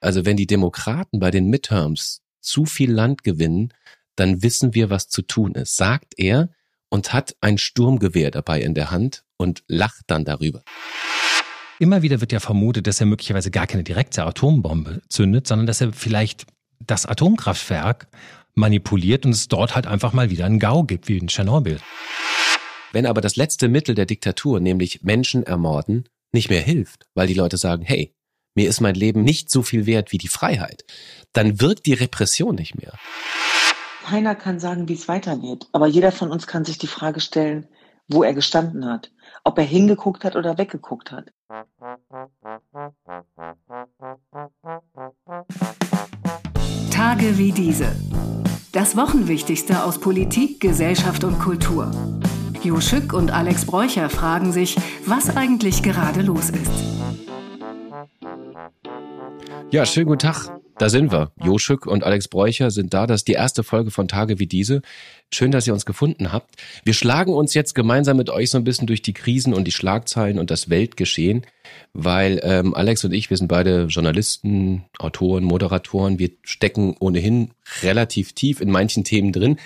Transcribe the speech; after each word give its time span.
Also 0.00 0.24
wenn 0.24 0.36
die 0.36 0.46
Demokraten 0.46 1.18
bei 1.18 1.30
den 1.30 1.46
Midterms 1.48 2.22
zu 2.40 2.64
viel 2.64 2.92
Land 2.92 3.24
gewinnen, 3.24 3.72
dann 4.16 4.42
wissen 4.42 4.74
wir, 4.74 4.90
was 4.90 5.08
zu 5.08 5.22
tun 5.22 5.54
ist, 5.54 5.76
sagt 5.76 6.14
er 6.16 6.50
und 6.88 7.12
hat 7.12 7.36
ein 7.40 7.58
Sturmgewehr 7.58 8.30
dabei 8.30 8.60
in 8.62 8.74
der 8.74 8.90
Hand 8.90 9.24
und 9.36 9.62
lacht 9.68 10.04
dann 10.06 10.24
darüber. 10.24 10.62
Immer 11.78 12.02
wieder 12.02 12.20
wird 12.20 12.32
ja 12.32 12.40
vermutet, 12.40 12.86
dass 12.86 13.00
er 13.00 13.06
möglicherweise 13.06 13.50
gar 13.50 13.66
keine 13.68 13.84
direkte 13.84 14.24
Atombombe 14.24 15.00
zündet, 15.08 15.46
sondern 15.46 15.66
dass 15.66 15.80
er 15.80 15.92
vielleicht 15.92 16.46
das 16.84 17.06
Atomkraftwerk 17.06 18.08
manipuliert 18.54 19.24
und 19.24 19.32
es 19.32 19.46
dort 19.46 19.76
halt 19.76 19.86
einfach 19.86 20.12
mal 20.12 20.30
wieder 20.30 20.46
einen 20.46 20.58
GAU 20.58 20.82
gibt, 20.82 21.06
wie 21.08 21.18
in 21.18 21.28
Tschernobyl. 21.28 21.78
Wenn 22.92 23.06
aber 23.06 23.20
das 23.20 23.36
letzte 23.36 23.68
Mittel 23.68 23.94
der 23.94 24.06
Diktatur, 24.06 24.58
nämlich 24.58 25.02
Menschen 25.02 25.44
ermorden, 25.44 26.08
nicht 26.32 26.50
mehr 26.50 26.62
hilft, 26.62 27.06
weil 27.14 27.28
die 27.28 27.34
Leute 27.34 27.56
sagen, 27.56 27.84
hey, 27.84 28.14
mir 28.58 28.68
ist 28.68 28.80
mein 28.80 28.96
Leben 28.96 29.22
nicht 29.22 29.50
so 29.50 29.62
viel 29.62 29.86
wert 29.86 30.10
wie 30.10 30.18
die 30.18 30.26
Freiheit, 30.26 30.84
dann 31.32 31.60
wirkt 31.60 31.86
die 31.86 31.92
Repression 31.92 32.56
nicht 32.56 32.76
mehr. 32.76 32.92
Keiner 34.04 34.34
kann 34.34 34.58
sagen, 34.58 34.88
wie 34.88 34.94
es 34.94 35.06
weitergeht, 35.06 35.68
aber 35.70 35.86
jeder 35.86 36.10
von 36.10 36.32
uns 36.32 36.48
kann 36.48 36.64
sich 36.64 36.76
die 36.76 36.88
Frage 36.88 37.20
stellen, 37.20 37.68
wo 38.08 38.24
er 38.24 38.34
gestanden 38.34 38.84
hat, 38.84 39.12
ob 39.44 39.58
er 39.58 39.64
hingeguckt 39.64 40.24
hat 40.24 40.34
oder 40.34 40.58
weggeguckt 40.58 41.12
hat. 41.12 41.26
Tage 46.90 47.38
wie 47.38 47.52
diese. 47.52 47.94
Das 48.72 48.96
Wochenwichtigste 48.96 49.84
aus 49.84 50.00
Politik, 50.00 50.58
Gesellschaft 50.58 51.22
und 51.22 51.38
Kultur. 51.38 51.92
Jo 52.64 52.80
Schück 52.80 53.12
und 53.12 53.30
Alex 53.30 53.66
Bräucher 53.66 54.10
fragen 54.10 54.50
sich, 54.50 54.76
was 55.06 55.36
eigentlich 55.36 55.84
gerade 55.84 56.22
los 56.22 56.50
ist. 56.50 56.98
Ja, 59.70 59.84
schönen 59.84 60.06
guten 60.06 60.20
Tag. 60.20 60.58
Da 60.78 60.88
sind 60.88 61.12
wir. 61.12 61.30
Joschück 61.44 61.86
und 61.86 62.02
Alex 62.02 62.28
Bräucher 62.28 62.70
sind 62.70 62.94
da. 62.94 63.06
Das 63.06 63.20
ist 63.20 63.28
die 63.28 63.32
erste 63.32 63.62
Folge 63.62 63.90
von 63.90 64.08
Tage 64.08 64.38
wie 64.38 64.46
diese. 64.46 64.80
Schön, 65.32 65.50
dass 65.50 65.66
ihr 65.66 65.74
uns 65.74 65.84
gefunden 65.84 66.32
habt. 66.32 66.54
Wir 66.84 66.94
schlagen 66.94 67.34
uns 67.34 67.52
jetzt 67.52 67.74
gemeinsam 67.74 68.16
mit 68.16 68.30
euch 68.30 68.50
so 68.50 68.56
ein 68.56 68.64
bisschen 68.64 68.86
durch 68.86 69.02
die 69.02 69.12
Krisen 69.12 69.52
und 69.52 69.64
die 69.64 69.72
Schlagzeilen 69.72 70.38
und 70.38 70.50
das 70.50 70.70
Weltgeschehen, 70.70 71.42
weil 71.92 72.40
ähm, 72.44 72.74
Alex 72.74 73.04
und 73.04 73.12
ich, 73.12 73.28
wir 73.28 73.36
sind 73.36 73.48
beide 73.48 73.84
Journalisten, 73.84 74.84
Autoren, 74.98 75.44
Moderatoren. 75.44 76.18
Wir 76.18 76.30
stecken 76.44 76.96
ohnehin 76.98 77.50
relativ 77.82 78.32
tief 78.32 78.62
in 78.62 78.70
manchen 78.70 79.04
Themen 79.04 79.32
drin. 79.32 79.58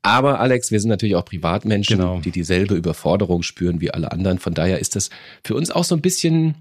Aber 0.00 0.40
Alex, 0.40 0.70
wir 0.70 0.80
sind 0.80 0.88
natürlich 0.88 1.14
auch 1.14 1.24
Privatmenschen, 1.26 1.98
genau. 1.98 2.20
die 2.20 2.30
dieselbe 2.30 2.74
Überforderung 2.74 3.42
spüren 3.42 3.80
wie 3.80 3.90
alle 3.90 4.12
anderen. 4.12 4.38
Von 4.38 4.54
daher 4.54 4.78
ist 4.78 4.96
das 4.96 5.10
für 5.44 5.54
uns 5.54 5.70
auch 5.70 5.84
so 5.84 5.94
ein 5.94 6.00
bisschen, 6.00 6.56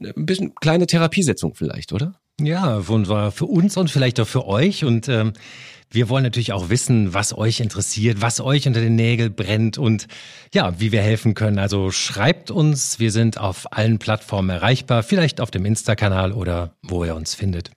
ein 0.00 0.26
bisschen 0.26 0.54
kleine 0.54 0.86
Therapiesetzung 0.86 1.54
vielleicht, 1.54 1.92
oder? 1.92 2.20
Ja, 2.40 2.88
wunderbar. 2.88 3.32
Für 3.32 3.46
uns 3.46 3.76
und 3.76 3.90
vielleicht 3.90 4.18
auch 4.20 4.26
für 4.26 4.46
euch. 4.46 4.84
Und 4.84 5.08
ähm, 5.08 5.34
wir 5.90 6.08
wollen 6.08 6.24
natürlich 6.24 6.52
auch 6.52 6.70
wissen, 6.70 7.12
was 7.12 7.36
euch 7.36 7.60
interessiert, 7.60 8.22
was 8.22 8.40
euch 8.40 8.66
unter 8.66 8.80
den 8.80 8.94
Nägeln 8.94 9.34
brennt 9.34 9.76
und 9.76 10.06
ja, 10.54 10.78
wie 10.80 10.92
wir 10.92 11.02
helfen 11.02 11.34
können. 11.34 11.58
Also 11.58 11.90
schreibt 11.90 12.50
uns. 12.50 12.98
Wir 12.98 13.10
sind 13.10 13.38
auf 13.38 13.72
allen 13.72 13.98
Plattformen 13.98 14.50
erreichbar, 14.50 15.02
vielleicht 15.02 15.40
auf 15.40 15.50
dem 15.50 15.64
Insta-Kanal 15.64 16.32
oder 16.32 16.74
wo 16.82 17.04
ihr 17.04 17.14
uns 17.14 17.34
findet. 17.34 17.70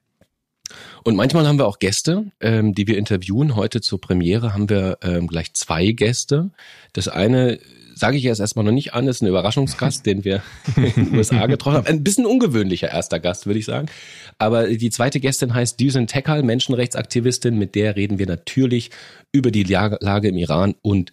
Und 1.02 1.16
manchmal 1.16 1.46
haben 1.46 1.58
wir 1.58 1.66
auch 1.66 1.78
Gäste, 1.78 2.32
ähm, 2.40 2.74
die 2.74 2.86
wir 2.86 2.96
interviewen. 2.96 3.54
Heute 3.54 3.82
zur 3.82 4.00
Premiere 4.00 4.54
haben 4.54 4.70
wir 4.70 4.98
ähm, 5.02 5.26
gleich 5.26 5.52
zwei 5.52 5.90
Gäste. 5.90 6.50
Das 6.94 7.08
eine 7.08 7.58
sage 7.94 8.16
ich 8.16 8.24
erst 8.24 8.40
erstmal 8.40 8.64
noch 8.64 8.72
nicht 8.72 8.94
an, 8.94 9.06
ist 9.08 9.22
ein 9.22 9.26
Überraschungsgast, 9.26 10.04
den 10.06 10.24
wir 10.24 10.42
in 10.76 10.92
den 10.92 11.14
USA 11.16 11.46
getroffen 11.48 11.78
haben. 11.78 11.86
Ein 11.86 12.04
bisschen 12.04 12.26
ungewöhnlicher 12.26 12.88
erster 12.88 13.20
Gast, 13.20 13.46
würde 13.46 13.58
ich 13.58 13.64
sagen. 13.64 13.88
Aber 14.38 14.68
die 14.68 14.90
zweite 14.90 15.20
Gästin 15.20 15.54
heißt 15.54 15.78
Düsen 15.78 16.06
Tekal, 16.06 16.42
Menschenrechtsaktivistin. 16.42 17.58
Mit 17.58 17.74
der 17.74 17.96
reden 17.96 18.18
wir 18.18 18.26
natürlich 18.26 18.90
über 19.32 19.50
die 19.50 19.64
Lage 19.64 20.28
im 20.28 20.36
Iran 20.36 20.74
und 20.82 21.12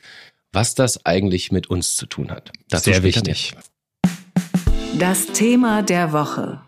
was 0.52 0.76
das 0.76 1.06
eigentlich 1.06 1.52
mit 1.52 1.70
uns 1.70 1.96
zu 1.96 2.06
tun 2.06 2.32
hat. 2.32 2.52
Das 2.70 2.80
ist 2.80 2.86
Sehr 2.86 3.04
wichtig. 3.04 3.54
Das 5.00 5.28
Thema 5.28 5.82
der 5.82 6.12
Woche. 6.12 6.62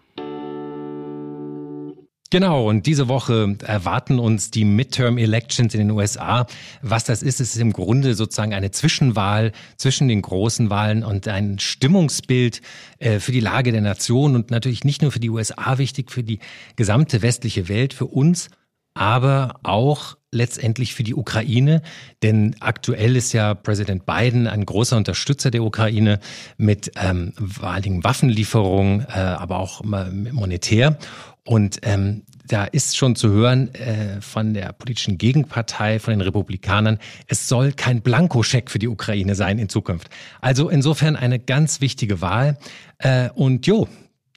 Genau, 2.33 2.67
und 2.67 2.87
diese 2.87 3.09
Woche 3.09 3.57
erwarten 3.63 4.17
uns 4.17 4.49
die 4.49 4.65
Midterm 4.65 5.19
Elections 5.19 5.71
in 5.75 5.81
den 5.81 5.91
USA. 5.91 6.47
Was 6.81 7.03
das 7.03 7.21
ist, 7.21 7.39
ist 7.39 7.55
im 7.57 7.71
Grunde 7.71 8.15
sozusagen 8.15 8.55
eine 8.55 8.71
Zwischenwahl 8.71 9.51
zwischen 9.77 10.07
den 10.07 10.23
großen 10.23 10.71
Wahlen 10.71 11.03
und 11.03 11.27
ein 11.27 11.59
Stimmungsbild 11.59 12.63
äh, 12.97 13.19
für 13.19 13.33
die 13.33 13.39
Lage 13.39 13.71
der 13.71 13.81
Nation 13.81 14.33
und 14.33 14.49
natürlich 14.49 14.83
nicht 14.83 15.03
nur 15.03 15.11
für 15.11 15.19
die 15.19 15.29
USA 15.29 15.77
wichtig, 15.77 16.09
für 16.09 16.23
die 16.23 16.39
gesamte 16.75 17.21
westliche 17.21 17.69
Welt, 17.69 17.93
für 17.93 18.07
uns, 18.07 18.49
aber 18.95 19.59
auch 19.61 20.17
letztendlich 20.31 20.95
für 20.95 21.03
die 21.03 21.13
Ukraine, 21.13 21.83
denn 22.23 22.55
aktuell 22.59 23.15
ist 23.15 23.33
ja 23.33 23.53
Präsident 23.53 24.07
Biden 24.07 24.47
ein 24.47 24.65
großer 24.65 24.97
Unterstützer 24.97 25.51
der 25.51 25.63
Ukraine 25.63 26.19
mit 26.57 26.91
ähm, 26.95 27.33
vor 27.37 27.69
allen 27.69 27.83
Dingen 27.83 28.03
Waffenlieferungen, 28.03 29.01
äh, 29.01 29.19
aber 29.19 29.59
auch 29.59 29.83
monetär. 29.83 30.97
Und 31.45 31.79
ähm, 31.83 32.23
da 32.47 32.65
ist 32.65 32.95
schon 32.97 33.15
zu 33.15 33.29
hören 33.29 33.73
äh, 33.75 34.21
von 34.21 34.53
der 34.53 34.73
politischen 34.73 35.17
Gegenpartei, 35.17 35.99
von 35.99 36.11
den 36.11 36.21
Republikanern, 36.21 36.99
es 37.27 37.47
soll 37.47 37.73
kein 37.73 38.01
Blankoscheck 38.01 38.69
für 38.69 38.79
die 38.79 38.87
Ukraine 38.87 39.35
sein 39.35 39.59
in 39.59 39.69
Zukunft. 39.69 40.09
Also 40.41 40.69
insofern 40.69 41.15
eine 41.15 41.39
ganz 41.39 41.81
wichtige 41.81 42.21
Wahl. 42.21 42.57
Äh, 42.97 43.29
und 43.31 43.67
Jo, 43.67 43.87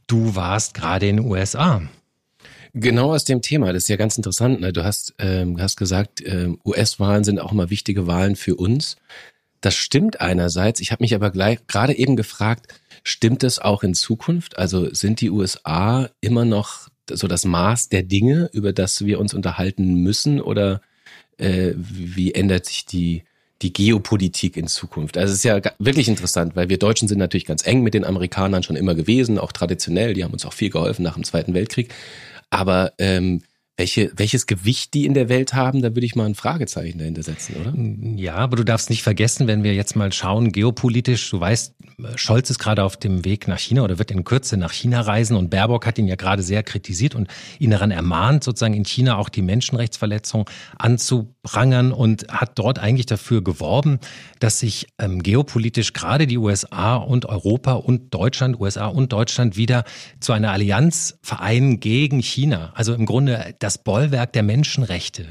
du 0.06 0.34
warst 0.34 0.75
gerade 0.75 1.09
in 1.09 1.17
den 1.17 1.27
USA. 1.27 1.83
Genau 2.75 3.15
aus 3.15 3.25
dem 3.25 3.41
Thema, 3.41 3.73
das 3.73 3.84
ist 3.84 3.88
ja 3.88 3.97
ganz 3.97 4.17
interessant. 4.17 4.61
Ne? 4.61 4.73
Du 4.73 4.84
hast, 4.84 5.15
ähm, 5.19 5.61
hast 5.61 5.77
gesagt, 5.77 6.23
ähm, 6.27 6.61
US-Wahlen 6.65 7.25
sind 7.25 7.41
auch 7.41 7.53
immer 7.53 7.71
wichtige 7.71 8.06
Wahlen 8.06 8.37
für 8.37 8.56
uns. 8.56 8.97
Das 9.61 9.75
stimmt 9.75 10.21
einerseits. 10.21 10.81
Ich 10.81 10.93
habe 10.93 11.03
mich 11.03 11.15
aber 11.15 11.31
gleich 11.31 11.67
gerade 11.67 11.97
eben 11.97 12.17
gefragt, 12.17 12.75
stimmt 13.03 13.44
es 13.44 13.59
auch 13.59 13.83
in 13.83 13.94
Zukunft? 13.94 14.59
Also 14.59 14.93
sind 14.93 15.21
die 15.21 15.31
USA 15.31 16.11
immer 16.21 16.44
noch 16.44 16.88
so 17.11 17.28
das 17.28 17.44
Maß 17.44 17.89
der 17.89 18.03
Dinge, 18.03 18.50
über 18.53 18.72
das 18.72 19.05
wir 19.05 19.21
uns 19.21 19.34
unterhalten 19.34 19.94
müssen? 20.03 20.41
Oder 20.41 20.81
äh, 21.39 21.72
wie 21.77 22.34
ändert 22.34 22.67
sich 22.67 22.87
die, 22.87 23.25
die 23.62 23.72
Geopolitik 23.72 24.56
in 24.56 24.67
Zukunft? 24.67 25.17
Also 25.17 25.33
es 25.33 25.39
ist 25.39 25.44
ja 25.44 25.61
wirklich 25.78 26.09
interessant, 26.09 26.56
weil 26.56 26.69
wir 26.69 26.78
Deutschen 26.78 27.09
sind 27.09 27.19
natürlich 27.19 27.47
ganz 27.47 27.67
eng 27.67 27.83
mit 27.83 27.94
den 27.94 28.05
Amerikanern 28.05 28.62
schon 28.62 28.77
immer 28.77 28.94
gewesen, 28.94 29.39
auch 29.39 29.53
traditionell. 29.53 30.15
Die 30.15 30.25
haben 30.25 30.33
uns 30.33 30.44
auch 30.44 30.53
viel 30.53 30.71
geholfen 30.71 31.03
nach 31.03 31.15
dem 31.15 31.25
Zweiten 31.25 31.55
Weltkrieg. 31.55 31.93
Aber 32.50 32.93
ähm, 32.99 33.43
welche, 33.76 34.10
welches 34.16 34.47
Gewicht 34.47 34.94
die 34.94 35.04
in 35.04 35.12
der 35.12 35.28
Welt 35.28 35.53
haben, 35.53 35.82
da 35.82 35.94
würde 35.94 36.06
ich 36.06 36.16
mal 36.16 36.25
ein 36.25 36.34
Fragezeichen 36.34 36.98
dahinter 36.98 37.22
setzen, 37.22 37.56
oder? 37.60 37.75
Ja, 38.20 38.37
aber 38.37 38.56
du 38.56 38.64
darfst 38.64 38.88
nicht 38.88 39.03
vergessen, 39.03 39.47
wenn 39.47 39.62
wir 39.62 39.75
jetzt 39.75 39.97
mal 39.97 40.12
schauen, 40.12 40.50
geopolitisch, 40.50 41.31
du 41.31 41.41
weißt, 41.41 41.75
Scholz 42.16 42.48
ist 42.48 42.59
gerade 42.59 42.84
auf 42.84 42.97
dem 42.97 43.25
Weg 43.26 43.48
nach 43.48 43.59
China 43.59 43.82
oder 43.82 43.98
wird 43.98 44.10
in 44.10 44.25
Kürze 44.25 44.56
nach 44.56 44.72
China 44.72 45.03
reisen 45.03 45.37
und 45.37 45.50
Baerbock 45.50 45.87
hat 45.87 45.98
ihn 45.98 46.06
ja 46.06 46.16
gerade 46.16 46.42
sehr 46.42 46.62
kritisiert 46.62 47.14
und 47.14 47.28
ihn 47.59 47.70
daran 47.70 47.91
ermahnt, 47.91 48.44
sozusagen 48.44 48.75
in 48.75 48.84
China 48.84 49.19
auch 49.19 49.28
die 49.28 49.42
Menschenrechtsverletzung 49.42 50.48
anzuprangern 51.46 51.92
und 51.92 52.26
hat 52.28 52.58
dort 52.58 52.78
eigentlich 52.78 53.06
dafür 53.06 53.42
geworben, 53.42 53.98
dass 54.40 54.60
sich 54.60 54.86
ähm, 54.98 55.22
geopolitisch 55.22 55.92
gerade 55.92 56.26
die 56.26 56.38
USA 56.38 56.96
und 56.96 57.26
Europa 57.26 57.74
und 57.74 58.12
Deutschland, 58.12 58.60
USA 58.60 58.86
und 58.86 59.12
Deutschland 59.12 59.56
wieder 59.56 59.84
zu 60.20 60.32
einer 60.32 60.52
Allianz 60.52 61.18
vereinen 61.22 61.80
gegen 61.80 62.20
China. 62.20 62.72
Also 62.74 62.94
im 62.94 63.06
Grunde 63.06 63.54
das 63.60 63.82
Bollwerk 63.82 64.32
der 64.32 64.42
Menschenrechte. 64.42 65.26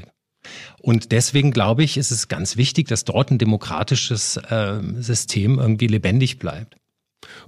Und 0.80 1.10
deswegen 1.12 1.50
glaube 1.50 1.82
ich, 1.82 1.96
ist 1.96 2.12
es 2.12 2.28
ganz 2.28 2.56
wichtig, 2.56 2.86
dass 2.88 3.04
dort 3.04 3.30
ein 3.30 3.38
demokratisches 3.38 4.36
äh, 4.36 4.80
System 4.98 5.58
irgendwie 5.58 5.88
lebendig 5.88 6.38
bleibt. 6.38 6.76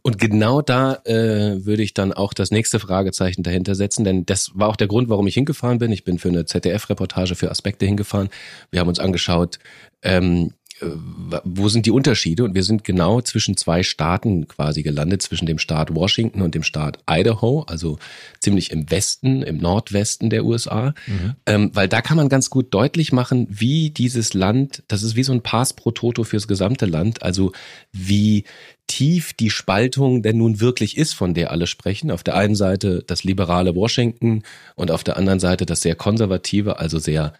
Und 0.02 0.18
genau 0.18 0.62
da 0.62 0.94
äh, 1.04 1.64
würde 1.64 1.82
ich 1.82 1.94
dann 1.94 2.12
auch 2.12 2.32
das 2.32 2.50
nächste 2.50 2.80
Fragezeichen 2.80 3.42
dahinter 3.42 3.74
setzen, 3.74 4.04
denn 4.04 4.26
das 4.26 4.50
war 4.54 4.68
auch 4.68 4.76
der 4.76 4.88
Grund, 4.88 5.09
warum 5.09 5.26
ich 5.26 5.34
hingefahren 5.34 5.78
bin. 5.78 5.92
Ich 5.92 6.04
bin 6.04 6.18
für 6.18 6.28
eine 6.28 6.44
ZDF-Reportage 6.44 7.34
für 7.34 7.50
Aspekte 7.50 7.86
hingefahren. 7.86 8.28
Wir 8.70 8.80
haben 8.80 8.88
uns 8.88 8.98
angeschaut, 8.98 9.59
ähm, 10.03 10.53
äh, 10.53 10.58
wo 10.80 11.69
sind 11.69 11.86
die 11.86 11.91
Unterschiede? 11.91 12.45
Und 12.45 12.54
wir 12.54 12.63
sind 12.63 12.84
genau 12.84 13.21
zwischen 13.21 13.57
zwei 13.57 13.83
Staaten 13.83 14.47
quasi 14.48 14.83
gelandet, 14.83 15.22
zwischen 15.22 15.47
dem 15.47 15.59
Staat 15.59 15.95
Washington 15.95 16.42
und 16.42 16.54
dem 16.54 16.63
Staat 16.63 16.98
Idaho, 17.09 17.63
also 17.63 17.98
ziemlich 18.41 18.71
im 18.71 18.91
Westen, 18.91 19.42
im 19.42 19.59
Nordwesten 19.59 20.30
der 20.30 20.45
USA, 20.45 20.95
mhm. 21.07 21.34
ähm, 21.47 21.71
weil 21.75 21.89
da 21.89 22.01
kann 22.01 22.16
man 22.16 22.28
ganz 22.28 22.51
gut 22.51 22.72
deutlich 22.72 23.13
machen, 23.13 23.47
wie 23.51 23.91
dieses 23.91 24.34
Land, 24.34 24.83
das 24.89 25.03
ist 25.03 25.16
wie 25.16 25.25
so 25.25 25.33
ein 25.33 25.42
Pass 25.42 25.72
pro 25.72 25.91
Toto 25.91 26.25
fürs 26.25 26.48
gesamte 26.48 26.86
Land, 26.86 27.22
also 27.22 27.53
wie 27.92 28.45
tief 28.86 29.34
die 29.34 29.51
Spaltung 29.51 30.22
denn 30.22 30.39
nun 30.39 30.60
wirklich 30.60 30.97
ist, 30.97 31.13
von 31.13 31.34
der 31.34 31.51
alle 31.51 31.66
sprechen. 31.66 32.10
Auf 32.10 32.24
der 32.24 32.36
einen 32.36 32.57
Seite 32.57 33.04
das 33.07 33.22
liberale 33.22 33.77
Washington 33.77 34.42
und 34.74 34.91
auf 34.91 35.04
der 35.04 35.16
anderen 35.16 35.41
Seite 35.41 35.66
das 35.66 35.83
sehr 35.83 35.95
konservative, 35.95 36.78
also 36.78 36.98
sehr 36.98 37.34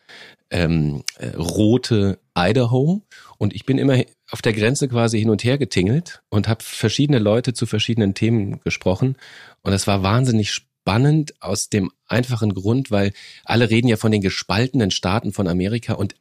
ähm, 0.51 1.03
äh, 1.17 1.29
rote 1.37 2.19
Idaho. 2.37 3.03
Und 3.39 3.55
ich 3.55 3.65
bin 3.65 3.79
immer 3.79 4.03
auf 4.31 4.43
der 4.43 4.53
Grenze 4.53 4.89
quasi 4.89 5.19
hin 5.19 5.31
und 5.31 5.45
her 5.45 5.59
getingelt 5.59 6.23
und 6.29 6.49
habe 6.49 6.63
verschiedene 6.63 7.19
Leute 7.19 7.53
zu 7.53 7.67
verschiedenen 7.67 8.15
Themen 8.15 8.61
gesprochen. 8.61 9.17
Und 9.63 9.73
es 9.73 9.87
war 9.87 10.03
wahnsinnig 10.03 10.51
spannend 10.53 11.35
aus 11.43 11.69
dem 11.69 11.91
einfachen 12.07 12.55
Grund, 12.55 12.91
weil 12.91 13.13
alle 13.45 13.71
reden 13.71 13.89
ja 13.89 13.97
von 13.97 14.13
den 14.13 14.23
gespaltenen 14.23 14.91
Staaten 14.91 15.33
von 15.33 15.49
Amerika 15.49 15.95
und 15.95 16.15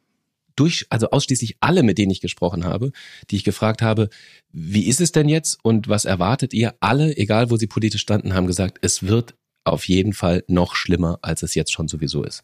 durch, 0.56 0.86
also 0.90 1.10
ausschließlich 1.10 1.56
alle, 1.60 1.82
mit 1.82 1.98
denen 1.98 2.10
ich 2.10 2.20
gesprochen 2.20 2.64
habe, 2.64 2.90
die 3.30 3.36
ich 3.36 3.44
gefragt 3.44 3.80
habe, 3.80 4.08
wie 4.50 4.88
ist 4.88 5.00
es 5.00 5.12
denn 5.12 5.28
jetzt 5.28 5.58
und 5.62 5.88
was 5.88 6.04
erwartet 6.04 6.52
ihr? 6.52 6.74
Alle, 6.80 7.16
egal 7.16 7.50
wo 7.50 7.56
sie 7.56 7.68
politisch 7.68 8.02
standen, 8.02 8.34
haben 8.34 8.48
gesagt, 8.48 8.78
es 8.82 9.04
wird 9.04 9.34
auf 9.64 9.86
jeden 9.86 10.12
Fall 10.12 10.44
noch 10.48 10.74
schlimmer, 10.74 11.18
als 11.22 11.42
es 11.42 11.54
jetzt 11.54 11.72
schon 11.72 11.86
sowieso 11.86 12.24
ist. 12.24 12.42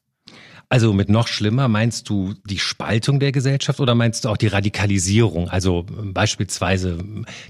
Also 0.68 0.92
mit 0.92 1.08
noch 1.08 1.28
schlimmer 1.28 1.68
meinst 1.68 2.08
du 2.08 2.34
die 2.44 2.58
Spaltung 2.58 3.20
der 3.20 3.32
Gesellschaft 3.32 3.80
oder 3.80 3.94
meinst 3.94 4.24
du 4.24 4.28
auch 4.28 4.36
die 4.36 4.46
Radikalisierung? 4.46 5.48
Also 5.48 5.84
beispielsweise 5.88 6.98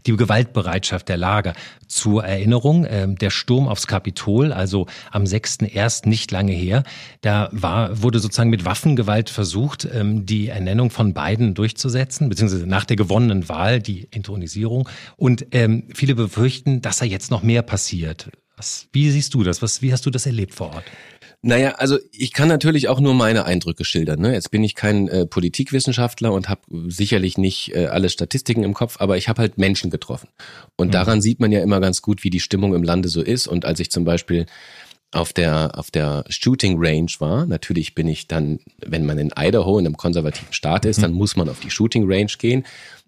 die 0.06 0.16
Gewaltbereitschaft 0.16 1.08
der 1.08 1.16
Lager. 1.16 1.54
Zur 1.86 2.24
Erinnerung, 2.24 2.84
äh, 2.84 3.06
der 3.14 3.30
Sturm 3.30 3.68
aufs 3.68 3.86
Kapitol, 3.86 4.52
also 4.52 4.86
am 5.10 5.24
6.1. 5.24 6.08
nicht 6.08 6.30
lange 6.30 6.52
her, 6.52 6.82
da 7.20 7.48
war, 7.52 8.02
wurde 8.02 8.18
sozusagen 8.18 8.50
mit 8.50 8.64
Waffengewalt 8.64 9.30
versucht, 9.30 9.88
ähm, 9.92 10.26
die 10.26 10.48
Ernennung 10.48 10.90
von 10.90 11.14
Biden 11.14 11.54
durchzusetzen, 11.54 12.28
beziehungsweise 12.28 12.66
nach 12.66 12.84
der 12.84 12.96
gewonnenen 12.96 13.48
Wahl 13.48 13.80
die 13.80 14.08
Intronisierung. 14.10 14.88
Und 15.16 15.46
ähm, 15.52 15.84
viele 15.94 16.14
befürchten, 16.14 16.82
dass 16.82 16.98
da 16.98 17.04
jetzt 17.04 17.30
noch 17.30 17.42
mehr 17.42 17.62
passiert. 17.62 18.30
Was, 18.56 18.88
wie 18.92 19.10
siehst 19.10 19.34
du 19.34 19.42
das? 19.42 19.62
Was, 19.62 19.82
wie 19.82 19.92
hast 19.92 20.06
du 20.06 20.10
das 20.10 20.26
erlebt 20.26 20.54
vor 20.54 20.74
Ort? 20.74 20.84
Naja, 21.46 21.72
also 21.72 21.98
ich 22.10 22.32
kann 22.32 22.48
natürlich 22.48 22.88
auch 22.88 23.00
nur 23.00 23.12
meine 23.12 23.44
Eindrücke 23.44 23.84
schildern. 23.84 24.18
Ne? 24.18 24.32
Jetzt 24.32 24.50
bin 24.50 24.64
ich 24.64 24.74
kein 24.74 25.08
äh, 25.08 25.26
Politikwissenschaftler 25.26 26.32
und 26.32 26.48
habe 26.48 26.62
sicherlich 26.88 27.36
nicht 27.36 27.74
äh, 27.74 27.86
alle 27.86 28.08
Statistiken 28.08 28.62
im 28.62 28.72
Kopf, 28.72 28.96
aber 28.98 29.18
ich 29.18 29.28
habe 29.28 29.42
halt 29.42 29.58
Menschen 29.58 29.90
getroffen. 29.90 30.30
Und 30.76 30.88
mhm. 30.88 30.92
daran 30.92 31.20
sieht 31.20 31.40
man 31.40 31.52
ja 31.52 31.60
immer 31.60 31.80
ganz 31.80 32.00
gut, 32.00 32.24
wie 32.24 32.30
die 32.30 32.40
Stimmung 32.40 32.74
im 32.74 32.82
Lande 32.82 33.10
so 33.10 33.20
ist. 33.20 33.46
Und 33.46 33.66
als 33.66 33.78
ich 33.78 33.90
zum 33.90 34.04
Beispiel 34.04 34.46
auf 35.12 35.34
der, 35.34 35.78
auf 35.78 35.90
der 35.90 36.24
Shooting 36.28 36.76
Range 36.78 37.10
war. 37.18 37.46
Natürlich 37.46 37.94
bin 37.94 38.08
ich 38.08 38.26
dann, 38.26 38.58
wenn 38.84 39.06
man 39.06 39.18
in 39.18 39.30
Idaho 39.36 39.78
in 39.78 39.86
einem 39.86 39.96
konservativen 39.96 40.52
Staat 40.52 40.86
ist, 40.86 40.98
mhm. 40.98 41.02
dann 41.02 41.12
muss 41.12 41.36
man 41.36 41.48
auf 41.48 41.60
die 41.60 41.70
Shooting 41.70 42.10
Range 42.10 42.32
gehen. 42.38 42.64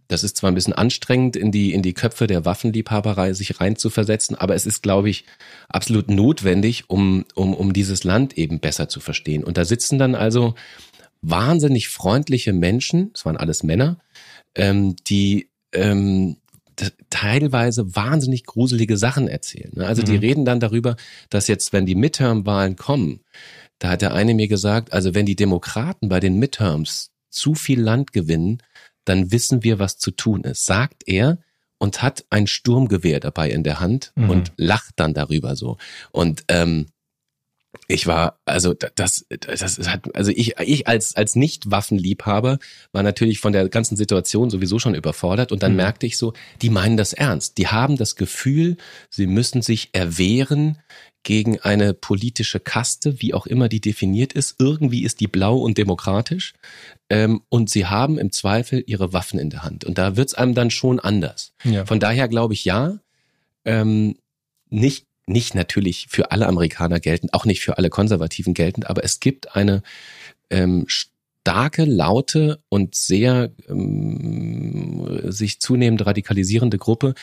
Das 0.08 0.24
ist 0.24 0.36
zwar 0.36 0.50
ein 0.50 0.54
bisschen 0.54 0.72
anstrengend, 0.72 1.36
in 1.36 1.50
die, 1.50 1.72
in 1.72 1.82
die 1.82 1.94
Köpfe 1.94 2.26
der 2.26 2.44
Waffenliebhaberei 2.44 3.32
sich 3.32 3.60
reinzuversetzen, 3.60 4.36
aber 4.36 4.54
es 4.54 4.66
ist, 4.66 4.82
glaube 4.82 5.10
ich, 5.10 5.24
absolut 5.68 6.08
notwendig, 6.08 6.84
um, 6.88 7.24
um, 7.34 7.54
um 7.54 7.72
dieses 7.72 8.04
Land 8.04 8.38
eben 8.38 8.60
besser 8.60 8.88
zu 8.88 9.00
verstehen. 9.00 9.42
Und 9.44 9.56
da 9.56 9.64
sitzen 9.64 9.98
dann 9.98 10.14
also 10.14 10.54
wahnsinnig 11.22 11.88
freundliche 11.88 12.52
Menschen, 12.52 13.10
es 13.14 13.24
waren 13.24 13.36
alles 13.36 13.62
Männer, 13.62 13.98
ähm, 14.54 14.96
die 15.06 15.48
ähm, 15.72 16.36
teilweise 17.10 17.96
wahnsinnig 17.96 18.44
gruselige 18.44 18.96
Sachen 18.96 19.28
erzählen. 19.28 19.72
Ne? 19.74 19.86
Also 19.86 20.02
mhm. 20.02 20.06
die 20.06 20.16
reden 20.16 20.44
dann 20.44 20.60
darüber, 20.60 20.96
dass 21.30 21.48
jetzt, 21.48 21.72
wenn 21.72 21.86
die 21.86 21.94
Midterm-Wahlen 21.94 22.76
kommen, 22.76 23.20
da 23.78 23.90
hat 23.90 24.02
der 24.02 24.14
eine 24.14 24.34
mir 24.34 24.48
gesagt, 24.48 24.92
also 24.92 25.14
wenn 25.14 25.26
die 25.26 25.36
Demokraten 25.36 26.08
bei 26.08 26.20
den 26.20 26.38
Midterms 26.38 27.10
zu 27.30 27.54
viel 27.54 27.80
Land 27.80 28.12
gewinnen, 28.12 28.62
dann 29.06 29.32
wissen 29.32 29.64
wir, 29.64 29.78
was 29.78 29.96
zu 29.96 30.10
tun 30.10 30.42
ist, 30.44 30.66
sagt 30.66 31.04
er 31.06 31.38
und 31.78 32.02
hat 32.02 32.24
ein 32.30 32.46
Sturmgewehr 32.46 33.20
dabei 33.20 33.50
in 33.50 33.62
der 33.62 33.80
Hand 33.80 34.12
mhm. 34.14 34.30
und 34.30 34.52
lacht 34.56 34.94
dann 34.96 35.14
darüber 35.14 35.56
so. 35.56 35.78
Und 36.10 36.44
ähm, 36.48 36.86
ich 37.88 38.06
war, 38.06 38.40
also 38.44 38.74
das, 38.74 39.26
das 39.28 39.78
hat, 39.86 40.14
also 40.14 40.32
ich, 40.34 40.58
ich 40.58 40.88
als, 40.88 41.14
als 41.16 41.36
Nicht-Waffenliebhaber 41.36 42.58
war 42.92 43.02
natürlich 43.02 43.38
von 43.40 43.52
der 43.52 43.68
ganzen 43.68 43.96
Situation 43.96 44.50
sowieso 44.50 44.78
schon 44.78 44.94
überfordert 44.94 45.52
und 45.52 45.62
dann 45.62 45.72
mhm. 45.72 45.78
merkte 45.78 46.06
ich 46.06 46.18
so, 46.18 46.32
die 46.62 46.70
meinen 46.70 46.96
das 46.96 47.12
ernst. 47.12 47.58
Die 47.58 47.68
haben 47.68 47.96
das 47.96 48.16
Gefühl, 48.16 48.76
sie 49.10 49.26
müssen 49.26 49.62
sich 49.62 49.90
erwehren 49.92 50.78
gegen 51.22 51.58
eine 51.60 51.92
politische 51.92 52.60
Kaste, 52.60 53.20
wie 53.20 53.34
auch 53.34 53.46
immer 53.46 53.68
die 53.68 53.80
definiert 53.80 54.32
ist. 54.32 54.54
Irgendwie 54.60 55.02
ist 55.02 55.18
die 55.18 55.26
blau 55.26 55.58
und 55.58 55.76
demokratisch. 55.76 56.54
Ähm, 57.10 57.42
und 57.48 57.68
sie 57.68 57.86
haben 57.86 58.16
im 58.16 58.30
Zweifel 58.30 58.84
ihre 58.86 59.12
Waffen 59.12 59.40
in 59.40 59.50
der 59.50 59.64
Hand. 59.64 59.84
Und 59.84 59.98
da 59.98 60.16
wird's 60.16 60.34
einem 60.34 60.54
dann 60.54 60.70
schon 60.70 61.00
anders. 61.00 61.52
Ja. 61.64 61.84
Von 61.84 61.98
daher 61.98 62.28
glaube 62.28 62.54
ich 62.54 62.64
ja, 62.64 63.00
ähm, 63.64 64.16
nicht, 64.70 65.05
nicht 65.26 65.54
natürlich 65.54 66.06
für 66.08 66.30
alle 66.30 66.46
Amerikaner 66.46 67.00
geltend, 67.00 67.34
auch 67.34 67.44
nicht 67.44 67.60
für 67.60 67.78
alle 67.78 67.90
Konservativen 67.90 68.54
geltend, 68.54 68.88
aber 68.88 69.04
es 69.04 69.20
gibt 69.20 69.56
eine 69.56 69.82
ähm, 70.50 70.86
starke, 70.88 71.84
laute 71.84 72.60
und 72.68 72.94
sehr 72.94 73.50
ähm, 73.68 75.30
sich 75.30 75.60
zunehmend 75.60 76.04
radikalisierende 76.06 76.78
Gruppe, 76.78 77.14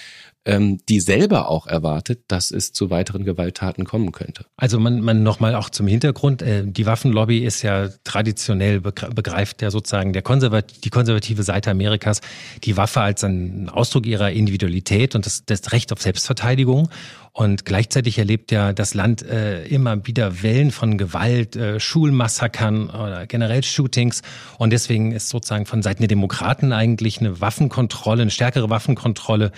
ähm, 0.46 0.80
die 0.90 1.00
selber 1.00 1.50
auch 1.50 1.68
erwartet, 1.68 2.26
dass 2.28 2.52
es 2.52 2.74
zu 2.74 2.90
weiteren 2.90 3.24
Gewalttaten 3.24 3.86
kommen 3.86 4.12
könnte. 4.12 4.46
Also 4.58 4.80
man, 4.80 5.00
man 5.02 5.24
nochmal 5.24 5.56
auch 5.56 5.70
zum 5.70 5.88
Hintergrund, 5.88 6.42
äh, 6.42 6.64
die 6.66 6.86
Waffenlobby 6.86 7.40
ist 7.40 7.62
ja 7.62 7.88
traditionell 8.04 8.82
begreift 8.82 9.62
ja 9.62 9.72
sozusagen 9.72 10.14
der 10.14 10.22
konservat 10.22 10.84
die 10.84 10.90
konservative 10.90 11.44
Seite 11.44 11.72
Amerikas 11.72 12.22
die 12.64 12.76
Waffe 12.76 13.02
als 13.02 13.24
einen 13.24 13.70
Ausdruck 13.70 14.06
ihrer 14.06 14.32
Individualität 14.32 15.16
und 15.16 15.26
das, 15.26 15.46
das 15.46 15.72
Recht 15.72 15.92
auf 15.94 16.02
Selbstverteidigung. 16.02 16.90
Und 17.36 17.66
gleichzeitig 17.66 18.20
erlebt 18.20 18.52
ja 18.52 18.74
das 18.74 18.94
Land 18.94 19.24
äh, 19.24 19.66
immer 19.66 20.06
wieder 20.06 20.44
Wellen 20.44 20.70
von 20.70 21.00
Gewalt, 21.00 21.56
äh, 21.56 21.80
Schulmassakern 21.80 22.92
oder 22.92 23.26
generell 23.26 23.64
Shootings. 23.64 24.22
Und 24.60 24.72
deswegen 24.72 25.12
ist 25.14 25.30
sozusagen 25.30 25.66
von 25.66 25.82
Seiten 25.82 26.04
der 26.04 26.10
Demokraten 26.10 26.74
eigentlich 26.74 27.20
eine 27.20 27.42
Waffenkontrolle, 27.42 28.22
eine 28.22 28.30
stärkere 28.30 28.70
Waffenkontrolle 28.70 29.52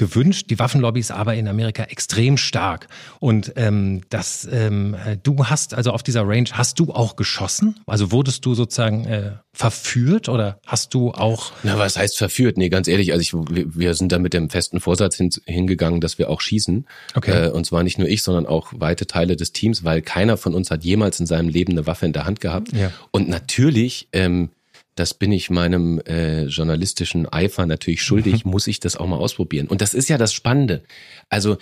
gewünscht. 0.00 0.46
Die 0.48 0.58
Waffenlobby 0.58 0.98
ist 0.98 1.12
aber 1.12 1.34
in 1.34 1.46
Amerika 1.46 1.84
extrem 1.84 2.38
stark. 2.38 2.88
Und 3.18 3.52
ähm, 3.56 4.00
das, 4.08 4.48
ähm, 4.50 4.96
du 5.22 5.44
hast 5.44 5.74
also 5.74 5.90
auf 5.90 6.02
dieser 6.02 6.26
Range, 6.26 6.48
hast 6.52 6.80
du 6.80 6.90
auch 6.90 7.16
geschossen? 7.16 7.78
Also 7.86 8.10
wurdest 8.10 8.46
du 8.46 8.54
sozusagen 8.54 9.04
äh, 9.04 9.32
verführt 9.52 10.30
oder 10.30 10.58
hast 10.66 10.94
du 10.94 11.10
auch? 11.10 11.52
Na, 11.64 11.78
was 11.78 11.98
heißt 11.98 12.16
verführt? 12.16 12.56
Nee, 12.56 12.70
ganz 12.70 12.88
ehrlich, 12.88 13.12
also 13.12 13.20
ich, 13.20 13.34
wir 13.34 13.92
sind 13.94 14.10
da 14.10 14.18
mit 14.18 14.32
dem 14.32 14.48
festen 14.48 14.80
Vorsatz 14.80 15.16
hin, 15.16 15.28
hingegangen, 15.44 16.00
dass 16.00 16.18
wir 16.18 16.30
auch 16.30 16.40
schießen. 16.40 16.86
Okay. 17.14 17.48
Äh, 17.48 17.50
und 17.50 17.66
zwar 17.66 17.82
nicht 17.82 17.98
nur 17.98 18.08
ich, 18.08 18.22
sondern 18.22 18.46
auch 18.46 18.72
weite 18.74 19.06
Teile 19.06 19.36
des 19.36 19.52
Teams, 19.52 19.84
weil 19.84 20.00
keiner 20.00 20.38
von 20.38 20.54
uns 20.54 20.70
hat 20.70 20.82
jemals 20.82 21.20
in 21.20 21.26
seinem 21.26 21.50
Leben 21.50 21.72
eine 21.72 21.86
Waffe 21.86 22.06
in 22.06 22.14
der 22.14 22.24
Hand 22.24 22.40
gehabt. 22.40 22.72
Ja. 22.72 22.90
Und 23.10 23.28
natürlich 23.28 24.08
ähm, 24.14 24.48
das 25.00 25.14
bin 25.14 25.32
ich 25.32 25.48
meinem 25.48 25.98
äh, 26.00 26.44
journalistischen 26.44 27.26
Eifer 27.26 27.64
natürlich 27.64 28.02
schuldig, 28.02 28.44
muss 28.44 28.66
ich 28.66 28.80
das 28.80 28.96
auch 28.96 29.06
mal 29.06 29.16
ausprobieren. 29.16 29.66
Und 29.66 29.80
das 29.80 29.94
ist 29.94 30.10
ja 30.10 30.18
das 30.18 30.34
Spannende. 30.34 30.82
Also 31.30 31.56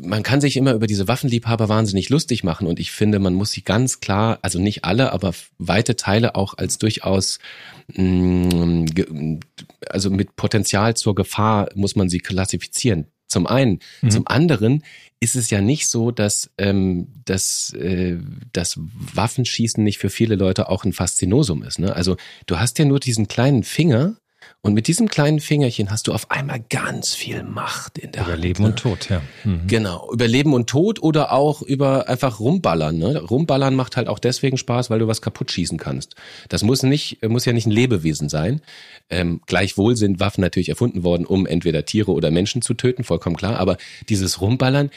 man 0.00 0.22
kann 0.22 0.40
sich 0.40 0.56
immer 0.56 0.72
über 0.72 0.86
diese 0.86 1.06
Waffenliebhaber 1.06 1.68
wahnsinnig 1.68 2.08
lustig 2.08 2.44
machen 2.44 2.66
und 2.66 2.80
ich 2.80 2.92
finde, 2.92 3.18
man 3.18 3.34
muss 3.34 3.50
sie 3.50 3.62
ganz 3.62 4.00
klar, 4.00 4.38
also 4.40 4.58
nicht 4.58 4.84
alle, 4.84 5.12
aber 5.12 5.34
weite 5.58 5.96
Teile 5.96 6.34
auch 6.34 6.54
als 6.56 6.78
durchaus 6.78 7.40
mh, 7.88 8.84
mm, 8.84 9.40
also 9.88 10.10
mit 10.10 10.36
Potenzial 10.36 10.96
zur 10.96 11.14
Gefahr 11.14 11.68
muss 11.74 11.96
man 11.96 12.08
sie 12.08 12.20
klassifizieren. 12.20 13.06
Zum 13.32 13.46
einen. 13.46 13.80
Mhm. 14.02 14.10
Zum 14.10 14.28
anderen 14.28 14.84
ist 15.20 15.36
es 15.36 15.50
ja 15.50 15.60
nicht 15.60 15.88
so, 15.88 16.10
dass, 16.10 16.50
ähm, 16.58 17.08
dass 17.24 17.72
äh, 17.74 18.18
das 18.52 18.78
Waffenschießen 18.78 19.82
nicht 19.82 19.98
für 19.98 20.10
viele 20.10 20.36
Leute 20.36 20.68
auch 20.68 20.84
ein 20.84 20.92
Faszinosum 20.92 21.62
ist. 21.62 21.78
Ne? 21.78 21.94
Also 21.94 22.16
du 22.46 22.58
hast 22.58 22.78
ja 22.78 22.84
nur 22.84 23.00
diesen 23.00 23.28
kleinen 23.28 23.62
Finger 23.62 24.16
und 24.64 24.74
mit 24.74 24.86
diesem 24.86 25.08
kleinen 25.08 25.40
Fingerchen 25.40 25.90
hast 25.90 26.06
du 26.06 26.12
auf 26.12 26.30
einmal 26.30 26.60
ganz 26.70 27.16
viel 27.16 27.42
Macht 27.42 27.98
in 27.98 28.12
der 28.12 28.22
über 28.22 28.32
Hand. 28.32 28.42
Leben 28.42 28.62
ne? 28.62 28.68
und 28.68 28.78
Tod, 28.78 29.10
ja. 29.10 29.20
Mhm. 29.42 29.66
Genau, 29.66 30.08
über 30.12 30.28
Leben 30.28 30.54
und 30.54 30.70
Tod 30.70 31.02
oder 31.02 31.32
auch 31.32 31.62
über 31.62 32.08
einfach 32.08 32.38
rumballern. 32.38 32.96
Ne? 32.96 33.18
Rumballern 33.18 33.74
macht 33.74 33.96
halt 33.96 34.06
auch 34.06 34.20
deswegen 34.20 34.56
Spaß, 34.56 34.88
weil 34.88 35.00
du 35.00 35.08
was 35.08 35.20
kaputt 35.20 35.50
schießen 35.50 35.78
kannst. 35.78 36.14
Das 36.48 36.62
muss 36.62 36.84
nicht, 36.84 37.28
muss 37.28 37.44
ja 37.44 37.52
nicht 37.52 37.66
ein 37.66 37.72
Lebewesen 37.72 38.28
sein. 38.28 38.62
Ähm, 39.10 39.40
gleichwohl 39.46 39.96
sind 39.96 40.20
Waffen 40.20 40.42
natürlich 40.42 40.68
erfunden 40.68 41.02
worden, 41.02 41.26
um 41.26 41.44
entweder 41.44 41.84
Tiere 41.84 42.12
oder 42.12 42.30
Menschen 42.30 42.62
zu 42.62 42.74
töten, 42.74 43.02
vollkommen 43.02 43.36
klar. 43.36 43.58
Aber 43.58 43.78
dieses 44.08 44.40
Rumballern, 44.40 44.90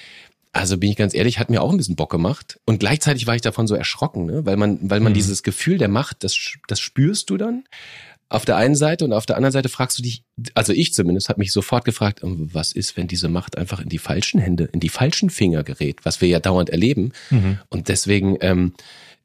also 0.53 0.77
bin 0.77 0.91
ich 0.91 0.95
ganz 0.95 1.15
ehrlich, 1.15 1.39
hat 1.39 1.49
mir 1.49 1.63
auch 1.63 1.71
ein 1.71 1.77
bisschen 1.77 1.95
Bock 1.95 2.11
gemacht. 2.11 2.59
Und 2.65 2.79
gleichzeitig 2.79 3.25
war 3.25 3.35
ich 3.35 3.41
davon 3.41 3.65
so 3.65 3.73
erschrocken, 3.73 4.27
ne? 4.27 4.45
weil 4.45 4.57
man, 4.57 4.77
weil 4.83 4.99
man 4.99 5.11
mhm. 5.13 5.15
dieses 5.15 5.41
Gefühl 5.41 5.79
der 5.79 5.89
Macht, 5.89 6.23
das, 6.23 6.37
das 6.67 6.79
spürst 6.79 7.31
du 7.31 7.37
dann 7.37 7.63
auf 8.29 8.45
der 8.45 8.57
einen 8.57 8.75
Seite 8.75 9.05
und 9.05 9.13
auf 9.13 9.25
der 9.25 9.37
anderen 9.37 9.51
Seite 9.51 9.69
fragst 9.69 9.99
du 9.99 10.03
dich, 10.03 10.23
also 10.55 10.73
ich 10.73 10.93
zumindest 10.93 11.29
habe 11.29 11.39
mich 11.39 11.51
sofort 11.51 11.85
gefragt, 11.85 12.21
ähm, 12.23 12.49
was 12.51 12.71
ist, 12.71 12.97
wenn 12.97 13.07
diese 13.07 13.29
Macht 13.29 13.57
einfach 13.57 13.79
in 13.79 13.89
die 13.89 13.99
falschen 13.99 14.39
Hände, 14.39 14.65
in 14.71 14.79
die 14.79 14.89
falschen 14.89 15.29
Finger 15.29 15.63
gerät, 15.63 15.99
was 16.03 16.21
wir 16.21 16.27
ja 16.27 16.39
dauernd 16.39 16.69
erleben. 16.69 17.11
Mhm. 17.29 17.59
Und 17.69 17.87
deswegen 17.87 18.37
ähm, 18.41 18.73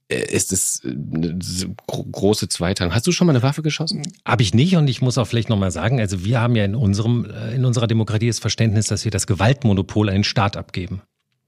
äh, 0.09 0.35
ist 0.35 0.53
es 0.53 0.83
eine 0.85 1.39
große 1.87 2.49
Zweiteilung. 2.49 2.95
Hast 2.95 3.07
du 3.07 3.13
schon 3.13 3.27
mal 3.27 3.33
eine 3.33 3.43
Waffe 3.43 3.63
geschossen? 3.63 4.03
Habe 4.25 4.43
ich 4.43 4.55
nicht 4.55 4.77
und 4.77 4.89
ich 4.89 5.01
muss 5.01 5.19
auch 5.19 5.27
vielleicht 5.27 5.49
nochmal 5.49 5.71
sagen, 5.71 6.01
also 6.01 6.25
wir 6.25 6.41
haben 6.41 6.57
ja 6.57 6.65
in 6.65 6.75
unserem, 6.75 7.25
äh, 7.25 7.55
in 7.55 7.65
unserer 7.65 7.87
Demokratie 7.87 8.27
das 8.27 8.39
Verständnis, 8.39 8.87
dass 8.87 9.05
wir 9.05 9.11
das 9.11 9.27
Gewaltmonopol 9.27 10.09
an 10.09 10.17
den 10.17 10.25
Staat 10.25 10.57
abgeben. 10.57 11.03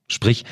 Sprich, 0.07 0.43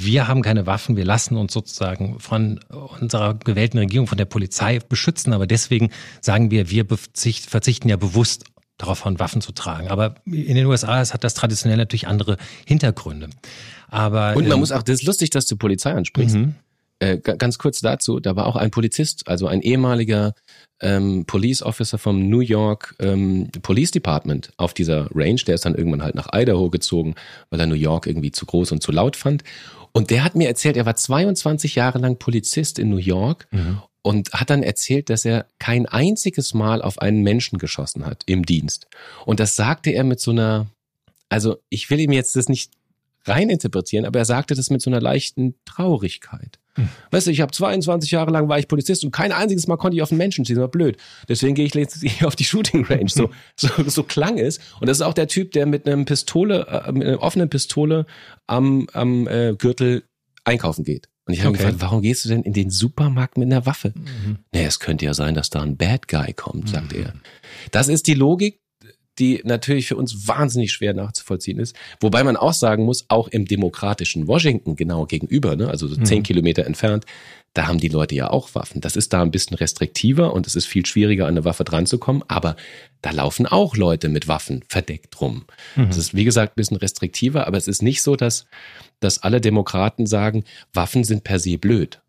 wir 0.00 0.28
haben 0.28 0.42
keine 0.42 0.66
Waffen, 0.66 0.96
wir 0.96 1.04
lassen 1.04 1.36
uns 1.36 1.52
sozusagen 1.52 2.20
von 2.20 2.60
unserer 3.00 3.34
gewählten 3.34 3.78
Regierung, 3.78 4.06
von 4.06 4.16
der 4.16 4.26
Polizei 4.26 4.78
beschützen, 4.78 5.32
aber 5.32 5.48
deswegen 5.48 5.90
sagen 6.20 6.52
wir, 6.52 6.70
wir 6.70 6.86
verzichten 6.86 7.88
ja 7.88 7.96
bewusst 7.96 8.44
darauf 8.76 9.04
hauen, 9.04 9.18
Waffen 9.18 9.40
zu 9.40 9.50
tragen. 9.50 9.88
Aber 9.88 10.14
in 10.24 10.54
den 10.54 10.66
USA 10.66 10.98
hat 10.98 11.24
das 11.24 11.34
traditionell 11.34 11.78
natürlich 11.78 12.06
andere 12.06 12.36
Hintergründe. 12.64 13.28
Aber 13.88 14.36
und 14.36 14.44
man 14.44 14.52
ähm, 14.52 14.60
muss 14.60 14.70
auch, 14.70 14.84
das 14.84 15.00
ist 15.00 15.06
lustig, 15.06 15.30
dass 15.30 15.46
du 15.46 15.56
Polizei 15.56 15.92
ansprichst. 15.92 16.36
Mhm. 16.36 16.54
Äh, 17.00 17.18
ganz 17.18 17.58
kurz 17.58 17.80
dazu, 17.80 18.18
da 18.18 18.34
war 18.34 18.46
auch 18.46 18.56
ein 18.56 18.70
Polizist, 18.70 19.28
also 19.28 19.46
ein 19.46 19.62
ehemaliger 19.62 20.34
ähm, 20.80 21.26
Police 21.26 21.62
Officer 21.62 21.96
vom 21.96 22.28
New 22.28 22.40
York 22.40 22.96
ähm, 22.98 23.48
Police 23.62 23.92
Department 23.92 24.50
auf 24.56 24.74
dieser 24.74 25.08
Range. 25.14 25.40
Der 25.46 25.54
ist 25.56 25.64
dann 25.64 25.76
irgendwann 25.76 26.02
halt 26.02 26.16
nach 26.16 26.28
Idaho 26.32 26.70
gezogen, 26.70 27.14
weil 27.50 27.60
er 27.60 27.66
New 27.66 27.74
York 27.74 28.06
irgendwie 28.06 28.32
zu 28.32 28.46
groß 28.46 28.72
und 28.72 28.82
zu 28.82 28.90
laut 28.90 29.16
fand. 29.16 29.44
Und 29.92 30.10
der 30.10 30.24
hat 30.24 30.34
mir 30.34 30.48
erzählt, 30.48 30.76
er 30.76 30.86
war 30.86 30.96
22 30.96 31.74
Jahre 31.74 31.98
lang 31.98 32.18
Polizist 32.18 32.78
in 32.78 32.88
New 32.88 32.96
York 32.96 33.48
mhm. 33.50 33.82
und 34.02 34.32
hat 34.32 34.50
dann 34.50 34.62
erzählt, 34.62 35.10
dass 35.10 35.24
er 35.24 35.46
kein 35.58 35.86
einziges 35.86 36.54
Mal 36.54 36.82
auf 36.82 36.98
einen 37.00 37.22
Menschen 37.22 37.58
geschossen 37.58 38.06
hat 38.06 38.22
im 38.26 38.44
Dienst. 38.44 38.86
Und 39.24 39.40
das 39.40 39.56
sagte 39.56 39.90
er 39.90 40.04
mit 40.04 40.20
so 40.20 40.30
einer, 40.30 40.66
also 41.28 41.56
ich 41.68 41.90
will 41.90 42.00
ihm 42.00 42.12
jetzt 42.12 42.36
das 42.36 42.48
nicht 42.48 42.72
reininterpretieren, 43.24 44.06
aber 44.06 44.20
er 44.20 44.24
sagte 44.24 44.54
das 44.54 44.70
mit 44.70 44.82
so 44.82 44.90
einer 44.90 45.00
leichten 45.00 45.54
Traurigkeit. 45.64 46.58
Hm. 46.78 46.88
Weißt 47.10 47.26
du, 47.26 47.30
ich 47.30 47.40
habe 47.40 47.52
22 47.52 48.10
Jahre 48.10 48.30
lang 48.30 48.48
war 48.48 48.58
ich 48.58 48.68
Polizist 48.68 49.04
und 49.04 49.10
kein 49.10 49.32
einziges 49.32 49.66
Mal 49.66 49.76
konnte 49.76 49.96
ich 49.96 50.02
auf 50.02 50.10
einen 50.10 50.18
Menschen 50.18 50.44
schießen, 50.44 50.60
war 50.60 50.68
blöd. 50.68 50.96
Deswegen 51.28 51.54
gehe 51.54 51.66
ich 51.66 51.74
jetzt 51.74 52.04
auf 52.24 52.36
die 52.36 52.44
Shooting 52.44 52.84
Range. 52.84 53.08
So, 53.08 53.30
so, 53.56 53.68
so 53.86 54.02
klang 54.04 54.38
es. 54.38 54.58
Und 54.80 54.88
das 54.88 54.98
ist 54.98 55.02
auch 55.02 55.14
der 55.14 55.28
Typ, 55.28 55.52
der 55.52 55.66
mit 55.66 55.86
einem 55.86 56.04
Pistole, 56.04 56.66
äh, 56.86 56.92
mit 56.92 57.06
einer 57.06 57.22
offenen 57.22 57.50
Pistole 57.50 58.06
am, 58.46 58.86
am 58.92 59.26
äh, 59.26 59.54
Gürtel 59.58 60.04
einkaufen 60.44 60.84
geht. 60.84 61.08
Und 61.26 61.34
ich 61.34 61.40
habe 61.40 61.50
okay. 61.50 61.58
gefragt, 61.58 61.80
warum 61.80 62.00
gehst 62.00 62.24
du 62.24 62.30
denn 62.30 62.42
in 62.42 62.54
den 62.54 62.70
Supermarkt 62.70 63.36
mit 63.36 63.46
einer 63.46 63.66
Waffe? 63.66 63.92
Mhm. 63.94 64.38
Naja, 64.52 64.66
es 64.66 64.80
könnte 64.80 65.04
ja 65.04 65.12
sein, 65.12 65.34
dass 65.34 65.50
da 65.50 65.60
ein 65.60 65.76
Bad 65.76 66.08
Guy 66.08 66.32
kommt, 66.32 66.70
sagt 66.70 66.94
mhm. 66.94 67.02
er. 67.02 67.12
Das 67.70 67.88
ist 67.88 68.06
die 68.06 68.14
Logik, 68.14 68.60
die 69.18 69.40
natürlich 69.44 69.86
für 69.88 69.96
uns 69.96 70.28
wahnsinnig 70.28 70.72
schwer 70.72 70.94
nachzuvollziehen 70.94 71.58
ist. 71.58 71.74
Wobei 72.00 72.24
man 72.24 72.36
auch 72.36 72.52
sagen 72.52 72.84
muss, 72.84 73.06
auch 73.08 73.28
im 73.28 73.46
demokratischen 73.46 74.26
Washington 74.26 74.76
genau 74.76 75.06
gegenüber, 75.06 75.56
ne, 75.56 75.68
also 75.68 75.86
so 75.86 75.96
zehn 75.96 76.18
mhm. 76.18 76.24
Kilometer 76.24 76.64
entfernt, 76.66 77.04
da 77.54 77.66
haben 77.66 77.80
die 77.80 77.88
Leute 77.88 78.14
ja 78.14 78.30
auch 78.30 78.54
Waffen. 78.54 78.80
Das 78.80 78.94
ist 78.94 79.12
da 79.12 79.22
ein 79.22 79.30
bisschen 79.30 79.56
restriktiver 79.56 80.32
und 80.32 80.46
es 80.46 80.54
ist 80.54 80.66
viel 80.66 80.86
schwieriger, 80.86 81.24
an 81.24 81.30
eine 81.30 81.44
Waffe 81.44 81.64
dran 81.64 81.86
zu 81.86 81.98
kommen, 81.98 82.22
aber 82.28 82.56
da 83.02 83.10
laufen 83.10 83.46
auch 83.46 83.76
Leute 83.76 84.08
mit 84.08 84.28
Waffen 84.28 84.64
verdeckt 84.68 85.20
rum. 85.20 85.44
Mhm. 85.76 85.90
ist, 85.90 86.14
wie 86.14 86.24
gesagt, 86.24 86.52
ein 86.52 86.56
bisschen 86.56 86.76
restriktiver, 86.76 87.46
aber 87.46 87.56
es 87.56 87.68
ist 87.68 87.82
nicht 87.82 88.02
so, 88.02 88.16
dass, 88.16 88.46
dass 89.00 89.22
alle 89.22 89.40
Demokraten 89.40 90.06
sagen, 90.06 90.44
Waffen 90.72 91.04
sind 91.04 91.24
per 91.24 91.38
se 91.38 91.58
blöd. 91.58 92.00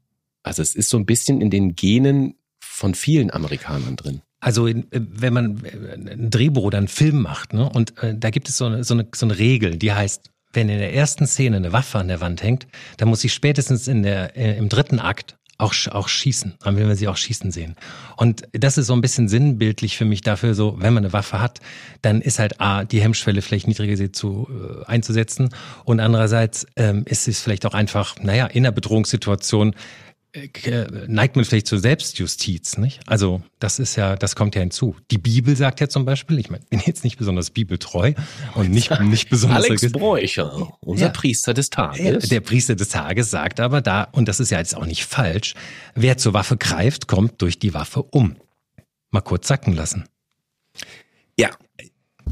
Also 0.44 0.62
es 0.62 0.75
ist 0.75 0.89
so 0.89 0.98
ein 0.98 1.06
bisschen 1.06 1.42
in 1.42 1.50
den 1.50 1.75
Genen 1.75 2.36
von 2.60 2.96
vielen 2.96 3.32
Amerikanern 3.32 3.96
drin. 3.96 4.22
Also 4.39 4.67
äh, 4.67 4.84
wenn 4.91 5.34
man 5.34 5.63
äh, 5.63 6.13
ein 6.13 6.29
Drehbuch 6.29 6.63
oder 6.63 6.77
einen 6.77 6.88
Film 6.88 7.22
macht, 7.22 7.53
ne, 7.53 7.69
und 7.69 8.01
äh, 8.01 8.15
da 8.17 8.29
gibt 8.29 8.50
es 8.50 8.58
so 8.58 8.65
eine, 8.65 8.84
so, 8.84 8.93
eine, 8.93 9.08
so 9.13 9.25
eine 9.25 9.38
Regel, 9.38 9.77
die 9.77 9.93
heißt, 9.93 10.29
wenn 10.53 10.69
in 10.69 10.79
der 10.79 10.93
ersten 10.93 11.27
Szene 11.27 11.58
eine 11.58 11.74
Waffe 11.74 12.00
an 12.00 12.08
der 12.08 12.22
Wand 12.22 12.41
hängt, 12.41 12.67
dann 12.98 13.10
muss 13.10 13.22
sie 13.22 13.29
spätestens 13.29 13.88
in 13.88 14.03
der, 14.03 14.36
äh, 14.36 14.58
im 14.58 14.69
dritten 14.69 15.00
Akt 15.00 15.36
auch, 15.60 15.74
auch 15.91 16.08
schießen. 16.08 16.55
Dann 16.63 16.77
will 16.77 16.86
man 16.86 16.96
sie 16.96 17.08
auch 17.08 17.17
schießen 17.17 17.51
sehen. 17.51 17.75
Und 18.15 18.48
das 18.53 18.77
ist 18.77 18.88
so 18.88 18.93
ein 18.93 19.01
bisschen 19.01 19.27
sinnbildlich 19.27 19.98
für 19.98 20.05
mich 20.05 20.22
dafür, 20.22 20.55
so, 20.55 20.77
wenn 20.79 20.93
man 20.93 21.03
eine 21.03 21.13
Waffe 21.13 21.41
hat, 21.41 21.60
dann 22.01 22.22
ist 22.22 22.39
halt 22.39 22.62
A, 22.62 22.86
die 22.86 23.01
Hemmschwelle 23.01 23.41
vielleicht 23.41 23.67
niedriger, 23.67 23.98
sie 23.98 24.12
zu, 24.12 24.48
äh, 24.50 24.86
einzusetzen. 24.86 25.50
Und 25.84 26.00
andererseits 26.00 26.65
ähm, 26.77 27.03
ist 27.05 27.27
es 27.27 27.41
vielleicht 27.41 27.65
auch 27.65 27.74
einfach, 27.74 28.15
naja, 28.22 28.48
in 28.48 28.65
einer 28.65 28.72
Bedrohungssituation 28.72 29.75
neigt 31.08 31.36
man 31.36 31.44
vielleicht 31.44 31.66
zur 31.66 31.80
Selbstjustiz, 31.80 32.78
nicht? 32.78 33.00
Also 33.08 33.42
das 33.58 33.80
ist 33.80 33.96
ja, 33.96 34.16
das 34.16 34.36
kommt 34.36 34.54
ja 34.54 34.62
hinzu. 34.62 34.96
Die 35.10 35.18
Bibel 35.18 35.56
sagt 35.56 35.80
ja 35.80 35.90
zum 35.90 36.06
Beispiel, 36.06 36.38
ich 36.38 36.52
mein, 36.52 36.62
bin 36.70 36.82
jetzt 36.86 37.04
nicht 37.04 37.18
besonders 37.18 37.50
bibeltreu 37.50 38.14
und 38.54 38.70
nicht 38.70 38.92
nicht 39.02 39.30
besonders. 39.30 39.66
Alex 39.66 39.92
Bräucher, 39.92 40.78
unser 40.82 41.08
ja, 41.08 41.12
Priester 41.12 41.56
des 41.56 41.72
Tages. 41.72 42.30
Der 42.30 42.42
Priester 42.42 42.76
des 42.76 42.90
Tages 42.90 43.32
sagt 43.32 43.60
aber 43.60 43.82
da 43.82 44.04
und 44.04 44.28
das 44.28 44.40
ist 44.40 44.52
ja 44.52 44.60
jetzt 44.60 44.76
auch 44.76 44.86
nicht 44.86 45.04
falsch: 45.04 45.56
Wer 45.96 46.18
zur 46.18 46.34
Waffe 46.34 46.58
greift, 46.58 47.08
kommt 47.08 47.42
durch 47.42 47.58
die 47.58 47.74
Waffe 47.74 48.04
um. 48.04 48.36
Mal 49.10 49.22
kurz 49.22 49.48
sacken 49.48 49.74
lassen. 49.74 50.06
Ja, 51.40 51.50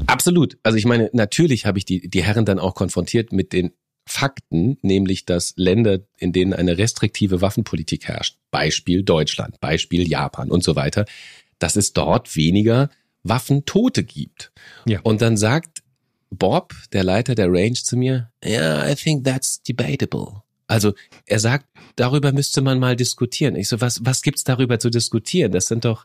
absolut. 0.06 0.56
Also 0.62 0.78
ich 0.78 0.84
meine, 0.84 1.10
natürlich 1.12 1.66
habe 1.66 1.78
ich 1.78 1.84
die 1.84 2.08
die 2.08 2.22
Herren 2.22 2.44
dann 2.44 2.60
auch 2.60 2.76
konfrontiert 2.76 3.32
mit 3.32 3.52
den 3.52 3.72
Fakten, 4.08 4.78
nämlich 4.82 5.24
dass 5.26 5.52
Länder, 5.56 6.00
in 6.16 6.32
denen 6.32 6.54
eine 6.54 6.78
restriktive 6.78 7.40
Waffenpolitik 7.40 8.08
herrscht, 8.08 8.38
Beispiel 8.50 9.02
Deutschland, 9.02 9.60
Beispiel 9.60 10.08
Japan 10.08 10.50
und 10.50 10.64
so 10.64 10.76
weiter, 10.76 11.04
dass 11.58 11.76
es 11.76 11.92
dort 11.92 12.34
weniger 12.36 12.90
Waffentote 13.22 14.04
gibt. 14.04 14.52
Ja. 14.86 15.00
Und 15.02 15.20
dann 15.20 15.36
sagt 15.36 15.82
Bob, 16.30 16.74
der 16.92 17.04
Leiter 17.04 17.34
der 17.34 17.48
Range, 17.50 17.74
zu 17.74 17.96
mir, 17.96 18.30
ja, 18.44 18.50
yeah, 18.50 18.90
I 18.90 18.94
think 18.94 19.24
that's 19.24 19.62
debatable. 19.62 20.42
Also 20.66 20.92
er 21.24 21.40
sagt, 21.40 21.66
darüber 21.96 22.32
müsste 22.32 22.60
man 22.60 22.78
mal 22.78 22.94
diskutieren. 22.94 23.56
Ich 23.56 23.68
so, 23.68 23.80
was, 23.80 24.04
was 24.04 24.22
gibt's 24.22 24.44
darüber 24.44 24.78
zu 24.78 24.90
diskutieren? 24.90 25.50
Das 25.50 25.66
sind 25.66 25.84
doch, 25.86 26.04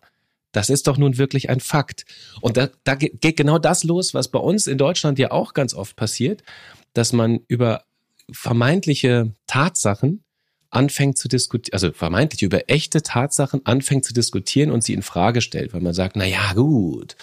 das 0.53 0.69
ist 0.69 0.87
doch 0.87 0.97
nun 0.97 1.17
wirklich 1.17 1.49
ein 1.49 1.59
Fakt. 1.59 2.05
Und 2.39 2.55
da, 2.55 2.69
da 2.85 2.95
geht 2.95 3.35
genau 3.35 3.59
das 3.59 3.83
los, 3.83 4.13
was 4.13 4.29
bei 4.29 4.39
uns 4.39 4.67
in 4.67 4.77
Deutschland 4.77 5.19
ja 5.19 5.31
auch 5.31 5.53
ganz 5.53 5.73
oft 5.73 5.97
passiert, 5.97 6.43
dass 6.93 7.11
man 7.11 7.41
über 7.47 7.83
vermeintliche 8.31 9.33
Tatsachen 9.47 10.23
anfängt 10.69 11.17
zu 11.17 11.27
diskutieren, 11.27 11.73
also 11.73 11.91
vermeintlich 11.91 12.41
über 12.41 12.69
echte 12.69 13.03
Tatsachen 13.03 13.65
anfängt 13.65 14.05
zu 14.05 14.13
diskutieren 14.13 14.71
und 14.71 14.83
sie 14.83 14.93
in 14.93 15.03
Frage 15.03 15.41
stellt, 15.41 15.73
weil 15.73 15.81
man 15.81 15.93
sagt, 15.93 16.15
na 16.15 16.25
ja, 16.25 16.53
gut, 16.53 17.15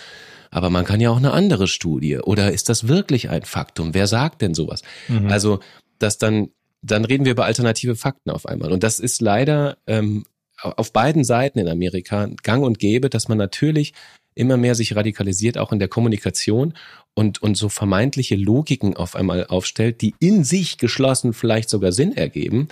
aber 0.51 0.71
man 0.71 0.85
kann 0.85 1.01
ja 1.01 1.11
auch 1.11 1.17
eine 1.17 1.33
andere 1.33 1.69
Studie 1.69 2.19
oder 2.19 2.53
ist 2.53 2.69
das 2.69 2.89
wirklich 2.89 3.29
ein 3.29 3.43
Faktum? 3.43 3.95
Wer 3.95 4.07
sagt 4.07 4.43
denn 4.43 4.55
sowas? 4.55 4.83
Mhm. 5.09 5.29
Also, 5.29 5.61
dass 5.99 6.19
dann, 6.19 6.51
dann 6.83 7.05
reden 7.05 7.25
wir 7.25 7.33
über 7.33 7.45
alternative 7.45 7.97
Fakten 7.97 8.31
auf 8.31 8.47
einmal. 8.47 8.73
Und 8.73 8.83
das 8.83 9.01
ist 9.01 9.21
leider 9.21 9.79
ähm, 9.87 10.25
auf 10.63 10.93
beiden 10.93 11.25
Seiten 11.25 11.59
in 11.59 11.69
Amerika 11.69 12.29
gang 12.43 12.65
und 12.65 12.79
gäbe, 12.79 13.11
dass 13.11 13.29
man 13.29 13.39
natürlich 13.39 13.95
immer 14.35 14.57
mehr 14.57 14.75
sich 14.75 14.95
radikalisiert, 14.97 15.59
auch 15.59 15.73
in 15.73 15.79
der 15.79 15.89
Kommunikation 15.89 16.75
und, 17.15 17.43
und 17.43 17.57
so 17.57 17.69
vermeintliche 17.69 18.37
Logiken 18.37 18.97
auf 18.97 19.17
einmal 19.17 19.47
aufstellt, 19.47 20.01
die 20.01 20.15
in 20.21 20.45
sich 20.45 20.79
geschlossen 20.79 21.33
vielleicht 21.33 21.69
sogar 21.69 21.93
Sinn 21.93 22.17
ergeben, 22.17 22.69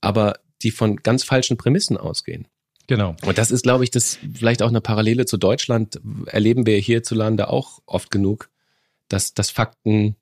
aber 0.00 0.40
die 0.62 0.70
von 0.70 0.96
ganz 0.96 1.24
falschen 1.24 1.56
Prämissen 1.56 1.96
ausgehen. 1.96 2.46
Genau. 2.86 3.16
Und 3.24 3.38
das 3.38 3.50
ist, 3.50 3.62
glaube 3.62 3.84
ich, 3.84 3.90
das 3.90 4.18
vielleicht 4.34 4.62
auch 4.62 4.68
eine 4.68 4.80
Parallele 4.80 5.26
zu 5.26 5.36
Deutschland, 5.36 6.00
erleben 6.26 6.66
wir 6.66 6.78
hierzulande 6.78 7.48
auch 7.48 7.80
oft 7.86 8.10
genug, 8.10 8.48
dass, 9.08 9.34
dass 9.34 9.50
Fakten 9.50 10.16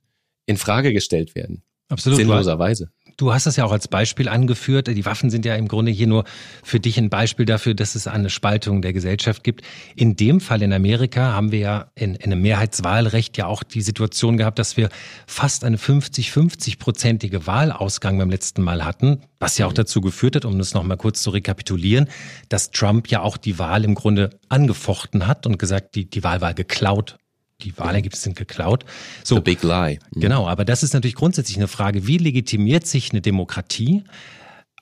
in 0.47 0.57
Frage 0.57 0.93
gestellt 0.93 1.35
werden. 1.35 1.63
Absolut. 1.89 2.19
Sinnloserweise. 2.19 2.91
Du 3.17 3.33
hast 3.33 3.47
es 3.47 3.57
ja 3.57 3.65
auch 3.65 3.73
als 3.73 3.87
Beispiel 3.87 4.29
angeführt. 4.29 4.89
Die 4.89 5.05
Waffen 5.05 5.31
sind 5.31 5.45
ja 5.45 5.55
im 5.55 5.69
Grunde 5.69 5.93
hier 5.93 6.07
nur 6.07 6.25
für 6.63 6.81
dich 6.81 6.99
ein 6.99 7.11
Beispiel 7.11 7.47
dafür, 7.47 7.75
dass 7.75 7.95
es 7.95 8.07
eine 8.07 8.29
Spaltung 8.29 8.83
der 8.83 8.93
Gesellschaft 8.93 9.45
gibt. 9.45 9.63
In 9.95 10.17
dem 10.17 10.41
Fall 10.41 10.63
in 10.63 10.73
Amerika 10.73 11.33
haben 11.33 11.53
wir 11.53 11.59
ja 11.61 11.87
in, 11.95 12.17
in 12.17 12.33
einem 12.33 12.43
Mehrheitswahlrecht 12.43 13.37
ja 13.37 13.47
auch 13.47 13.63
die 13.63 13.83
Situation 13.83 14.37
gehabt, 14.37 14.59
dass 14.59 14.77
wir 14.77 14.89
fast 15.27 15.65
eine 15.65 15.77
50-50-prozentige 15.77 17.47
Wahlausgang 17.47 18.19
beim 18.19 18.31
letzten 18.31 18.63
Mal 18.63 18.85
hatten, 18.85 19.21
was 19.39 19.59
ja 19.59 19.67
auch 19.67 19.73
dazu 19.73 20.01
geführt 20.01 20.37
hat, 20.37 20.45
um 20.45 20.59
das 20.59 20.75
nochmal 20.75 20.97
kurz 20.97 21.23
zu 21.23 21.31
rekapitulieren, 21.31 22.09
dass 22.49 22.73
Trump 22.73 23.09
ja 23.09 23.21
auch 23.21 23.37
die 23.37 23.59
Wahl 23.59 23.85
im 23.85 23.95
Grunde 23.95 24.31
angefochten 24.49 25.27
hat 25.27 25.47
und 25.47 25.59
gesagt, 25.59 25.95
die, 25.95 26.11
die 26.11 26.25
Wahl 26.25 26.41
war 26.41 26.55
geklaut 26.55 27.17
die 27.65 27.77
Wahlergebnisse 27.79 28.23
sind 28.23 28.37
geklaut. 28.37 28.85
So, 29.23 29.37
The 29.37 29.41
big 29.41 29.63
lie. 29.63 29.99
Mhm. 30.15 30.21
Genau, 30.21 30.47
aber 30.47 30.65
das 30.65 30.83
ist 30.83 30.95
natürlich 30.95 31.15
grundsätzlich 31.15 31.57
eine 31.57 31.69
Frage, 31.69 32.07
wie 32.07 32.19
legitimiert 32.19 32.87
sich 32.87 33.11
eine 33.11 33.21
Demokratie? 33.21 34.05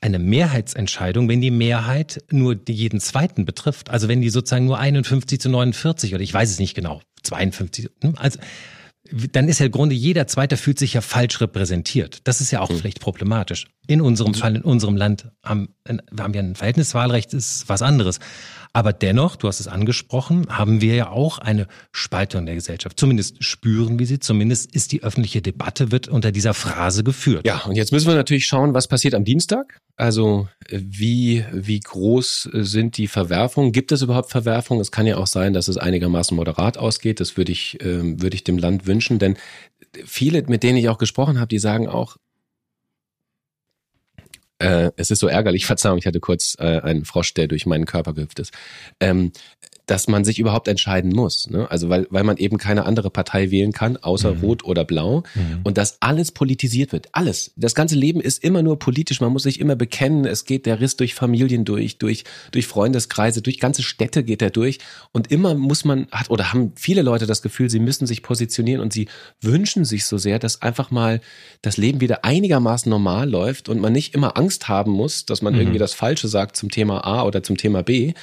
eine 0.03 0.19
Mehrheitsentscheidung, 0.19 1.29
wenn 1.29 1.41
die 1.41 1.53
Mehrheit 1.53 2.25
nur 2.31 2.57
jeden 2.69 2.99
zweiten 2.99 3.45
betrifft. 3.45 3.89
Also 3.89 4.09
wenn 4.09 4.21
die 4.21 4.31
sozusagen 4.31 4.67
nur 4.67 4.79
51 4.79 5.41
zu 5.41 5.49
49 5.49 6.13
oder 6.13 6.25
ich 6.25 6.35
weiß 6.35 6.51
es 6.51 6.59
nicht 6.59 6.75
genau, 6.75 7.01
52. 7.23 7.89
Hm, 8.03 8.15
also 8.17 8.41
dann 9.33 9.49
ist 9.49 9.61
ja 9.61 9.67
im 9.67 9.73
Grunde 9.73 9.95
jeder 9.95 10.27
Zweite 10.27 10.57
fühlt 10.57 10.79
sich 10.79 10.95
ja 10.95 11.01
falsch 11.01 11.41
repräsentiert. 11.41 12.21
Das 12.25 12.41
ist 12.41 12.51
ja 12.51 12.61
auch 12.61 12.71
mhm. 12.71 12.79
vielleicht 12.79 13.01
problematisch. 13.01 13.69
In 13.87 14.01
unserem 14.01 14.35
Fall, 14.35 14.57
in 14.57 14.63
unserem 14.63 14.97
Land 14.97 15.31
haben, 15.45 15.75
haben 15.87 16.35
wir 16.35 16.41
ein 16.41 16.55
Verhältniswahlrecht, 16.55 17.35
ist 17.35 17.69
was 17.69 17.83
anderes. 17.83 18.21
Aber 18.75 18.93
dennoch, 18.93 19.37
du 19.37 19.49
hast 19.49 19.61
es 19.61 19.69
angesprochen, 19.69 20.47
haben 20.49 20.81
wir 20.81 20.95
ja 20.95 21.11
auch 21.11 21.39
eine 21.39 21.67
Spaltung 21.93 22.47
der 22.47 22.55
Gesellschaft. 22.55 22.99
Zumindest 22.99 23.45
spüren 23.45 23.99
wir 23.99 24.07
sie, 24.07 24.19
zumindest 24.19 24.75
ist 24.75 24.93
die 24.93 25.03
öffentliche 25.03 25.43
Debatte, 25.43 25.93
wird 25.93 26.09
unter 26.09 26.33
dieser 26.33 26.55
Phrase 26.55 27.05
geführt. 27.05 27.47
Ja, 27.47 27.63
und 27.67 27.77
jetzt 27.77 27.93
müssen 27.93 28.09
wir 28.09 28.15
natürlich 28.15 28.47
schauen, 28.47 28.73
was 28.73 28.89
passiert 28.89 29.15
am 29.15 29.25
Dienstag. 29.25 29.79
Also 29.97 30.49
wie, 30.71 31.45
wie 31.53 31.81
groß 31.81 32.49
sind 32.53 32.97
die 32.97 33.09
Verwerfungen? 33.09 33.73
Gibt 33.73 33.93
es 33.93 34.01
überhaupt 34.01 34.31
Verwerfungen? 34.31 34.81
Es 34.81 34.91
kann 34.91 35.07
ja 35.07 35.19
auch 35.19 35.27
sein, 35.27 35.53
dass 35.53 35.69
es 35.69 35.77
einigermaßen 35.77 36.35
moderat 36.35 36.79
ausgeht. 36.79 37.21
Das 37.21 37.37
würde 37.37 37.53
ich, 37.53 37.79
äh, 37.83 38.21
würde 38.21 38.35
ich 38.35 38.45
dem 38.45 38.57
Land 38.57 38.87
wünschen. 38.87 39.19
Denn 39.19 39.37
viele, 40.07 40.43
mit 40.45 40.63
denen 40.63 40.79
ich 40.79 40.89
auch 40.89 40.99
gesprochen 40.99 41.39
habe, 41.39 41.49
die 41.49 41.59
sagen 41.59 41.89
auch, 41.89 42.17
Äh, 44.63 44.93
es 44.97 45.11
ist 45.11 45.19
so 45.19 45.29
ärgerlich, 45.29 45.67
Verzeihung, 45.73 45.99
ich 45.99 46.07
hatte 46.07 46.21
kurz 46.21 46.57
äh, 46.59 46.81
einen 46.81 47.05
Frosch, 47.05 47.35
der 47.35 47.49
durch 47.49 47.67
meinen 47.67 47.85
Körper 47.85 48.15
gehüpft 48.15 48.39
ist. 48.39 48.53
Ähm, 49.01 49.33
dass 49.87 50.07
man 50.07 50.25
sich 50.25 50.39
überhaupt 50.39 50.69
entscheiden 50.69 51.13
muss. 51.13 51.51
Ne? 51.51 51.69
Also 51.71 51.89
weil, 51.89 52.07
weil 52.11 52.25
man 52.25 52.37
eben 52.37 52.57
keine 52.57 52.85
andere 52.85 53.11
Partei 53.11 53.51
wählen 53.51 53.73
kann, 53.73 53.97
außer 53.97 54.35
mhm. 54.35 54.41
Rot 54.41 54.65
oder 54.65 54.85
Blau. 54.85 55.25
Mhm. 55.35 55.61
Und 55.65 55.77
dass 55.77 55.97
alles 56.01 56.31
politisiert 56.31 56.93
wird. 56.93 57.09
Alles. 57.13 57.53
Das 57.57 57.75
ganze 57.75 57.97
Leben 57.97 58.21
ist 58.21 58.45
immer 58.45 58.63
nur 58.63 58.79
politisch. 58.79 59.21
Man 59.21 59.33
muss 59.33 59.43
sich 59.43 59.59
immer 59.61 59.75
bekennen. 59.75 60.25
Es 60.25 60.45
geht 60.45 60.67
der 60.67 60.81
Riss 60.81 60.97
durch 60.97 61.15
Familien 61.15 61.65
durch, 61.65 61.99
durch, 61.99 62.25
durch 62.53 62.67
Freundeskreise, 62.67 63.43
durch 63.43 63.59
ganze 63.59 63.83
Städte 63.83 64.23
geht 64.23 64.41
er 64.41 64.51
durch. 64.51 64.79
Und 65.11 65.31
immer 65.33 65.55
muss 65.55 65.85
man, 65.85 66.07
hat 66.13 66.31
oder 66.31 66.53
haben 66.53 66.73
viele 66.77 67.03
Leute 67.03 67.27
das 67.27 67.43
Gefühl, 67.43 67.69
sie 67.69 67.81
müssen 67.81 68.07
sich 68.07 68.23
positionieren 68.23 68.81
und 68.81 68.93
sie 68.93 69.09
wünschen 69.41 69.85
sich 69.85 70.07
so 70.07 70.17
sehr, 70.17 70.39
dass 70.39 70.63
einfach 70.63 70.91
mal 70.91 71.21
das 71.61 71.77
Leben 71.77 72.01
wieder 72.01 72.25
einigermaßen 72.25 72.89
normal 72.89 73.29
läuft 73.29 73.69
und 73.69 73.81
man 73.81 73.93
nicht 73.93 74.15
immer 74.15 74.37
Angst 74.37 74.69
haben 74.69 74.93
muss, 74.93 75.27
dass 75.27 75.43
man 75.43 75.55
mhm. 75.55 75.61
irgendwie 75.61 75.79
das 75.79 75.93
Falsche 75.93 76.29
sagt 76.29 76.57
zum 76.57 76.71
Thema 76.71 77.05
A 77.05 77.25
oder 77.25 77.43
zum 77.43 77.57
Thema 77.57 77.83
B. 77.83 78.15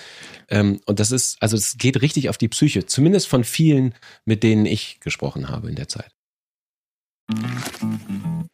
Ähm, 0.49 0.79
und 0.85 0.99
das 0.99 1.11
ist, 1.11 1.37
also 1.41 1.48
es 1.55 1.77
geht 1.77 2.01
richtig 2.01 2.29
auf 2.29 2.37
die 2.37 2.47
Psyche, 2.47 2.85
zumindest 2.85 3.27
von 3.27 3.43
vielen, 3.43 3.93
mit 4.25 4.43
denen 4.43 4.65
ich 4.65 4.99
gesprochen 4.99 5.49
habe 5.49 5.69
in 5.69 5.75
der 5.75 5.87
Zeit. 5.87 6.11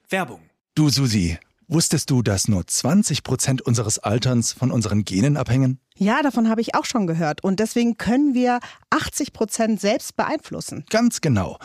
Werbung. 0.10 0.42
Du 0.76 0.90
Susi, 0.90 1.38
wusstest 1.68 2.10
du, 2.10 2.22
dass 2.22 2.48
nur 2.48 2.68
20 2.68 3.24
Prozent 3.24 3.62
unseres 3.62 4.00
Alterns 4.00 4.54
von 4.54 4.72
unseren 4.72 5.06
Genen 5.06 5.38
abhängen? 5.38 5.80
Ja, 5.98 6.22
davon 6.22 6.50
habe 6.50 6.62
ich 6.62 6.76
auch 6.76 6.86
schon 6.86 7.08
gehört. 7.08 7.44
Und 7.44 7.60
deswegen 7.60 7.98
können 7.98 8.34
wir 8.34 8.60
80 8.90 9.32
Prozent 9.32 9.80
selbst 9.80 10.16
beeinflussen. 10.18 10.86
Ganz 10.90 11.22
genau. 11.22 11.58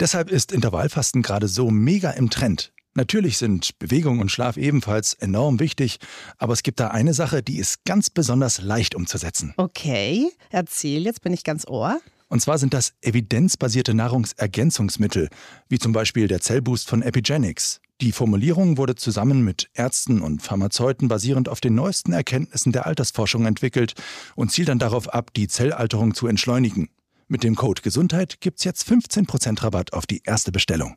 Deshalb 0.00 0.30
ist 0.30 0.52
Intervallfasten 0.52 1.22
gerade 1.22 1.48
so 1.48 1.70
mega 1.70 2.10
im 2.10 2.30
Trend. 2.30 2.72
Natürlich 2.96 3.36
sind 3.36 3.78
Bewegung 3.78 4.20
und 4.20 4.30
Schlaf 4.30 4.56
ebenfalls 4.56 5.12
enorm 5.12 5.60
wichtig, 5.60 5.98
aber 6.38 6.54
es 6.54 6.62
gibt 6.62 6.80
da 6.80 6.88
eine 6.88 7.12
Sache, 7.12 7.42
die 7.42 7.58
ist 7.58 7.84
ganz 7.84 8.08
besonders 8.08 8.62
leicht 8.62 8.94
umzusetzen. 8.94 9.52
Okay, 9.58 10.30
erzähl, 10.48 11.04
jetzt 11.04 11.20
bin 11.20 11.34
ich 11.34 11.44
ganz 11.44 11.66
ohr. 11.66 12.00
Und 12.28 12.40
zwar 12.40 12.56
sind 12.56 12.72
das 12.72 12.94
evidenzbasierte 13.02 13.92
Nahrungsergänzungsmittel, 13.92 15.28
wie 15.68 15.78
zum 15.78 15.92
Beispiel 15.92 16.26
der 16.26 16.40
Zellboost 16.40 16.88
von 16.88 17.02
Epigenics. 17.02 17.80
Die 18.00 18.12
Formulierung 18.12 18.78
wurde 18.78 18.94
zusammen 18.94 19.44
mit 19.44 19.68
Ärzten 19.74 20.22
und 20.22 20.42
Pharmazeuten 20.42 21.08
basierend 21.08 21.50
auf 21.50 21.60
den 21.60 21.74
neuesten 21.74 22.14
Erkenntnissen 22.14 22.72
der 22.72 22.86
Altersforschung 22.86 23.44
entwickelt 23.44 23.92
und 24.34 24.50
zielt 24.50 24.68
dann 24.68 24.78
darauf 24.78 25.12
ab, 25.12 25.32
die 25.34 25.48
Zellalterung 25.48 26.14
zu 26.14 26.26
entschleunigen. 26.26 26.88
Mit 27.28 27.42
dem 27.42 27.56
Code 27.56 27.82
Gesundheit 27.82 28.40
gibt's 28.40 28.62
jetzt 28.62 28.88
15% 28.88 29.62
Rabatt 29.62 29.92
auf 29.92 30.06
die 30.06 30.22
erste 30.24 30.52
Bestellung. 30.52 30.96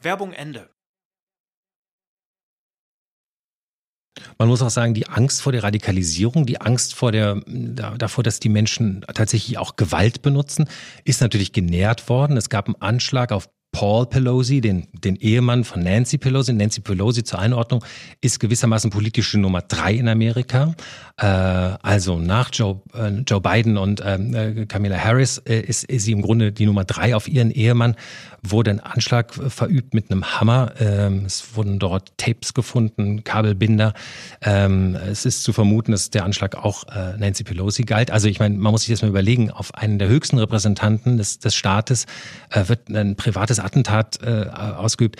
Werbung 0.00 0.32
Ende. 0.32 0.70
Man 4.38 4.48
muss 4.48 4.60
auch 4.60 4.70
sagen, 4.70 4.92
die 4.92 5.06
Angst 5.08 5.40
vor 5.40 5.52
der 5.52 5.62
Radikalisierung, 5.62 6.46
die 6.46 6.60
Angst 6.60 6.94
vor 6.94 7.12
der, 7.12 7.42
davor, 7.46 8.24
dass 8.24 8.40
die 8.40 8.48
Menschen 8.48 9.04
tatsächlich 9.14 9.56
auch 9.56 9.76
Gewalt 9.76 10.22
benutzen, 10.22 10.68
ist 11.04 11.20
natürlich 11.20 11.52
genährt 11.52 12.08
worden. 12.08 12.36
Es 12.36 12.48
gab 12.48 12.66
einen 12.66 12.80
Anschlag 12.80 13.30
auf 13.30 13.48
Paul 13.72 14.04
Pelosi, 14.06 14.60
den, 14.60 14.86
den 14.92 15.16
Ehemann 15.16 15.64
von 15.64 15.82
Nancy 15.82 16.18
Pelosi. 16.18 16.52
Nancy 16.52 16.82
Pelosi 16.82 17.24
zur 17.24 17.38
Einordnung 17.38 17.82
ist 18.20 18.38
gewissermaßen 18.38 18.90
politische 18.90 19.40
Nummer 19.40 19.62
drei 19.62 19.94
in 19.94 20.08
Amerika. 20.08 20.74
Äh, 21.16 21.24
also 21.26 22.18
nach 22.18 22.50
Joe, 22.52 22.82
äh, 22.94 23.08
Joe 23.26 23.40
Biden 23.40 23.78
und 23.78 24.02
ähm, 24.04 24.34
äh, 24.34 24.66
Kamala 24.66 24.98
Harris 24.98 25.38
äh, 25.38 25.60
ist, 25.60 25.84
ist 25.84 26.04
sie 26.04 26.12
im 26.12 26.20
Grunde 26.20 26.52
die 26.52 26.66
Nummer 26.66 26.84
drei 26.84 27.16
auf 27.16 27.28
ihren 27.28 27.50
Ehemann. 27.50 27.96
Wurde 28.42 28.72
ein 28.72 28.80
Anschlag 28.80 29.32
verübt 29.32 29.94
mit 29.94 30.10
einem 30.10 30.24
Hammer. 30.38 30.72
Ähm, 30.78 31.24
es 31.24 31.56
wurden 31.56 31.78
dort 31.78 32.18
Tapes 32.18 32.54
gefunden, 32.54 33.24
Kabelbinder. 33.24 33.94
Ähm, 34.42 34.96
es 34.96 35.24
ist 35.24 35.44
zu 35.44 35.52
vermuten, 35.52 35.92
dass 35.92 36.10
der 36.10 36.24
Anschlag 36.24 36.56
auch 36.56 36.84
äh, 36.88 37.16
Nancy 37.16 37.44
Pelosi 37.44 37.84
galt. 37.84 38.10
Also 38.10 38.28
ich 38.28 38.38
meine, 38.38 38.58
man 38.58 38.72
muss 38.72 38.82
sich 38.82 38.90
das 38.90 39.00
mal 39.00 39.08
überlegen. 39.08 39.50
Auf 39.50 39.74
einen 39.74 39.98
der 39.98 40.08
höchsten 40.08 40.38
Repräsentanten 40.38 41.16
des, 41.16 41.38
des 41.38 41.54
Staates 41.54 42.06
äh, 42.50 42.68
wird 42.68 42.90
ein 42.90 43.16
privates 43.16 43.61
Attentat 43.64 44.20
äh, 44.22 44.48
ausgeübt. 44.48 45.16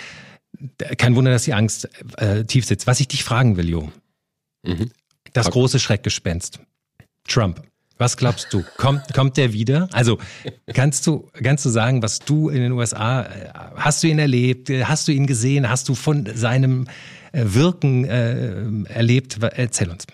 Kein 0.98 1.16
Wunder, 1.16 1.30
dass 1.30 1.44
die 1.44 1.54
Angst 1.54 1.88
äh, 2.18 2.44
tief 2.44 2.66
sitzt. 2.66 2.86
Was 2.86 3.00
ich 3.00 3.08
dich 3.08 3.24
fragen 3.24 3.56
will, 3.56 3.68
Jo. 3.68 3.90
Mhm. 4.64 4.90
Das 5.32 5.46
okay. 5.46 5.54
große 5.54 5.78
Schreckgespenst. 5.78 6.60
Trump. 7.26 7.62
Was 7.98 8.16
glaubst 8.16 8.52
du? 8.52 8.64
Kommt, 8.78 9.14
kommt 9.14 9.36
der 9.36 9.52
wieder? 9.52 9.88
Also 9.92 10.18
kannst 10.74 11.06
du, 11.06 11.30
kannst 11.40 11.64
du 11.64 11.70
sagen, 11.70 12.02
was 12.02 12.18
du 12.18 12.48
in 12.48 12.60
den 12.60 12.72
USA, 12.72 13.22
äh, 13.22 13.50
hast 13.76 14.02
du 14.02 14.08
ihn 14.08 14.18
erlebt? 14.18 14.70
Hast 14.70 15.06
du 15.06 15.12
ihn 15.12 15.26
gesehen? 15.26 15.68
Hast 15.68 15.88
du 15.88 15.94
von 15.94 16.26
seinem 16.34 16.88
äh, 17.32 17.44
Wirken 17.44 18.04
äh, 18.04 18.92
erlebt? 18.92 19.38
Erzähl 19.40 19.88
uns. 19.90 20.06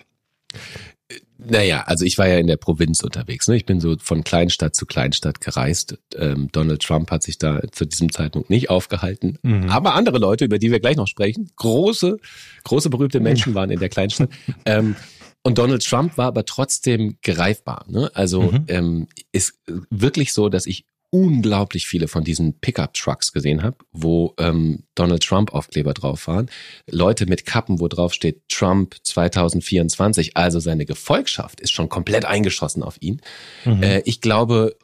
Naja, 1.41 1.83
also 1.85 2.03
ich 2.03 2.17
war 2.17 2.27
ja 2.27 2.37
in 2.37 2.47
der 2.47 2.57
Provinz 2.57 3.01
unterwegs. 3.01 3.47
Ne? 3.47 3.55
Ich 3.55 3.65
bin 3.65 3.79
so 3.79 3.95
von 3.99 4.23
Kleinstadt 4.23 4.75
zu 4.75 4.85
Kleinstadt 4.85 5.39
gereist. 5.39 5.97
Ähm, 6.15 6.49
Donald 6.51 6.81
Trump 6.81 7.11
hat 7.11 7.23
sich 7.23 7.37
da 7.37 7.61
zu 7.71 7.85
diesem 7.85 8.11
Zeitpunkt 8.11 8.49
nicht 8.49 8.69
aufgehalten. 8.69 9.39
Mhm. 9.41 9.69
Aber 9.69 9.95
andere 9.95 10.17
Leute, 10.17 10.45
über 10.45 10.59
die 10.59 10.69
wir 10.69 10.81
gleich 10.81 10.97
noch 10.97 11.07
sprechen, 11.07 11.49
große, 11.55 12.17
große 12.65 12.89
berühmte 12.89 13.21
Menschen 13.21 13.53
waren 13.55 13.69
in 13.69 13.79
der 13.79 13.89
Kleinstadt. 13.89 14.29
ähm, 14.65 14.95
und 15.41 15.57
Donald 15.57 15.85
Trump 15.85 16.17
war 16.17 16.27
aber 16.27 16.43
trotzdem 16.43 17.17
greifbar. 17.23 17.85
Ne? 17.87 18.11
Also 18.13 18.51
mhm. 18.51 18.65
ähm, 18.67 19.07
ist 19.31 19.53
wirklich 19.89 20.33
so, 20.33 20.49
dass 20.49 20.65
ich 20.65 20.85
unglaublich 21.11 21.87
viele 21.87 22.07
von 22.07 22.23
diesen 22.23 22.59
Pickup-Trucks 22.59 23.33
gesehen 23.33 23.63
habe, 23.63 23.77
wo 23.91 24.33
ähm, 24.37 24.83
Donald 24.95 25.23
Trump-Aufkleber 25.23 25.93
drauf 25.93 26.27
waren. 26.27 26.49
Leute 26.89 27.25
mit 27.25 27.45
Kappen, 27.45 27.79
wo 27.79 27.87
drauf 27.87 28.13
steht 28.13 28.47
Trump 28.47 28.95
2024. 29.03 30.37
Also 30.37 30.59
seine 30.59 30.85
Gefolgschaft 30.85 31.61
ist 31.61 31.71
schon 31.71 31.89
komplett 31.89 32.25
eingeschossen 32.25 32.83
auf 32.83 32.97
ihn. 32.99 33.21
Mhm. 33.65 33.83
Äh, 33.83 34.01
ich 34.05 34.21
glaube, 34.21 34.75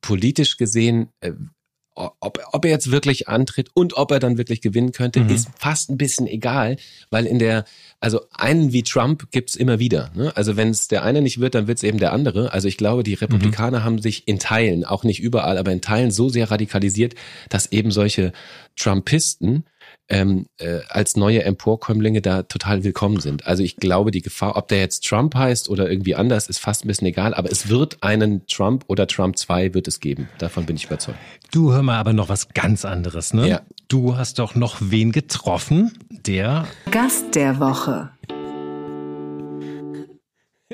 politisch 0.00 0.56
gesehen 0.56 1.08
äh, 1.20 1.32
ob, 1.94 2.38
ob 2.52 2.64
er 2.64 2.70
jetzt 2.70 2.90
wirklich 2.90 3.28
antritt 3.28 3.70
und 3.74 3.96
ob 3.96 4.10
er 4.10 4.18
dann 4.18 4.38
wirklich 4.38 4.60
gewinnen 4.60 4.92
könnte, 4.92 5.20
mhm. 5.20 5.30
ist 5.30 5.48
fast 5.58 5.90
ein 5.90 5.98
bisschen 5.98 6.26
egal, 6.26 6.76
weil 7.10 7.26
in 7.26 7.38
der, 7.38 7.64
also 8.00 8.22
einen 8.32 8.72
wie 8.72 8.82
Trump 8.82 9.30
gibt's 9.30 9.56
immer 9.56 9.78
wieder. 9.78 10.10
Ne? 10.14 10.34
Also 10.34 10.56
wenn 10.56 10.70
es 10.70 10.88
der 10.88 11.02
eine 11.02 11.20
nicht 11.20 11.40
wird, 11.40 11.54
dann 11.54 11.66
wird's 11.66 11.82
eben 11.82 11.98
der 11.98 12.12
andere. 12.12 12.52
Also 12.52 12.68
ich 12.68 12.76
glaube, 12.76 13.02
die 13.02 13.14
Republikaner 13.14 13.80
mhm. 13.80 13.84
haben 13.84 13.98
sich 14.00 14.26
in 14.26 14.38
Teilen, 14.38 14.84
auch 14.84 15.04
nicht 15.04 15.20
überall, 15.20 15.58
aber 15.58 15.72
in 15.72 15.82
Teilen 15.82 16.10
so 16.10 16.28
sehr 16.28 16.50
radikalisiert, 16.50 17.14
dass 17.50 17.72
eben 17.72 17.90
solche 17.90 18.32
Trumpisten 18.76 19.64
ähm, 20.12 20.46
äh, 20.58 20.80
als 20.88 21.16
neue 21.16 21.42
Emporkömmlinge 21.42 22.20
da 22.20 22.42
total 22.42 22.84
willkommen 22.84 23.18
sind. 23.18 23.46
Also 23.46 23.62
ich 23.62 23.76
glaube, 23.76 24.10
die 24.10 24.20
Gefahr, 24.20 24.56
ob 24.56 24.68
der 24.68 24.78
jetzt 24.78 25.06
Trump 25.06 25.34
heißt 25.34 25.70
oder 25.70 25.90
irgendwie 25.90 26.14
anders, 26.14 26.48
ist 26.48 26.58
fast 26.58 26.84
ein 26.84 26.88
bisschen 26.88 27.06
egal, 27.06 27.32
aber 27.32 27.50
es 27.50 27.70
wird 27.70 28.02
einen 28.02 28.46
Trump 28.46 28.84
oder 28.88 29.06
Trump 29.06 29.38
2 29.38 29.72
wird 29.72 29.88
es 29.88 30.00
geben. 30.00 30.28
Davon 30.38 30.66
bin 30.66 30.76
ich 30.76 30.84
überzeugt. 30.84 31.18
Du 31.50 31.72
hör 31.72 31.82
mal 31.82 31.98
aber 31.98 32.12
noch 32.12 32.28
was 32.28 32.48
ganz 32.50 32.84
anderes, 32.84 33.32
ne? 33.32 33.48
Ja. 33.48 33.62
Du 33.88 34.16
hast 34.16 34.38
doch 34.38 34.54
noch 34.54 34.76
wen 34.80 35.12
getroffen, 35.12 35.92
der 36.10 36.66
Gast 36.90 37.34
der 37.34 37.58
Woche. 37.58 38.10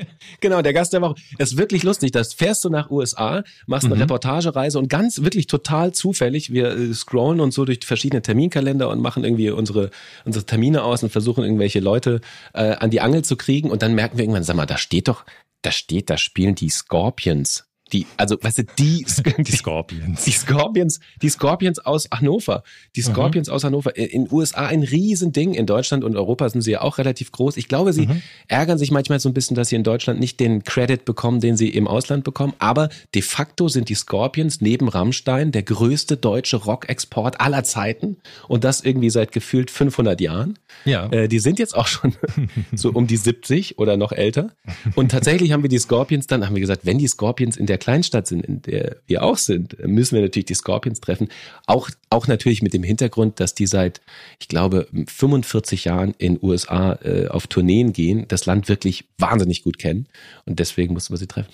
genau, 0.40 0.62
der 0.62 0.72
Gast 0.72 0.92
der 0.92 1.00
Woche. 1.00 1.14
Das 1.38 1.52
ist 1.52 1.58
wirklich 1.58 1.82
lustig. 1.82 2.12
Das 2.12 2.34
fährst 2.34 2.64
du 2.64 2.70
nach 2.70 2.90
USA, 2.90 3.42
machst 3.66 3.86
eine 3.86 3.94
mhm. 3.94 4.02
Reportagereise 4.02 4.78
und 4.78 4.88
ganz 4.88 5.22
wirklich 5.22 5.46
total 5.46 5.92
zufällig. 5.92 6.52
Wir 6.52 6.70
äh, 6.70 6.94
scrollen 6.94 7.40
uns 7.40 7.54
so 7.54 7.64
durch 7.64 7.80
verschiedene 7.84 8.22
Terminkalender 8.22 8.88
und 8.88 9.00
machen 9.00 9.24
irgendwie 9.24 9.50
unsere, 9.50 9.90
unsere 10.24 10.44
Termine 10.44 10.82
aus 10.82 11.02
und 11.02 11.10
versuchen 11.10 11.44
irgendwelche 11.44 11.80
Leute 11.80 12.20
äh, 12.54 12.72
an 12.72 12.90
die 12.90 13.00
Angel 13.00 13.24
zu 13.24 13.36
kriegen. 13.36 13.70
Und 13.70 13.82
dann 13.82 13.94
merken 13.94 14.18
wir 14.18 14.24
irgendwann, 14.24 14.44
sag 14.44 14.56
mal, 14.56 14.66
da 14.66 14.78
steht 14.78 15.08
doch, 15.08 15.24
da 15.62 15.70
steht, 15.70 16.10
da 16.10 16.16
spielen 16.16 16.54
die 16.54 16.70
Scorpions 16.70 17.67
die, 17.92 18.06
also, 18.16 18.36
weißt 18.40 18.58
du, 18.58 18.62
die, 18.78 19.04
die 19.38 19.52
Scorpions. 19.52 20.24
Die 20.24 20.32
Scorpions, 20.32 21.00
die 21.22 21.28
Scorpions 21.28 21.78
aus 21.78 22.08
Hannover. 22.12 22.62
Die. 22.96 23.02
Scorpions 23.02 23.48
mhm. 23.48 23.54
aus 23.54 23.64
Hannover. 23.64 23.96
In 23.96 24.24
den 24.24 24.32
USA 24.32 24.66
ein 24.66 24.82
Riesending. 24.82 25.54
In 25.54 25.66
Deutschland 25.66 26.04
und 26.04 26.16
Europa 26.16 26.48
sind 26.48 26.62
sie 26.62 26.72
ja 26.72 26.82
auch 26.82 26.98
relativ 26.98 27.32
groß. 27.32 27.56
Ich 27.56 27.68
glaube, 27.68 27.92
sie 27.92 28.06
mhm. 28.06 28.22
ärgern 28.48 28.78
sich 28.78 28.90
manchmal 28.90 29.20
so 29.20 29.28
ein 29.28 29.34
bisschen, 29.34 29.54
dass 29.54 29.68
sie 29.68 29.76
in 29.76 29.84
Deutschland 29.84 30.20
nicht 30.20 30.40
den 30.40 30.64
Credit 30.64 31.04
bekommen, 31.04 31.40
den 31.40 31.56
sie 31.56 31.68
im 31.70 31.88
Ausland 31.88 32.24
bekommen. 32.24 32.54
Aber 32.58 32.88
de 33.14 33.22
facto 33.22 33.68
sind 33.68 33.88
die 33.88 33.94
Scorpions 33.94 34.60
neben 34.60 34.88
Rammstein 34.88 35.52
der 35.52 35.62
größte 35.62 36.16
deutsche 36.16 36.56
Rock-Export 36.56 37.40
aller 37.40 37.64
Zeiten. 37.64 38.18
Und 38.48 38.64
das 38.64 38.82
irgendwie 38.82 39.10
seit 39.10 39.32
gefühlt 39.32 39.70
500 39.70 40.20
Jahren. 40.20 40.58
Ja. 40.84 41.06
Äh, 41.10 41.28
die 41.28 41.38
sind 41.38 41.58
jetzt 41.58 41.76
auch 41.76 41.86
schon 41.86 42.14
so 42.74 42.90
um 42.90 43.06
die 43.06 43.16
70 43.16 43.78
oder 43.78 43.96
noch 43.96 44.12
älter. 44.12 44.50
Und 44.94 45.10
tatsächlich 45.10 45.52
haben 45.52 45.62
wir 45.62 45.70
die 45.70 45.78
Scorpions 45.78 46.26
dann, 46.26 46.46
haben 46.46 46.54
wir 46.54 46.60
gesagt, 46.60 46.84
wenn 46.84 46.98
die 46.98 47.08
Scorpions 47.08 47.56
in 47.56 47.66
der 47.66 47.77
der 47.78 47.84
Kleinstadt 47.84 48.26
sind, 48.26 48.44
in 48.44 48.62
der 48.62 48.96
wir 49.06 49.22
auch 49.22 49.38
sind, 49.38 49.78
müssen 49.86 50.16
wir 50.16 50.22
natürlich 50.22 50.46
die 50.46 50.54
Scorpions 50.54 51.00
treffen. 51.00 51.28
Auch, 51.66 51.90
auch 52.10 52.26
natürlich 52.26 52.62
mit 52.62 52.74
dem 52.74 52.82
Hintergrund, 52.82 53.40
dass 53.40 53.54
die 53.54 53.66
seit, 53.66 54.00
ich 54.40 54.48
glaube, 54.48 54.88
45 55.06 55.84
Jahren 55.84 56.14
in 56.18 56.38
USA 56.42 56.98
äh, 57.02 57.28
auf 57.28 57.46
Tourneen 57.46 57.92
gehen, 57.92 58.26
das 58.28 58.46
Land 58.46 58.68
wirklich 58.68 59.08
wahnsinnig 59.18 59.62
gut 59.62 59.78
kennen. 59.78 60.06
Und 60.44 60.58
deswegen 60.58 60.92
mussten 60.92 61.12
wir 61.12 61.18
sie 61.18 61.26
treffen. 61.26 61.52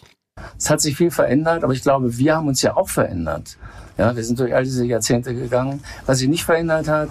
Es 0.59 0.71
hat 0.71 0.81
sich 0.81 0.97
viel 0.97 1.11
verändert, 1.11 1.63
aber 1.63 1.73
ich 1.73 1.83
glaube, 1.83 2.17
wir 2.17 2.35
haben 2.35 2.49
uns 2.49 2.63
ja 2.63 2.77
auch 2.77 2.89
verändert. 2.89 3.57
Ja, 3.99 4.17
wir 4.17 4.25
sind 4.25 4.41
durch 4.41 4.55
all 4.55 4.65
diese 4.65 4.85
Jahrzehnte 4.85 5.35
gegangen. 5.35 5.83
Was 6.07 6.19
sich 6.19 6.29
nicht 6.29 6.45
verändert 6.45 6.89
hat, 6.89 7.11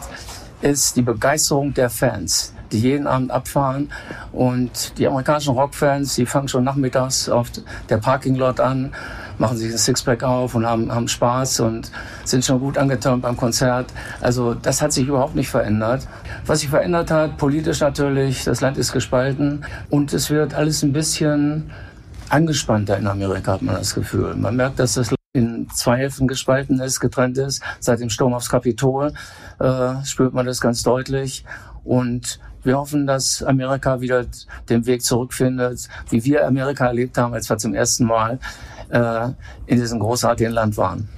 ist 0.62 0.98
die 0.98 1.02
Begeisterung 1.02 1.74
der 1.74 1.90
Fans 1.90 2.53
die 2.74 2.80
jeden 2.80 3.08
Abend 3.08 3.32
abfahren. 3.32 3.92
Und 4.32 4.98
die 4.98 5.08
amerikanischen 5.08 5.54
Rockfans, 5.54 6.16
die 6.16 6.26
fangen 6.26 6.48
schon 6.48 6.64
nachmittags 6.64 7.30
auf 7.30 7.50
der 7.90 7.98
Parkinglot 7.98 8.60
an, 8.60 8.92
machen 9.38 9.58
sich 9.58 9.72
ein 9.72 9.78
Sixpack 9.78 10.24
auf 10.24 10.56
und 10.56 10.66
haben, 10.66 10.92
haben 10.92 11.08
Spaß 11.08 11.62
und 11.62 11.92
sind 12.24 12.44
schon 12.46 12.60
gut 12.60 12.78
angetan 12.78 13.22
beim 13.22 13.38
Konzert. 13.38 13.88
Also 14.22 14.54
das 14.54 14.82
hat 14.82 14.92
sich 14.92 15.08
überhaupt 15.08 15.36
nicht 15.36 15.50
verändert. 15.50 16.08
Was 16.46 16.60
sich 16.60 16.70
verändert 16.70 17.12
hat, 17.12 17.38
politisch 17.38 17.80
natürlich, 17.80 18.44
das 18.44 18.62
Land 18.62 18.78
ist 18.78 18.92
gespalten 18.92 19.66
und 19.90 20.14
es 20.14 20.30
wird 20.30 20.54
alles 20.54 20.84
ein 20.84 20.94
bisschen 20.94 21.72
angespannter 22.30 22.98
in 22.98 23.08
Amerika, 23.08 23.54
hat 23.54 23.62
man 23.62 23.76
das 23.76 23.94
Gefühl. 23.94 24.36
Man 24.36 24.56
merkt, 24.56 24.80
dass 24.80 24.94
das 24.96 25.14
in 25.34 25.68
zwei 25.74 25.98
Hälften 25.98 26.28
gespalten 26.28 26.80
ist, 26.80 27.00
getrennt 27.00 27.38
ist. 27.40 27.64
Seit 27.80 28.00
dem 28.00 28.10
Sturm 28.10 28.34
aufs 28.34 28.50
Kapitol 28.50 29.14
äh, 29.60 30.06
spürt 30.06 30.34
man 30.34 30.46
das 30.46 30.62
ganz 30.62 30.84
deutlich. 30.84 31.44
Und 31.84 32.40
wir 32.64 32.78
hoffen, 32.78 33.08
dass 33.08 33.44
Amerika 33.44 34.02
wieder 34.02 34.26
den 34.70 34.86
Weg 34.86 35.04
zurückfindet, 35.04 35.88
wie 36.10 36.24
wir 36.24 36.48
Amerika 36.48 36.88
erlebt 36.88 37.18
haben, 37.18 37.34
als 37.34 37.50
wir 37.50 37.58
zum 37.58 37.74
ersten 37.74 38.06
Mal 38.06 38.40
äh, 38.90 39.30
in 39.66 39.80
diesem 39.80 40.00
großartigen 40.00 40.52
Land 40.52 40.78
waren. 40.78 41.10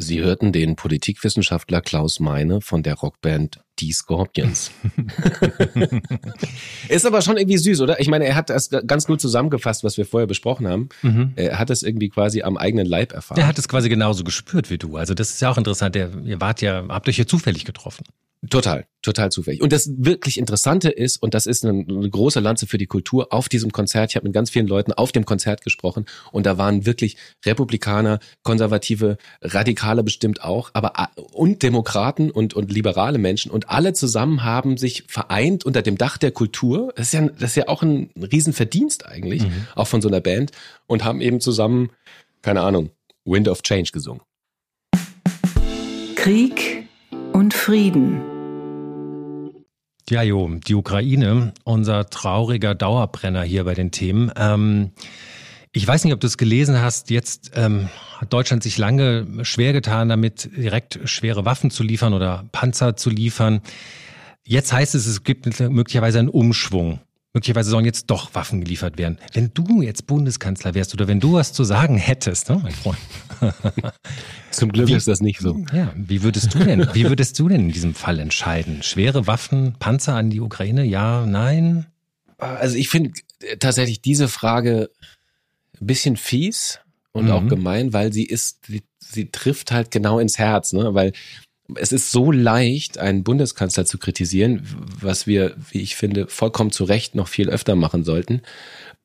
Sie 0.00 0.22
hörten 0.22 0.50
den 0.50 0.76
Politikwissenschaftler 0.76 1.82
Klaus 1.82 2.20
Meine 2.20 2.62
von 2.62 2.82
der 2.82 2.94
Rockband 2.94 3.60
Die 3.78 3.92
Scorpions. 3.92 4.70
ist 6.88 7.04
aber 7.04 7.20
schon 7.20 7.36
irgendwie 7.36 7.58
süß, 7.58 7.82
oder? 7.82 8.00
Ich 8.00 8.08
meine, 8.08 8.24
er 8.24 8.34
hat 8.34 8.48
das 8.48 8.70
ganz 8.86 9.06
gut 9.06 9.20
zusammengefasst, 9.20 9.84
was 9.84 9.98
wir 9.98 10.06
vorher 10.06 10.26
besprochen 10.26 10.66
haben. 10.66 10.88
Mhm. 11.02 11.32
Er 11.36 11.58
hat 11.58 11.68
das 11.68 11.82
irgendwie 11.82 12.08
quasi 12.08 12.40
am 12.42 12.56
eigenen 12.56 12.86
Leib 12.86 13.12
erfahren. 13.12 13.40
Er 13.40 13.46
hat 13.46 13.58
es 13.58 13.68
quasi 13.68 13.90
genauso 13.90 14.24
gespürt 14.24 14.70
wie 14.70 14.78
du. 14.78 14.96
Also 14.96 15.12
das 15.12 15.30
ist 15.30 15.40
ja 15.42 15.50
auch 15.50 15.58
interessant. 15.58 15.94
ihr 15.96 16.40
wart 16.40 16.62
ja, 16.62 16.82
habt 16.88 17.06
euch 17.06 17.18
ja 17.18 17.26
zufällig 17.26 17.66
getroffen. 17.66 18.04
Total, 18.48 18.86
total 19.02 19.30
zufällig. 19.30 19.60
Und 19.60 19.70
das 19.70 19.90
wirklich 19.98 20.38
Interessante 20.38 20.88
ist, 20.88 21.22
und 21.22 21.34
das 21.34 21.44
ist 21.46 21.62
eine, 21.62 21.84
eine 21.86 22.08
große 22.08 22.40
Lanze 22.40 22.66
für 22.66 22.78
die 22.78 22.86
Kultur 22.86 23.34
auf 23.34 23.50
diesem 23.50 23.70
Konzert, 23.70 24.10
ich 24.10 24.16
habe 24.16 24.26
mit 24.26 24.32
ganz 24.32 24.48
vielen 24.48 24.66
Leuten 24.66 24.94
auf 24.94 25.12
dem 25.12 25.26
Konzert 25.26 25.62
gesprochen 25.62 26.06
und 26.32 26.46
da 26.46 26.56
waren 26.56 26.86
wirklich 26.86 27.18
Republikaner, 27.44 28.18
Konservative, 28.42 29.18
Radikale 29.42 30.02
bestimmt 30.02 30.42
auch, 30.42 30.70
aber 30.72 31.10
und 31.32 31.62
Demokraten 31.62 32.30
und, 32.30 32.54
und 32.54 32.72
liberale 32.72 33.18
Menschen 33.18 33.50
und 33.50 33.68
alle 33.68 33.92
zusammen 33.92 34.42
haben 34.42 34.78
sich 34.78 35.04
vereint 35.06 35.66
unter 35.66 35.82
dem 35.82 35.98
Dach 35.98 36.16
der 36.16 36.30
Kultur. 36.30 36.94
Das 36.96 37.08
ist 37.08 37.12
ja, 37.12 37.28
das 37.28 37.50
ist 37.50 37.56
ja 37.56 37.68
auch 37.68 37.82
ein 37.82 38.08
Riesenverdienst 38.16 39.04
eigentlich, 39.04 39.42
mhm. 39.42 39.66
auch 39.74 39.86
von 39.86 40.00
so 40.00 40.08
einer 40.08 40.22
Band 40.22 40.52
und 40.86 41.04
haben 41.04 41.20
eben 41.20 41.40
zusammen, 41.42 41.90
keine 42.40 42.62
Ahnung, 42.62 42.88
Wind 43.26 43.48
of 43.48 43.60
Change 43.60 43.90
gesungen. 43.92 44.22
Krieg 46.14 46.88
und 47.32 47.54
Frieden. 47.54 48.29
Ja, 50.10 50.22
Jo, 50.22 50.48
die 50.48 50.74
Ukraine, 50.74 51.52
unser 51.62 52.10
trauriger 52.10 52.74
Dauerbrenner 52.74 53.42
hier 53.42 53.62
bei 53.62 53.74
den 53.74 53.92
Themen. 53.92 54.32
Ähm, 54.34 54.90
ich 55.70 55.86
weiß 55.86 56.02
nicht, 56.02 56.12
ob 56.12 56.18
du 56.18 56.26
es 56.26 56.36
gelesen 56.36 56.80
hast. 56.80 57.10
Jetzt 57.10 57.52
ähm, 57.54 57.88
hat 58.18 58.32
Deutschland 58.32 58.64
sich 58.64 58.76
lange 58.76 59.44
schwer 59.44 59.72
getan, 59.72 60.08
damit 60.08 60.50
direkt 60.56 60.98
schwere 61.04 61.44
Waffen 61.44 61.70
zu 61.70 61.84
liefern 61.84 62.12
oder 62.12 62.48
Panzer 62.50 62.96
zu 62.96 63.08
liefern. 63.08 63.60
Jetzt 64.42 64.72
heißt 64.72 64.96
es, 64.96 65.06
es 65.06 65.22
gibt 65.22 65.60
möglicherweise 65.60 66.18
einen 66.18 66.28
Umschwung. 66.28 66.98
Möglicherweise 67.32 67.70
sollen 67.70 67.84
jetzt 67.84 68.06
doch 68.10 68.34
Waffen 68.34 68.60
geliefert 68.60 68.98
werden. 68.98 69.18
Wenn 69.34 69.54
du 69.54 69.82
jetzt 69.82 70.08
Bundeskanzler 70.08 70.74
wärst 70.74 70.94
oder 70.94 71.06
wenn 71.06 71.20
du 71.20 71.34
was 71.34 71.52
zu 71.52 71.62
sagen 71.62 71.96
hättest, 71.96 72.50
ne, 72.50 72.58
mein 72.60 72.72
Freund. 72.72 72.98
Zum 74.50 74.72
Glück 74.72 74.88
wie, 74.88 74.94
ist 74.94 75.06
das 75.06 75.20
nicht 75.20 75.38
so. 75.38 75.64
Ja, 75.72 75.92
wie 75.94 76.24
würdest 76.24 76.52
du 76.54 76.58
denn, 76.58 76.88
wie 76.92 77.08
würdest 77.08 77.38
du 77.38 77.48
denn 77.48 77.60
in 77.60 77.72
diesem 77.72 77.94
Fall 77.94 78.18
entscheiden? 78.18 78.82
Schwere 78.82 79.28
Waffen, 79.28 79.76
Panzer 79.78 80.14
an 80.14 80.30
die 80.30 80.40
Ukraine? 80.40 80.84
Ja, 80.84 81.24
nein? 81.24 81.86
Also 82.38 82.76
ich 82.76 82.88
finde 82.88 83.12
tatsächlich 83.60 84.02
diese 84.02 84.26
Frage 84.26 84.90
ein 85.80 85.86
bisschen 85.86 86.16
fies 86.16 86.80
und 87.12 87.26
mhm. 87.26 87.30
auch 87.30 87.46
gemein, 87.46 87.92
weil 87.92 88.12
sie 88.12 88.24
ist, 88.24 88.66
sie, 88.66 88.82
sie 88.98 89.30
trifft 89.30 89.70
halt 89.70 89.92
genau 89.92 90.18
ins 90.18 90.38
Herz, 90.38 90.72
ne? 90.72 90.94
Weil 90.94 91.12
es 91.76 91.92
ist 91.92 92.10
so 92.10 92.32
leicht, 92.32 92.98
einen 92.98 93.24
Bundeskanzler 93.24 93.84
zu 93.84 93.98
kritisieren, 93.98 94.66
was 95.00 95.26
wir, 95.26 95.56
wie 95.70 95.80
ich 95.80 95.96
finde, 95.96 96.26
vollkommen 96.28 96.70
zu 96.70 96.84
Recht 96.84 97.14
noch 97.14 97.28
viel 97.28 97.48
öfter 97.48 97.76
machen 97.76 98.04
sollten. 98.04 98.42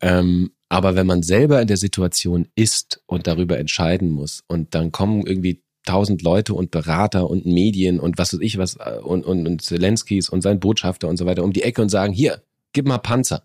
Ähm, 0.01 0.51
aber 0.69 0.95
wenn 0.95 1.08
man 1.08 1.23
selber 1.23 1.62
in 1.62 1.67
der 1.67 1.78
Situation 1.78 2.47
ist 2.56 3.01
und 3.06 3.28
darüber 3.28 3.58
entscheiden 3.58 4.10
muss 4.10 4.43
und 4.47 4.75
dann 4.75 4.91
kommen 4.91 5.25
irgendwie 5.25 5.63
tausend 5.86 6.21
Leute 6.21 6.54
und 6.54 6.71
Berater 6.71 7.30
und 7.30 7.45
Medien 7.45 7.99
und 7.99 8.17
was 8.17 8.34
weiß 8.34 8.41
ich 8.41 8.58
was 8.58 8.75
äh, 8.78 8.99
und, 9.01 9.25
und, 9.25 9.47
und 9.47 9.62
Zelenskis 9.62 10.30
und 10.30 10.41
sein 10.41 10.60
Botschafter 10.60 11.08
und 11.08 11.17
so 11.17 11.25
weiter 11.25 11.43
um 11.43 11.54
die 11.54 11.63
Ecke 11.63 11.82
und 11.82 11.89
sagen, 11.89 12.13
hier, 12.13 12.41
gib 12.73 12.88
mal 12.88 12.97
Panzer. 12.97 13.43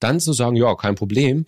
Dann 0.00 0.20
zu 0.20 0.32
sagen, 0.32 0.56
ja, 0.56 0.74
kein 0.74 0.94
Problem, 0.94 1.46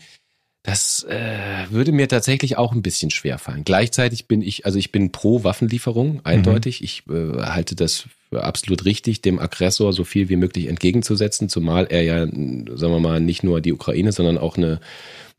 das 0.63 1.05
äh, 1.05 1.67
würde 1.71 1.91
mir 1.91 2.07
tatsächlich 2.07 2.59
auch 2.59 2.73
ein 2.73 2.83
bisschen 2.83 3.11
schwer 3.11 3.39
fallen. 3.39 3.65
Gleichzeitig 3.65 4.29
bin 4.29 4.43
ich, 4.43 4.67
also 4.67 4.79
ich 4.79 4.93
bin 4.93 5.11
pro 5.11 5.43
Waffenlieferung, 5.43 6.21
eindeutig. 6.25 6.81
Mhm. 6.81 6.85
Ich 6.85 7.03
äh, 7.09 7.43
halte 7.43 7.75
das 7.75 8.05
für 8.29 8.45
absolut 8.45 8.85
richtig, 8.85 9.23
dem 9.23 9.39
Aggressor 9.39 9.95
so 9.95 10.05
viel 10.05 10.29
wie 10.29 10.37
möglich 10.37 10.67
entgegenzusetzen, 10.67 11.49
zumal 11.49 11.87
er 11.87 12.03
ja, 12.03 12.27
sagen 12.27 12.93
wir 12.93 13.01
mal, 13.01 13.21
nicht 13.21 13.43
nur 13.43 13.63
die 13.63 13.73
Ukraine, 13.73 14.13
sondern 14.13 14.37
auch 14.37 14.59
eine, 14.59 14.81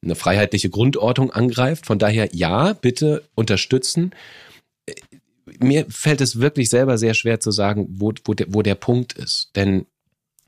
eine 0.03 0.15
freiheitliche 0.15 0.71
Grundordnung 0.71 1.31
angreift. 1.31 1.85
Von 1.85 1.99
daher 1.99 2.29
ja, 2.33 2.73
bitte 2.73 3.23
unterstützen. 3.35 4.11
Mir 5.59 5.85
fällt 5.89 6.21
es 6.21 6.39
wirklich 6.39 6.69
selber 6.69 6.97
sehr 6.97 7.13
schwer 7.13 7.39
zu 7.39 7.51
sagen, 7.51 7.87
wo, 7.91 8.11
wo, 8.25 8.33
der, 8.33 8.47
wo 8.49 8.63
der 8.63 8.75
Punkt 8.75 9.13
ist. 9.13 9.51
Denn 9.55 9.85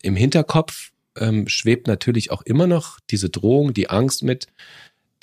im 0.02 0.16
Hinterkopf 0.16 0.93
ähm, 1.18 1.48
schwebt 1.48 1.88
natürlich 1.88 2.32
auch 2.32 2.42
immer 2.42 2.68
noch 2.68 3.00
diese 3.10 3.30
Drohung, 3.30 3.74
die 3.74 3.90
Angst 3.90 4.24
mit, 4.24 4.48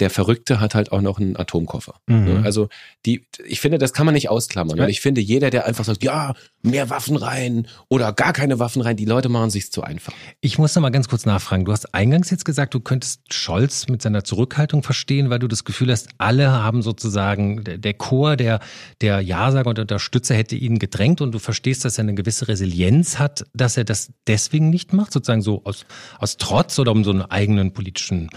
der 0.01 0.11
Verrückte 0.11 0.61
hat 0.61 0.75
halt 0.75 0.93
auch 0.93 1.01
noch 1.01 1.19
einen 1.19 1.37
Atomkoffer. 1.37 1.95
Mhm. 2.07 2.25
Ne? 2.25 2.43
Also 2.45 2.69
die, 3.07 3.27
ich 3.45 3.61
finde, 3.61 3.79
das 3.79 3.93
kann 3.93 4.07
man 4.07 4.15
nicht 4.15 4.31
ausklammern. 4.31 4.77
Ja. 4.77 4.85
Und 4.85 4.91
ich 4.91 5.01
finde, 5.01 5.21
jeder, 5.21 5.51
der 5.51 5.67
einfach 5.67 5.85
sagt, 5.85 6.03
ja, 6.03 6.35
mehr 6.63 6.91
Waffen 6.91 7.17
rein 7.17 7.67
oder 7.89 8.13
gar 8.13 8.33
keine 8.33 8.59
Waffen 8.59 8.83
rein, 8.83 8.97
die 8.97 9.05
Leute 9.05 9.29
machen 9.29 9.51
sich 9.51 9.71
zu 9.73 9.83
einfach. 9.83 10.13
Ich 10.41 10.59
muss 10.59 10.75
noch 10.75 10.83
mal 10.83 10.91
ganz 10.91 11.09
kurz 11.09 11.27
nachfragen. 11.27 11.65
Du 11.65 11.73
hast 11.73 11.95
eingangs 11.95 12.31
jetzt 12.31 12.45
gesagt, 12.45 12.75
du 12.75 12.81
könntest 12.81 13.33
Scholz 13.33 13.89
mit 13.89 14.03
seiner 14.03 14.25
Zurückhaltung 14.25 14.83
verstehen, 14.83 15.31
weil 15.31 15.39
du 15.39 15.49
das 15.49 15.65
Gefühl 15.65 15.91
hast, 15.91 16.09
alle 16.19 16.51
haben 16.51 16.83
sozusagen, 16.83 17.65
der 17.65 17.95
Chor 17.95 18.37
der, 18.37 18.61
der 19.01 19.21
Ja-Sager 19.21 19.71
und 19.71 19.79
Unterstützer 19.79 20.35
hätte 20.35 20.57
ihn 20.57 20.79
gedrängt 20.79 21.21
und 21.21 21.33
du 21.33 21.39
verstehst, 21.39 21.85
dass 21.85 21.99
er 21.99 22.03
eine 22.03 22.15
gewisse 22.15 22.49
Resilienz 22.49 23.19
hat, 23.19 23.47
dass 23.55 23.77
er 23.77 23.85
das 23.85 24.13
deswegen 24.27 24.71
nicht 24.71 24.93
macht, 24.93 25.13
sozusagen 25.13 25.43
so 25.43 25.63
aus, 25.65 25.87
aus 26.19 26.37
Trotz 26.37 26.79
oder 26.79 26.93
um 26.93 27.05
so 27.05 27.11
einen 27.11 27.23
eigenen 27.23 27.73
politischen 27.73 28.31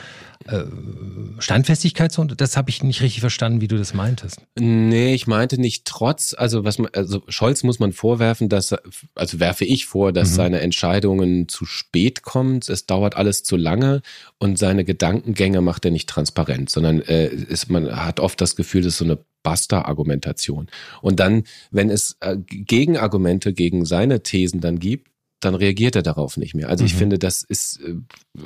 Standfestigkeit 1.40 2.12
so? 2.12 2.24
Das 2.24 2.58
habe 2.58 2.70
ich 2.70 2.84
nicht 2.84 3.02
richtig 3.02 3.22
verstanden, 3.22 3.62
wie 3.62 3.68
du 3.68 3.78
das 3.78 3.94
meintest. 3.94 4.42
Nee, 4.58 5.14
ich 5.14 5.28
meinte 5.28 5.60
nicht 5.60 5.86
trotz, 5.86 6.34
also 6.38 6.64
was 6.64 6.78
man, 6.78 6.90
also 6.94 7.24
Scholz 7.28 7.64
muss 7.64 7.80
man 7.80 7.94
vorwerfen, 7.94 8.50
dass, 8.50 8.76
also 9.16 9.40
werfe 9.40 9.66
ich 9.66 9.86
vor, 9.86 10.12
dass 10.12 10.32
mhm. 10.32 10.36
seine 10.36 10.60
Entscheidungen 10.62 11.48
zu 11.48 11.66
spät 11.66 12.24
kommt, 12.24 12.70
es 12.70 12.86
dauert 12.86 13.16
alles 13.16 13.44
zu 13.44 13.56
lange 13.56 14.02
und 14.38 14.58
seine 14.58 14.84
Gedankengänge 14.84 15.62
macht 15.62 15.86
er 15.86 15.92
nicht 15.92 16.10
transparent, 16.10 16.70
sondern 16.70 17.02
äh, 17.02 17.28
ist, 17.28 17.70
man 17.70 17.96
hat 17.96 18.20
oft 18.20 18.40
das 18.42 18.56
Gefühl, 18.56 18.82
das 18.82 18.94
ist 18.94 19.00
so 19.00 19.06
eine 19.06 19.20
Basta-Argumentation. 19.44 20.68
Und 21.02 21.20
dann, 21.20 21.44
wenn 21.70 21.90
es 21.90 22.18
äh, 22.22 22.38
Gegenargumente 22.38 23.54
gegen 23.54 23.86
seine 23.86 24.24
Thesen 24.24 24.62
dann 24.62 24.80
gibt, 24.80 25.13
dann 25.46 25.56
reagiert 25.56 25.96
er 25.96 26.04
darauf 26.04 26.38
nicht 26.38 26.56
mehr. 26.56 26.70
Also 26.70 26.84
mhm. 26.84 26.88
ich 26.88 26.96
finde, 26.96 27.20
das 27.20 27.44
ist, 27.44 27.80
äh, 27.82 27.96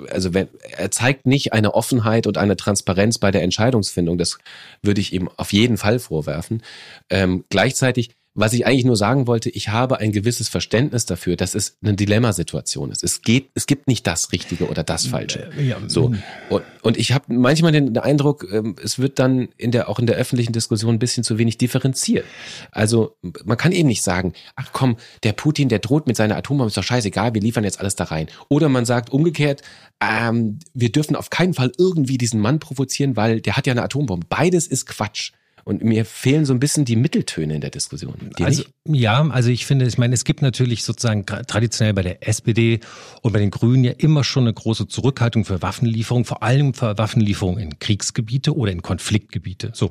also 0.10 0.34
wenn, 0.34 0.48
er 0.78 0.92
zeigt 0.92 1.26
nicht 1.26 1.54
eine 1.54 1.74
Offenheit 1.74 2.28
und 2.28 2.38
eine 2.38 2.56
Transparenz 2.56 3.18
bei 3.18 3.32
der 3.32 3.44
Entscheidungsfindung. 3.44 4.18
Das 4.18 4.38
würde 4.82 5.02
ich 5.02 5.14
ihm 5.14 5.30
auf 5.38 5.54
jeden 5.54 5.78
Fall 5.78 6.00
vorwerfen. 6.00 6.64
Ähm, 7.10 7.46
gleichzeitig 7.50 8.12
was 8.38 8.54
ich 8.54 8.68
eigentlich 8.68 8.86
nur 8.86 8.96
sagen 8.96 9.26
wollte, 9.26 9.50
ich 9.50 9.70
habe 9.70 10.00
ein 10.00 10.12
gewisses 10.12 10.48
Verständnis 10.48 11.08
dafür, 11.08 11.36
dass 11.36 11.56
es 11.56 11.78
eine 11.82 11.96
Dilemmasituation 11.96 12.92
ist. 12.92 13.04
Es 13.04 13.24
geht, 13.24 13.50
es 13.56 13.66
gibt 13.66 13.88
nicht 13.88 14.06
das 14.06 14.32
Richtige 14.32 14.68
oder 14.68 14.84
das 14.84 15.08
Falsche. 15.08 15.50
Ja, 15.60 15.78
so 15.88 16.14
und, 16.50 16.64
und 16.84 16.98
ich 16.98 17.14
habe 17.14 17.34
manchmal 17.34 17.72
den 17.72 17.98
Eindruck, 17.98 18.48
ähm, 18.52 18.76
es 18.82 19.00
wird 19.00 19.18
dann 19.18 19.50
in 19.58 19.72
der 19.72 19.90
auch 19.90 19.98
in 19.98 20.06
der 20.06 20.18
öffentlichen 20.18 20.54
Diskussion 20.54 20.96
ein 20.96 21.00
bisschen 21.00 21.24
zu 21.24 21.40
wenig 21.40 21.58
differenziert. 21.58 22.26
Also 22.72 23.18
man 23.44 23.58
kann 23.58 23.72
eben 23.72 23.88
nicht 23.88 24.04
sagen, 24.04 24.34
ach 24.56 24.70
komm, 24.72 24.98
der 25.24 25.34
Putin, 25.34 25.68
der 25.68 25.80
droht 25.80 26.06
mit 26.06 26.16
seiner 26.16 26.38
Atombombe, 26.38 26.68
ist 26.68 26.78
doch 26.78 26.84
scheißegal, 26.84 27.34
wir 27.34 27.42
liefern 27.42 27.64
jetzt 27.64 27.80
alles 27.80 27.96
da 27.96 28.04
rein. 28.04 28.28
Oder 28.50 28.70
man 28.70 28.86
sagt 28.86 29.12
umgekehrt, 29.12 29.64
ähm, 30.00 30.60
wir 30.76 30.92
dürfen 30.92 31.16
auf 31.16 31.32
keinen 31.32 31.56
Fall 31.56 31.72
irgendwie 31.80 32.20
diesen 32.20 32.40
Mann 32.40 32.60
provozieren, 32.60 33.16
weil 33.16 33.42
der 33.42 33.58
hat 33.58 33.66
ja 33.66 33.72
eine 33.72 33.82
Atombombe. 33.82 34.28
Beides 34.30 34.68
ist 34.68 34.86
Quatsch. 34.86 35.32
Und 35.68 35.84
mir 35.84 36.06
fehlen 36.06 36.46
so 36.46 36.54
ein 36.54 36.62
bisschen 36.62 36.86
die 36.86 36.96
Mitteltöne 36.96 37.56
in 37.56 37.60
der 37.60 37.72
Diskussion. 37.72 38.16
also, 38.40 38.64
ja, 38.88 39.28
also 39.28 39.50
ich 39.50 39.66
finde, 39.66 39.86
ich 39.86 39.98
meine, 39.98 40.14
es 40.14 40.24
gibt 40.24 40.42
natürlich 40.42 40.86
sozusagen 40.86 41.26
traditionell 41.26 41.94
bei 41.94 42.04
der 42.04 42.26
SPD 42.26 42.80
und 43.22 43.34
bei 43.34 43.40
den 43.40 43.52
Grünen 43.52 43.84
ja 43.84 43.92
immer 43.98 44.24
schon 44.24 44.44
eine 44.44 44.54
große 44.54 44.88
Zurückhaltung 44.88 45.44
für 45.44 45.62
Waffenlieferung, 45.62 46.24
vor 46.24 46.42
allem 46.42 46.74
für 46.74 46.98
Waffenlieferung 46.98 47.58
in 47.58 47.80
Kriegsgebiete 47.80 48.56
oder 48.56 48.72
in 48.72 48.82
Konfliktgebiete. 48.82 49.72
So. 49.74 49.90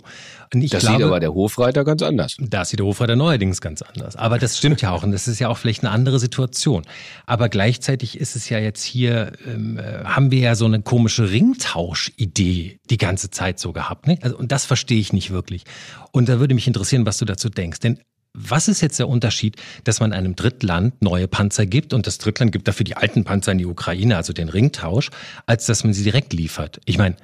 Und 0.54 0.62
ich 0.62 0.70
das 0.70 0.80
glaube, 0.80 0.96
sieht 0.96 1.04
aber 1.04 1.20
der 1.20 1.34
Hofreiter 1.34 1.84
ganz 1.84 2.00
anders. 2.00 2.38
Da 2.40 2.64
sieht 2.64 2.78
der 2.78 2.86
Hofreiter 2.86 3.14
neuerdings 3.14 3.60
ganz 3.60 3.82
anders. 3.82 4.16
Aber 4.16 4.38
das 4.38 4.56
stimmt 4.56 4.80
ja 4.80 4.92
auch 4.92 5.02
und 5.02 5.12
das 5.12 5.28
ist 5.28 5.40
ja 5.40 5.48
auch 5.48 5.58
vielleicht 5.58 5.84
eine 5.84 5.90
andere 5.90 6.18
Situation. 6.18 6.84
Aber 7.26 7.50
gleichzeitig 7.50 8.18
ist 8.18 8.34
es 8.34 8.48
ja 8.48 8.58
jetzt 8.58 8.82
hier, 8.82 9.32
ähm, 9.46 9.76
äh, 9.76 10.04
haben 10.04 10.30
wir 10.30 10.38
ja 10.38 10.54
so 10.54 10.64
eine 10.64 10.80
komische 10.80 11.30
Ringtausch-Idee 11.30 12.78
die 12.88 12.96
ganze 12.96 13.30
Zeit 13.30 13.58
so 13.58 13.74
gehabt. 13.74 14.06
Ne? 14.06 14.18
Also, 14.22 14.38
und 14.38 14.52
das 14.52 14.64
verstehe 14.64 15.00
ich 15.00 15.12
nicht 15.12 15.32
wirklich. 15.32 15.65
Und 16.12 16.28
da 16.28 16.40
würde 16.40 16.54
mich 16.54 16.66
interessieren, 16.66 17.06
was 17.06 17.18
du 17.18 17.24
dazu 17.24 17.48
denkst. 17.48 17.80
Denn 17.80 17.98
was 18.38 18.68
ist 18.68 18.82
jetzt 18.82 18.98
der 18.98 19.08
Unterschied, 19.08 19.56
dass 19.84 20.00
man 20.00 20.12
einem 20.12 20.36
Drittland 20.36 21.00
neue 21.02 21.26
Panzer 21.26 21.64
gibt 21.64 21.94
und 21.94 22.06
das 22.06 22.18
Drittland 22.18 22.52
gibt 22.52 22.68
dafür 22.68 22.84
die 22.84 22.96
alten 22.96 23.24
Panzer 23.24 23.52
in 23.52 23.58
die 23.58 23.66
Ukraine, 23.66 24.16
also 24.16 24.32
den 24.32 24.50
Ringtausch, 24.50 25.10
als 25.46 25.66
dass 25.66 25.84
man 25.84 25.94
sie 25.94 26.04
direkt 26.04 26.34
liefert? 26.34 26.80
Ich 26.84 26.98
meine, 26.98 27.16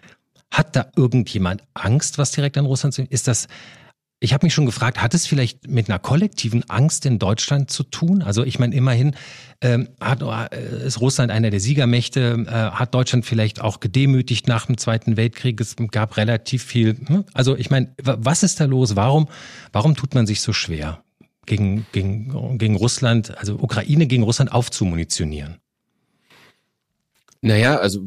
hat 0.50 0.74
da 0.74 0.86
irgendjemand 0.96 1.62
Angst, 1.74 2.18
was 2.18 2.30
direkt 2.30 2.56
an 2.56 2.66
Russland 2.66 2.98
ist? 2.98 3.10
Ist 3.10 3.28
das 3.28 3.48
ich 4.22 4.32
habe 4.32 4.46
mich 4.46 4.54
schon 4.54 4.66
gefragt, 4.66 5.02
hat 5.02 5.14
es 5.14 5.26
vielleicht 5.26 5.68
mit 5.68 5.88
einer 5.88 5.98
kollektiven 5.98 6.68
Angst 6.70 7.06
in 7.06 7.18
Deutschland 7.18 7.70
zu 7.70 7.82
tun? 7.82 8.22
Also 8.22 8.44
ich 8.44 8.60
meine, 8.60 8.74
immerhin 8.74 9.16
ähm, 9.60 9.88
hat, 10.00 10.22
äh, 10.22 10.86
ist 10.86 11.00
Russland 11.00 11.32
einer 11.32 11.50
der 11.50 11.58
Siegermächte, 11.58 12.44
äh, 12.46 12.50
hat 12.52 12.94
Deutschland 12.94 13.26
vielleicht 13.26 13.60
auch 13.60 13.80
gedemütigt 13.80 14.46
nach 14.46 14.66
dem 14.66 14.78
Zweiten 14.78 15.16
Weltkrieg. 15.16 15.60
Es 15.60 15.74
gab 15.90 16.16
relativ 16.16 16.62
viel. 16.62 16.96
Hm? 17.06 17.24
Also 17.34 17.56
ich 17.56 17.70
meine, 17.70 17.94
was 17.98 18.44
ist 18.44 18.60
da 18.60 18.64
los? 18.66 18.94
Warum, 18.94 19.28
warum 19.72 19.96
tut 19.96 20.14
man 20.14 20.26
sich 20.26 20.40
so 20.40 20.52
schwer, 20.52 21.02
gegen, 21.46 21.84
gegen, 21.90 22.58
gegen 22.58 22.76
Russland, 22.76 23.36
also 23.36 23.54
Ukraine 23.54 24.06
gegen 24.06 24.22
Russland 24.22 24.52
aufzumunitionieren? 24.52 25.56
Naja, 27.44 27.76
also 27.78 28.06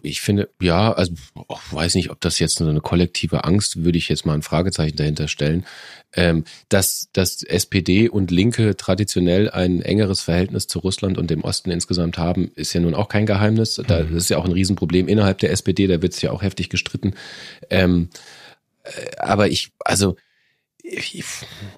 ich 0.00 0.20
finde, 0.20 0.48
ja, 0.62 0.92
also 0.92 1.12
ich 1.12 1.72
weiß 1.72 1.96
nicht, 1.96 2.10
ob 2.10 2.20
das 2.20 2.38
jetzt 2.38 2.58
so 2.58 2.68
eine 2.68 2.80
kollektive 2.80 3.42
Angst, 3.42 3.82
würde 3.82 3.98
ich 3.98 4.08
jetzt 4.08 4.24
mal 4.26 4.34
ein 4.34 4.42
Fragezeichen 4.42 4.96
dahinter 4.96 5.26
stellen. 5.26 5.66
Ähm, 6.14 6.44
dass, 6.68 7.08
dass 7.12 7.42
SPD 7.42 8.08
und 8.08 8.30
Linke 8.30 8.76
traditionell 8.76 9.50
ein 9.50 9.82
engeres 9.82 10.20
Verhältnis 10.20 10.68
zu 10.68 10.78
Russland 10.78 11.18
und 11.18 11.30
dem 11.30 11.42
Osten 11.42 11.72
insgesamt 11.72 12.16
haben, 12.16 12.52
ist 12.54 12.72
ja 12.72 12.80
nun 12.80 12.94
auch 12.94 13.08
kein 13.08 13.26
Geheimnis. 13.26 13.80
Da 13.88 14.04
mhm. 14.04 14.16
ist 14.16 14.30
ja 14.30 14.38
auch 14.38 14.44
ein 14.44 14.52
Riesenproblem 14.52 15.08
innerhalb 15.08 15.38
der 15.38 15.50
SPD, 15.50 15.88
da 15.88 16.00
wird 16.00 16.12
es 16.12 16.22
ja 16.22 16.30
auch 16.30 16.42
heftig 16.42 16.68
gestritten. 16.68 17.14
Ähm, 17.70 18.08
äh, 18.84 19.16
aber 19.18 19.48
ich, 19.48 19.72
also 19.80 20.14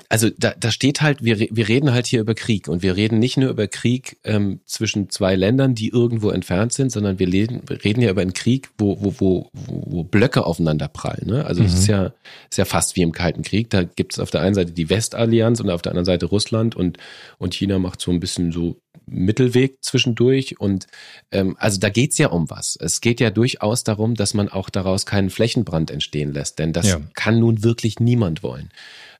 also 0.09 0.31
da, 0.38 0.55
da 0.59 0.70
steht 0.70 1.03
halt, 1.03 1.22
wir, 1.22 1.38
wir 1.38 1.68
reden 1.68 1.92
halt 1.92 2.07
hier 2.07 2.20
über 2.20 2.35
Krieg 2.35 2.68
und 2.68 2.83
wir 2.83 2.96
reden 2.96 3.18
nicht 3.18 3.37
nur 3.37 3.51
über 3.51 3.66
Krieg 3.66 4.18
ähm, 4.25 4.61
zwischen 4.64 5.11
zwei 5.11 5.37
Ländern, 5.37 5.75
die 5.75 5.88
irgendwo 5.88 6.31
entfernt 6.31 6.72
sind, 6.72 6.90
sondern 6.90 7.18
wir 7.18 7.29
reden, 7.29 7.62
wir 7.66 7.85
reden 7.85 8.03
ja 8.03 8.11
über 8.11 8.22
einen 8.22 8.33
Krieg, 8.33 8.70
wo, 8.79 8.98
wo, 9.01 9.14
wo, 9.18 9.51
wo 9.53 10.05
Blöcke 10.05 10.46
aufeinander 10.46 10.88
prallen. 10.88 11.27
Ne? 11.27 11.44
Also 11.44 11.62
es 11.62 11.72
mhm. 11.72 11.79
ist 11.79 11.87
ja, 11.88 12.12
ist 12.51 12.59
ja 12.59 12.64
fast 12.64 12.96
wie 12.96 13.03
im 13.03 13.12
Kalten 13.12 13.42
Krieg. 13.42 13.70
Da 13.70 13.85
gibt 13.85 14.14
es 14.14 14.18
auf 14.18 14.31
der 14.31 14.40
einen 14.40 14.55
Seite 14.55 14.72
die 14.72 14.90
Westallianz 14.90 15.61
und 15.61 15.70
auf 15.70 15.83
der 15.83 15.92
anderen 15.92 16.07
Seite 16.07 16.27
Russland 16.27 16.75
und, 16.75 16.98
und 17.38 17.55
China 17.55 17.79
macht 17.79 18.01
so 18.01 18.11
ein 18.11 18.20
bisschen 18.20 18.53
so 18.53 18.77
Mittelweg 19.12 19.79
zwischendurch. 19.83 20.59
Und 20.61 20.87
ähm, 21.31 21.57
also 21.59 21.79
da 21.79 21.88
geht's 21.88 22.18
ja 22.18 22.29
um 22.29 22.51
was. 22.51 22.77
Es 22.81 23.01
geht 23.01 23.20
ja 23.20 23.31
durchaus 23.31 23.85
darum, 23.85 24.14
dass 24.14 24.35
man 24.35 24.48
auch 24.48 24.70
daraus 24.70 25.07
keinen 25.07 25.31
Flächenbrand 25.31 25.90
entstehen 25.90 26.33
lässt, 26.33 26.59
denn 26.59 26.72
das 26.72 26.88
ja. 26.88 27.01
kann 27.14 27.38
nun 27.38 27.62
wirklich 27.62 28.01
niemand 28.01 28.42
wollen. 28.42 28.70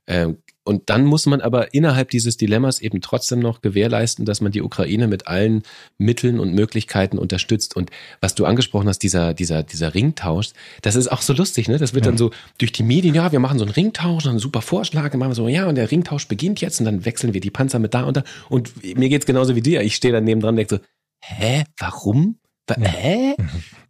Ähm, 0.07 0.42
und 0.65 0.91
dann 0.91 1.05
muss 1.05 1.27
man 1.27 1.41
aber 1.41 1.75
innerhalb 1.75 2.11
dieses 2.11 2.37
Dilemmas 2.37 2.81
eben 2.81 3.01
trotzdem 3.01 3.41
noch 3.41 3.63
gewährleisten, 3.63 4.25
dass 4.25 4.41
man 4.41 4.53
die 4.53 4.63
Ukraine 4.63 5.09
mit 5.09 5.27
allen 5.27 5.65
Mitteln 5.99 6.39
und 6.39 6.55
Möglichkeiten 6.55 7.19
unterstützt. 7.19 7.75
Und 7.75 7.91
was 8.21 8.37
du 8.37 8.45
angesprochen 8.45 8.89
hast, 8.89 9.01
dieser, 9.01 9.35
dieser, 9.35 9.65
dieser 9.65 9.93
Ringtausch, 9.95 10.51
das 10.83 10.95
ist 10.95 11.11
auch 11.11 11.21
so 11.21 11.33
lustig, 11.33 11.69
ne? 11.69 11.79
Das 11.79 11.95
wird 11.95 12.05
ja. 12.05 12.13
dann 12.13 12.19
so 12.19 12.31
durch 12.59 12.71
die 12.71 12.85
Medien, 12.85 13.15
ja, 13.15 13.33
wir 13.33 13.41
machen 13.41 13.59
so 13.59 13.65
einen 13.65 13.75
Ringtausch, 13.75 14.27
einen 14.27 14.39
super 14.39 14.63
Vorschlag, 14.63 15.11
dann 15.11 15.19
machen 15.19 15.31
wir 15.31 15.35
so, 15.35 15.49
ja, 15.49 15.67
und 15.67 15.75
der 15.75 15.91
Ringtausch 15.91 16.29
beginnt 16.29 16.61
jetzt 16.61 16.79
und 16.79 16.87
dann 16.87 17.05
wechseln 17.05 17.35
wir 17.35 17.41
die 17.41 17.51
Panzer 17.51 17.81
mit 17.81 17.93
da 17.95 18.05
und 18.05 18.19
da. 18.19 18.25
Und 18.49 18.97
mir 18.97 19.09
geht's 19.09 19.27
genauso 19.27 19.57
wie 19.57 19.63
dir. 19.63 19.83
Ich 19.83 19.97
stehe 19.97 20.13
da 20.13 20.21
nebendran 20.21 20.51
und 20.51 20.57
denke 20.59 20.77
so, 20.77 20.81
hä, 21.25 21.65
warum? 21.79 22.39
Hä? 22.71 23.35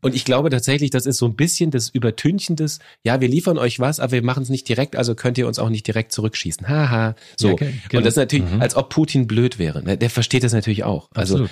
Und 0.03 0.15
ich 0.15 0.25
glaube 0.25 0.51
tatsächlich, 0.51 0.91
das 0.91 1.07
ist 1.07 1.19
so 1.19 1.27
ein 1.27 1.37
bisschen 1.37 1.71
das 1.71 1.89
Übertünchen 1.89 2.57
des, 2.57 2.81
ja, 3.05 3.21
wir 3.21 3.29
liefern 3.29 3.57
euch 3.57 3.79
was, 3.79 4.01
aber 4.01 4.13
wir 4.13 4.23
machen 4.23 4.43
es 4.43 4.49
nicht 4.49 4.69
direkt, 4.69 4.97
also 4.97 5.15
könnt 5.15 5.39
ihr 5.39 5.47
uns 5.47 5.61
auch 5.61 5.69
nicht 5.69 5.87
direkt 5.87 6.13
zurückschießen. 6.13 6.69
Haha. 6.69 7.15
So. 7.37 7.49
Ja, 7.49 7.55
okay, 7.55 7.75
genau. 7.89 7.99
Und 8.01 8.05
das 8.05 8.15
ist 8.15 8.19
natürlich, 8.19 8.51
mhm. 8.51 8.61
als 8.61 8.75
ob 8.75 8.91
Putin 8.91 9.29
blöd 9.29 9.59
wäre. 9.61 9.97
Der 9.97 10.11
versteht 10.11 10.43
das 10.43 10.53
natürlich 10.53 10.83
auch. 10.83 11.09
Also 11.15 11.35
Absolut. 11.35 11.51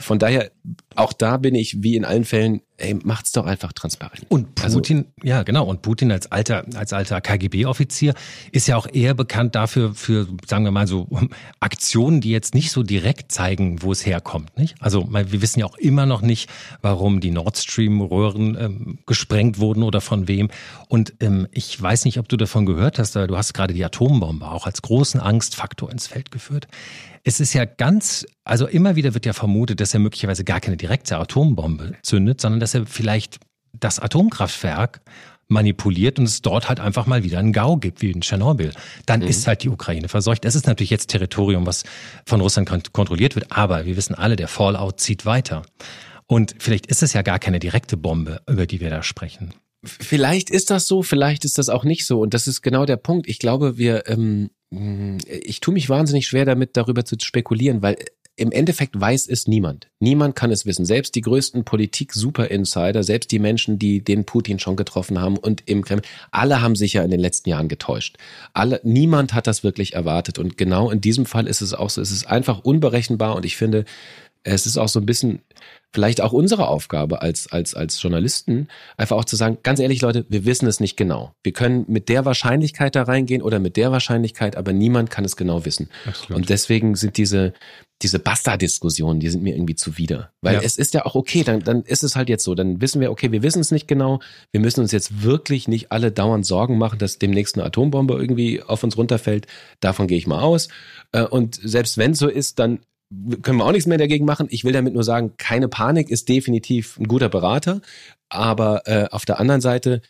von 0.00 0.18
daher, 0.18 0.50
auch 0.94 1.14
da 1.14 1.38
bin 1.38 1.54
ich, 1.54 1.82
wie 1.82 1.96
in 1.96 2.04
allen 2.04 2.24
Fällen, 2.24 2.60
ey, 2.78 2.94
macht's 2.94 3.32
doch 3.32 3.46
einfach 3.46 3.72
transparent. 3.72 4.26
Und 4.28 4.62
also 4.62 4.78
Putin, 4.78 5.06
also, 5.16 5.28
ja 5.28 5.42
genau, 5.42 5.64
und 5.66 5.82
Putin 5.82 6.12
als 6.12 6.30
alter, 6.30 6.66
als 6.74 6.92
alter 6.92 7.20
KGB-Offizier 7.20 8.14
ist 8.52 8.68
ja 8.68 8.76
auch 8.76 8.86
eher 8.92 9.14
bekannt 9.14 9.54
dafür, 9.54 9.94
für, 9.94 10.26
sagen 10.46 10.64
wir 10.64 10.70
mal 10.70 10.86
so, 10.86 11.08
Aktionen, 11.60 12.20
die 12.20 12.30
jetzt 12.30 12.54
nicht 12.54 12.70
so 12.70 12.82
direkt 12.82 13.32
zeigen, 13.32 13.82
wo 13.82 13.92
es 13.92 14.04
herkommt. 14.04 14.56
Nicht? 14.58 14.74
Also 14.80 15.08
wir 15.10 15.42
wissen 15.42 15.60
ja 15.60 15.66
auch 15.66 15.76
immer 15.78 16.06
noch 16.06 16.22
nicht, 16.22 16.50
warum 16.82 17.20
die 17.20 17.30
Nord 17.30 17.56
Stream-Röhren 17.86 18.56
ähm, 18.60 18.98
gesprengt 19.06 19.58
wurden 19.58 19.82
oder 19.82 20.00
von 20.00 20.28
wem. 20.28 20.48
Und 20.88 21.14
ähm, 21.20 21.46
ich 21.52 21.80
weiß 21.80 22.04
nicht, 22.04 22.18
ob 22.18 22.28
du 22.28 22.36
davon 22.36 22.66
gehört 22.66 22.98
hast, 22.98 23.16
aber 23.16 23.26
du 23.26 23.36
hast 23.36 23.54
gerade 23.54 23.74
die 23.74 23.84
Atombombe 23.84 24.50
auch 24.50 24.66
als 24.66 24.82
großen 24.82 25.20
Angstfaktor 25.20 25.90
ins 25.90 26.06
Feld 26.06 26.30
geführt. 26.30 26.66
Es 27.24 27.40
ist 27.40 27.54
ja 27.54 27.64
ganz, 27.64 28.26
also 28.44 28.66
immer 28.66 28.96
wieder 28.96 29.14
wird 29.14 29.26
ja 29.26 29.32
vermutet, 29.32 29.80
dass 29.80 29.94
er 29.94 30.00
möglicherweise 30.00 30.44
gar 30.44 30.60
keine 30.60 30.76
direkte 30.76 31.16
Atombombe 31.18 31.94
zündet, 32.02 32.40
sondern 32.40 32.60
dass 32.60 32.74
er 32.74 32.86
vielleicht 32.86 33.38
das 33.72 33.98
Atomkraftwerk 33.98 35.00
manipuliert 35.48 36.18
und 36.18 36.24
es 36.24 36.42
dort 36.42 36.68
halt 36.68 36.80
einfach 36.80 37.06
mal 37.06 37.22
wieder 37.22 37.38
einen 37.38 37.52
GAU 37.52 37.76
gibt, 37.76 38.02
wie 38.02 38.10
in 38.10 38.20
Tschernobyl. 38.20 38.72
Dann 39.06 39.20
mhm. 39.20 39.28
ist 39.28 39.46
halt 39.46 39.62
die 39.62 39.68
Ukraine 39.68 40.08
verseucht. 40.08 40.44
Das 40.44 40.56
ist 40.56 40.66
natürlich 40.66 40.90
jetzt 40.90 41.06
Territorium, 41.08 41.66
was 41.66 41.84
von 42.24 42.40
Russland 42.40 42.92
kontrolliert 42.92 43.36
wird, 43.36 43.52
aber 43.52 43.86
wir 43.86 43.96
wissen 43.96 44.14
alle, 44.14 44.34
der 44.34 44.48
Fallout 44.48 44.98
zieht 44.98 45.24
weiter. 45.24 45.62
Und 46.26 46.56
vielleicht 46.58 46.86
ist 46.86 47.02
es 47.02 47.12
ja 47.12 47.22
gar 47.22 47.38
keine 47.38 47.58
direkte 47.58 47.96
Bombe, 47.96 48.40
über 48.48 48.66
die 48.66 48.80
wir 48.80 48.90
da 48.90 49.02
sprechen. 49.02 49.54
Vielleicht 49.84 50.50
ist 50.50 50.70
das 50.70 50.88
so, 50.88 51.02
vielleicht 51.02 51.44
ist 51.44 51.58
das 51.58 51.68
auch 51.68 51.84
nicht 51.84 52.06
so. 52.06 52.20
Und 52.20 52.34
das 52.34 52.48
ist 52.48 52.62
genau 52.62 52.86
der 52.86 52.96
Punkt. 52.96 53.28
Ich 53.28 53.38
glaube, 53.38 53.78
wir, 53.78 54.08
ähm, 54.08 54.50
ich 55.26 55.60
tue 55.60 55.74
mich 55.74 55.88
wahnsinnig 55.88 56.26
schwer 56.26 56.44
damit, 56.44 56.76
darüber 56.76 57.04
zu 57.04 57.16
spekulieren, 57.20 57.82
weil 57.82 57.96
im 58.38 58.52
Endeffekt 58.52 59.00
weiß 59.00 59.28
es 59.28 59.48
niemand. 59.48 59.88
Niemand 59.98 60.36
kann 60.36 60.50
es 60.50 60.66
wissen. 60.66 60.84
Selbst 60.84 61.14
die 61.14 61.22
größten 61.22 61.64
Politik-Super-Insider, 61.64 63.02
selbst 63.02 63.32
die 63.32 63.38
Menschen, 63.38 63.78
die 63.78 64.04
den 64.04 64.26
Putin 64.26 64.58
schon 64.58 64.76
getroffen 64.76 65.18
haben 65.18 65.38
und 65.38 65.62
im 65.66 65.82
Kreml, 65.82 66.02
alle 66.30 66.60
haben 66.60 66.76
sich 66.76 66.92
ja 66.92 67.02
in 67.02 67.10
den 67.10 67.20
letzten 67.20 67.48
Jahren 67.48 67.68
getäuscht. 67.68 68.18
Alle, 68.52 68.80
niemand 68.84 69.32
hat 69.32 69.46
das 69.46 69.64
wirklich 69.64 69.94
erwartet. 69.94 70.38
Und 70.38 70.58
genau 70.58 70.90
in 70.90 71.00
diesem 71.00 71.24
Fall 71.24 71.46
ist 71.46 71.62
es 71.62 71.72
auch 71.72 71.88
so. 71.88 72.02
Es 72.02 72.10
ist 72.10 72.26
einfach 72.26 72.58
unberechenbar 72.58 73.36
und 73.36 73.46
ich 73.46 73.56
finde, 73.56 73.86
es 74.46 74.66
ist 74.66 74.76
auch 74.76 74.88
so 74.88 75.00
ein 75.00 75.06
bisschen 75.06 75.40
vielleicht 75.92 76.20
auch 76.20 76.32
unsere 76.32 76.68
Aufgabe 76.68 77.22
als, 77.22 77.50
als, 77.50 77.74
als 77.74 78.00
Journalisten, 78.00 78.68
einfach 78.96 79.16
auch 79.16 79.24
zu 79.24 79.34
sagen, 79.34 79.58
ganz 79.62 79.80
ehrlich, 79.80 80.02
Leute, 80.02 80.26
wir 80.28 80.44
wissen 80.44 80.66
es 80.66 80.78
nicht 80.78 80.96
genau. 80.96 81.32
Wir 81.42 81.52
können 81.52 81.84
mit 81.88 82.08
der 82.08 82.24
Wahrscheinlichkeit 82.24 82.94
da 82.94 83.04
reingehen 83.04 83.42
oder 83.42 83.58
mit 83.58 83.76
der 83.76 83.92
Wahrscheinlichkeit, 83.92 84.56
aber 84.56 84.72
niemand 84.72 85.10
kann 85.10 85.24
es 85.24 85.36
genau 85.36 85.64
wissen. 85.64 85.88
Absolut. 86.06 86.36
Und 86.36 86.50
deswegen 86.50 86.96
sind 86.96 87.16
diese, 87.16 87.54
diese 88.02 88.18
Basta-Diskussionen, 88.18 89.20
die 89.20 89.30
sind 89.30 89.42
mir 89.42 89.54
irgendwie 89.54 89.74
zuwider. 89.74 90.30
Weil 90.42 90.56
ja. 90.56 90.60
es 90.62 90.76
ist 90.76 90.92
ja 90.92 91.06
auch 91.06 91.14
okay, 91.14 91.44
dann, 91.44 91.60
dann 91.60 91.82
ist 91.82 92.04
es 92.04 92.14
halt 92.14 92.28
jetzt 92.28 92.44
so. 92.44 92.54
Dann 92.54 92.80
wissen 92.80 93.00
wir, 93.00 93.10
okay, 93.10 93.32
wir 93.32 93.42
wissen 93.42 93.60
es 93.60 93.70
nicht 93.70 93.88
genau. 93.88 94.20
Wir 94.52 94.60
müssen 94.60 94.80
uns 94.80 94.92
jetzt 94.92 95.22
wirklich 95.22 95.66
nicht 95.66 95.92
alle 95.92 96.12
dauernd 96.12 96.44
Sorgen 96.44 96.76
machen, 96.76 96.98
dass 96.98 97.18
demnächst 97.18 97.56
eine 97.56 97.64
Atombombe 97.64 98.14
irgendwie 98.14 98.62
auf 98.62 98.84
uns 98.84 98.98
runterfällt. 98.98 99.46
Davon 99.80 100.08
gehe 100.08 100.18
ich 100.18 100.26
mal 100.26 100.40
aus. 100.40 100.68
Äh, 101.12 101.22
und 101.22 101.58
selbst 101.62 101.96
wenn 101.96 102.10
es 102.10 102.18
so 102.18 102.28
ist, 102.28 102.58
dann 102.58 102.80
können 103.42 103.58
wir 103.58 103.64
auch 103.64 103.72
nichts 103.72 103.86
mehr 103.86 103.98
dagegen 103.98 104.24
machen. 104.24 104.48
Ich 104.50 104.64
will 104.64 104.72
damit 104.72 104.94
nur 104.94 105.04
sagen, 105.04 105.34
keine 105.36 105.68
Panik 105.68 106.10
ist 106.10 106.28
definitiv 106.28 106.98
ein 106.98 107.06
guter 107.06 107.28
Berater. 107.28 107.80
Aber 108.28 108.82
äh, 108.86 109.06
auf 109.10 109.24
der 109.24 109.38
anderen 109.38 109.60
Seite 109.60 110.02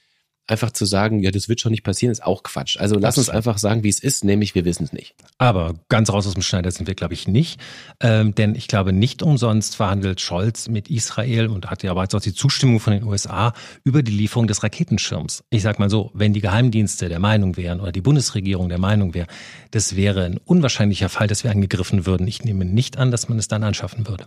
einfach 0.46 0.70
zu 0.70 0.84
sagen, 0.84 1.20
ja, 1.20 1.30
das 1.30 1.48
wird 1.48 1.60
schon 1.60 1.72
nicht 1.72 1.82
passieren, 1.82 2.12
ist 2.12 2.22
auch 2.22 2.42
Quatsch. 2.42 2.76
Also 2.78 2.98
lass 2.98 3.18
uns 3.18 3.28
einfach 3.28 3.58
sagen, 3.58 3.82
wie 3.82 3.88
es 3.88 3.98
ist, 3.98 4.24
nämlich 4.24 4.54
wir 4.54 4.64
wissen 4.64 4.84
es 4.84 4.92
nicht. 4.92 5.14
Aber 5.38 5.74
ganz 5.88 6.10
raus 6.10 6.26
aus 6.26 6.34
dem 6.34 6.42
Schneider 6.42 6.70
sind 6.70 6.86
wir, 6.86 6.94
glaube 6.94 7.14
ich, 7.14 7.26
nicht. 7.26 7.60
Ähm, 8.00 8.34
denn 8.34 8.54
ich 8.54 8.68
glaube, 8.68 8.92
nicht 8.92 9.22
umsonst 9.22 9.76
verhandelt 9.76 10.20
Scholz 10.20 10.68
mit 10.68 10.88
Israel 10.88 11.48
und 11.48 11.68
hat 11.68 11.82
ja 11.82 11.90
aber 11.90 12.02
jetzt 12.02 12.14
auch 12.14 12.20
die 12.20 12.34
Zustimmung 12.34 12.80
von 12.80 12.92
den 12.92 13.02
USA 13.02 13.52
über 13.84 14.02
die 14.02 14.12
Lieferung 14.12 14.46
des 14.46 14.62
Raketenschirms. 14.62 15.42
Ich 15.50 15.62
sag 15.62 15.78
mal 15.78 15.90
so, 15.90 16.10
wenn 16.14 16.32
die 16.32 16.40
Geheimdienste 16.40 17.08
der 17.08 17.18
Meinung 17.18 17.56
wären 17.56 17.80
oder 17.80 17.92
die 17.92 18.00
Bundesregierung 18.00 18.68
der 18.68 18.78
Meinung 18.78 19.14
wäre, 19.14 19.26
das 19.72 19.96
wäre 19.96 20.24
ein 20.24 20.38
unwahrscheinlicher 20.44 21.08
Fall, 21.08 21.26
dass 21.26 21.42
wir 21.42 21.50
angegriffen 21.50 22.06
würden. 22.06 22.26
Ich 22.28 22.44
nehme 22.44 22.64
nicht 22.64 22.98
an, 22.98 23.10
dass 23.10 23.28
man 23.28 23.38
es 23.38 23.48
dann 23.48 23.64
anschaffen 23.64 24.06
würde. 24.06 24.26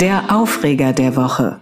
Der 0.00 0.34
Aufreger 0.34 0.92
der 0.92 1.16
Woche. 1.16 1.58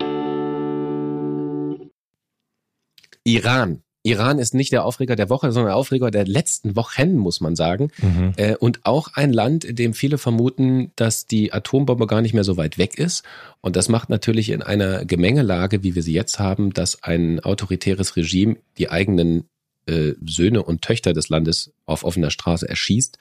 Iran. 3.25 3.83
Iran 4.05 4.41
ist 4.41 4.53
nicht 4.53 4.73
der 4.73 4.85
Aufreger 4.85 5.15
der 5.15 5.31
Woche, 5.31 5.53
sondern 5.53 5.71
der 5.71 5.77
Aufreger 5.77 6.11
der 6.11 6.27
letzten 6.27 6.75
Wochen, 6.75 7.17
muss 7.17 7.41
man 7.41 7.55
sagen. 7.55 7.91
Mhm. 7.99 8.33
Äh, 8.37 8.57
und 8.57 8.81
auch 8.85 9.11
ein 9.15 9.33
Land, 9.33 9.65
in 9.65 9.77
dem 9.77 9.95
viele 9.95 10.19
vermuten, 10.19 10.91
dass 10.97 11.27
die 11.27 11.53
Atombombe 11.53 12.09
gar 12.09 12.21
nicht 12.21 12.35
mehr 12.35 12.43
so 12.43 12.57
weit 12.57 12.79
weg 12.79 12.99
ist. 12.99 13.23
Und 13.61 13.77
das 13.77 13.89
macht 13.89 14.11
natürlich 14.11 14.51
in 14.51 14.61
einer 14.61 15.05
Gemengelage, 15.05 15.85
wie 15.85 15.95
wir 15.95 16.03
sie 16.03 16.13
jetzt 16.13 16.41
haben, 16.41 16.73
dass 16.73 17.05
ein 17.05 17.39
autoritäres 17.41 18.17
Regime 18.17 18.57
die 18.77 18.91
eigenen 18.91 19.45
äh, 19.87 20.15
Söhne 20.27 20.65
und 20.65 20.83
Töchter 20.83 21.13
des 21.13 21.29
Landes 21.29 21.73
auf 21.87 22.03
offener 22.03 22.31
Straße 22.31 22.69
erschießt, 22.69 23.19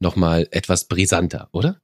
nochmal 0.00 0.48
etwas 0.50 0.86
brisanter, 0.86 1.48
oder? 1.52 1.80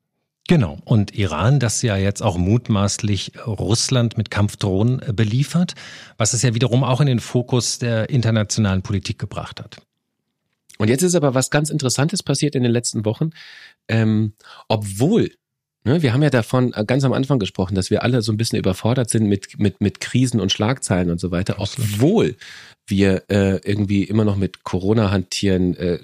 Genau. 0.49 0.79
Und 0.85 1.15
Iran, 1.15 1.61
das 1.61 1.83
ja 1.83 1.97
jetzt 1.97 2.23
auch 2.23 2.37
mutmaßlich 2.37 3.33
Russland 3.47 4.17
mit 4.17 4.31
Kampfdrohnen 4.31 5.01
äh, 5.01 5.13
beliefert, 5.13 5.75
was 6.17 6.35
es 6.35 6.43
ja 6.43 6.55
wiederum 6.55 6.83
auch 6.85 7.01
in 7.01 7.07
den 7.07 7.21
Fokus 7.21 7.79
der 7.79 8.11
internationalen 8.11 8.83
Politik 8.83 9.19
gebracht 9.19 9.61
hat. 9.61 9.79
Und 10.79 10.89
jetzt 10.89 11.03
ist 11.03 11.15
aber 11.15 11.35
was 11.35 11.51
ganz 11.51 11.71
Interessantes 11.71 12.23
passiert 12.23 12.57
in 12.57 12.65
den 12.65 12.73
letzten 12.73 13.05
Wochen. 13.05 13.31
Ähm, 13.89 14.35
obwohl 14.69 15.31
Ne, 15.85 16.01
wir 16.01 16.13
haben 16.13 16.23
ja 16.23 16.31
davon 16.31 16.73
äh, 16.75 16.85
ganz 16.85 17.03
am 17.03 17.13
Anfang 17.13 17.41
gesprochen, 17.41 17.75
dass 17.75 17.91
wir 17.91 18.05
alle 18.05 18.23
so 18.23 18.31
ein 18.33 18.37
bisschen 18.37 18.59
überfordert 18.59 19.11
sind 19.11 19.27
mit, 19.27 19.59
mit, 19.59 19.81
mit 19.81 20.01
Krisen 20.01 20.41
und 20.41 20.53
Schlagzeilen 20.53 21.11
und 21.11 21.19
so 21.19 21.33
weiter, 21.33 21.57
obwohl 21.59 22.37
wir 22.87 23.25
äh, 23.29 23.57
irgendwie 23.65 24.05
immer 24.05 24.25
noch 24.25 24.37
mit 24.37 24.63
Corona 24.63 25.11
hantieren, 25.11 25.77
äh, 25.77 25.99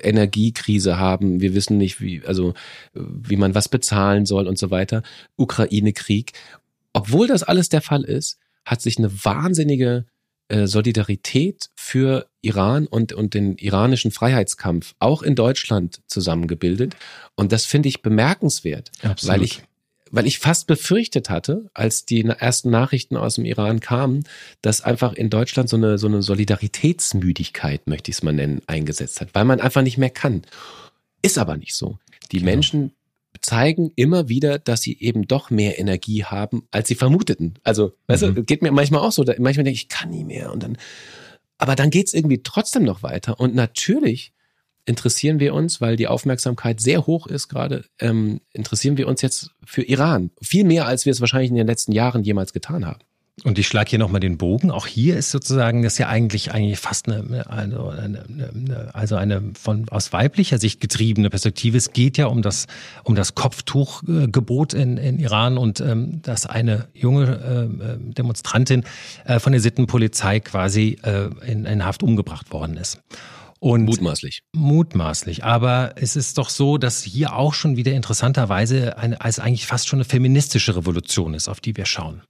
Energiekrise 0.00 0.98
haben, 0.98 1.40
wir 1.40 1.54
wissen 1.54 1.76
nicht, 1.76 2.00
wie, 2.00 2.22
also 2.24 2.54
wie 2.94 3.36
man 3.36 3.54
was 3.54 3.68
bezahlen 3.68 4.24
soll 4.24 4.48
und 4.48 4.58
so 4.58 4.70
weiter, 4.70 5.02
Ukraine-Krieg. 5.36 6.32
Obwohl 6.94 7.26
das 7.26 7.42
alles 7.42 7.68
der 7.68 7.82
Fall 7.82 8.04
ist, 8.04 8.38
hat 8.64 8.80
sich 8.80 8.96
eine 8.96 9.12
wahnsinnige 9.24 10.06
äh, 10.48 10.66
Solidarität 10.66 11.70
für 11.74 12.26
Iran 12.42 12.86
und, 12.86 13.12
und 13.12 13.34
den 13.34 13.56
iranischen 13.56 14.10
Freiheitskampf 14.10 14.94
auch 14.98 15.22
in 15.22 15.34
Deutschland 15.34 16.00
zusammengebildet. 16.06 16.96
Und 17.34 17.52
das 17.52 17.64
finde 17.64 17.88
ich 17.88 18.02
bemerkenswert, 18.02 18.90
Absolut. 19.02 19.34
weil 19.34 19.42
ich 19.42 19.62
weil 20.10 20.28
ich 20.28 20.38
fast 20.38 20.68
befürchtet 20.68 21.28
hatte, 21.28 21.68
als 21.74 22.04
die 22.04 22.22
ersten 22.22 22.70
Nachrichten 22.70 23.16
aus 23.16 23.34
dem 23.34 23.44
Iran 23.44 23.80
kamen, 23.80 24.22
dass 24.62 24.80
einfach 24.80 25.12
in 25.12 25.28
Deutschland 25.28 25.68
so 25.68 25.76
eine, 25.76 25.98
so 25.98 26.06
eine 26.06 26.22
Solidaritätsmüdigkeit, 26.22 27.88
möchte 27.88 28.12
ich 28.12 28.18
es 28.18 28.22
mal 28.22 28.32
nennen, 28.32 28.60
eingesetzt 28.68 29.20
hat, 29.20 29.30
weil 29.34 29.44
man 29.44 29.60
einfach 29.60 29.82
nicht 29.82 29.98
mehr 29.98 30.10
kann. 30.10 30.42
Ist 31.22 31.36
aber 31.36 31.56
nicht 31.56 31.74
so. 31.74 31.98
Die 32.30 32.38
genau. 32.38 32.52
Menschen 32.52 32.92
zeigen 33.44 33.92
immer 33.94 34.28
wieder, 34.28 34.58
dass 34.58 34.80
sie 34.80 34.98
eben 34.98 35.28
doch 35.28 35.50
mehr 35.50 35.78
Energie 35.78 36.24
haben, 36.24 36.66
als 36.70 36.88
sie 36.88 36.94
vermuteten. 36.94 37.54
Also, 37.62 37.88
mhm. 37.88 37.92
weißt 38.06 38.22
du, 38.22 38.26
mhm. 38.28 38.46
geht 38.46 38.62
mir 38.62 38.72
manchmal 38.72 39.02
auch 39.02 39.12
so, 39.12 39.22
manchmal 39.24 39.64
denke 39.64 39.72
ich, 39.72 39.82
ich 39.82 39.88
kann 39.88 40.10
nie 40.10 40.24
mehr 40.24 40.52
und 40.52 40.62
dann, 40.62 40.78
aber 41.58 41.76
dann 41.76 41.90
geht's 41.90 42.14
irgendwie 42.14 42.42
trotzdem 42.42 42.84
noch 42.84 43.02
weiter. 43.02 43.38
Und 43.38 43.54
natürlich 43.54 44.32
interessieren 44.86 45.40
wir 45.40 45.54
uns, 45.54 45.80
weil 45.80 45.96
die 45.96 46.08
Aufmerksamkeit 46.08 46.80
sehr 46.80 47.06
hoch 47.06 47.26
ist 47.26 47.48
gerade, 47.48 47.84
ähm, 47.98 48.40
interessieren 48.52 48.96
wir 48.96 49.08
uns 49.08 49.22
jetzt 49.22 49.50
für 49.64 49.82
Iran. 49.82 50.30
Viel 50.40 50.64
mehr, 50.64 50.86
als 50.86 51.04
wir 51.04 51.12
es 51.12 51.20
wahrscheinlich 51.20 51.50
in 51.50 51.56
den 51.56 51.66
letzten 51.66 51.92
Jahren 51.92 52.24
jemals 52.24 52.52
getan 52.52 52.86
haben. 52.86 53.00
Und 53.42 53.58
ich 53.58 53.66
schlage 53.66 53.90
hier 53.90 53.98
nochmal 53.98 54.20
den 54.20 54.38
Bogen. 54.38 54.70
Auch 54.70 54.86
hier 54.86 55.16
ist 55.16 55.32
sozusagen 55.32 55.82
das 55.82 55.98
ja 55.98 56.08
eigentlich 56.08 56.52
eigentlich 56.52 56.78
fast 56.78 57.08
eine, 57.08 57.50
also 57.50 57.88
eine, 57.88 58.24
eine, 58.28 58.94
also 58.94 59.16
eine 59.16 59.42
von 59.60 59.88
aus 59.88 60.12
weiblicher 60.12 60.58
Sicht 60.58 60.80
getriebene 60.80 61.30
Perspektive. 61.30 61.76
Es 61.76 61.92
geht 61.92 62.16
ja 62.16 62.26
um 62.26 62.42
das 62.42 62.66
um 63.02 63.16
das 63.16 63.34
Kopftuchgebot 63.34 64.72
in, 64.72 64.98
in 64.98 65.18
Iran 65.18 65.58
und 65.58 65.80
ähm, 65.80 66.22
dass 66.22 66.46
eine 66.46 66.86
junge 66.94 67.24
äh, 67.24 68.14
Demonstrantin 68.14 68.84
äh, 69.24 69.40
von 69.40 69.50
der 69.50 69.60
Sittenpolizei 69.60 70.38
quasi 70.38 70.98
äh, 71.02 71.28
in, 71.44 71.64
in 71.64 71.84
Haft 71.84 72.04
umgebracht 72.04 72.52
worden 72.52 72.76
ist. 72.76 73.00
Und 73.58 73.84
mutmaßlich. 73.84 74.42
Mutmaßlich. 74.52 75.42
Aber 75.42 75.94
es 75.96 76.14
ist 76.14 76.38
doch 76.38 76.50
so, 76.50 76.78
dass 76.78 77.02
hier 77.02 77.34
auch 77.34 77.54
schon 77.54 77.76
wieder 77.76 77.92
interessanterweise 77.92 78.96
eine, 78.96 79.20
als 79.20 79.40
eigentlich 79.40 79.66
fast 79.66 79.88
schon 79.88 79.98
eine 79.98 80.04
feministische 80.04 80.76
Revolution 80.76 81.34
ist, 81.34 81.48
auf 81.48 81.60
die 81.60 81.76
wir 81.76 81.86
schauen. 81.86 82.22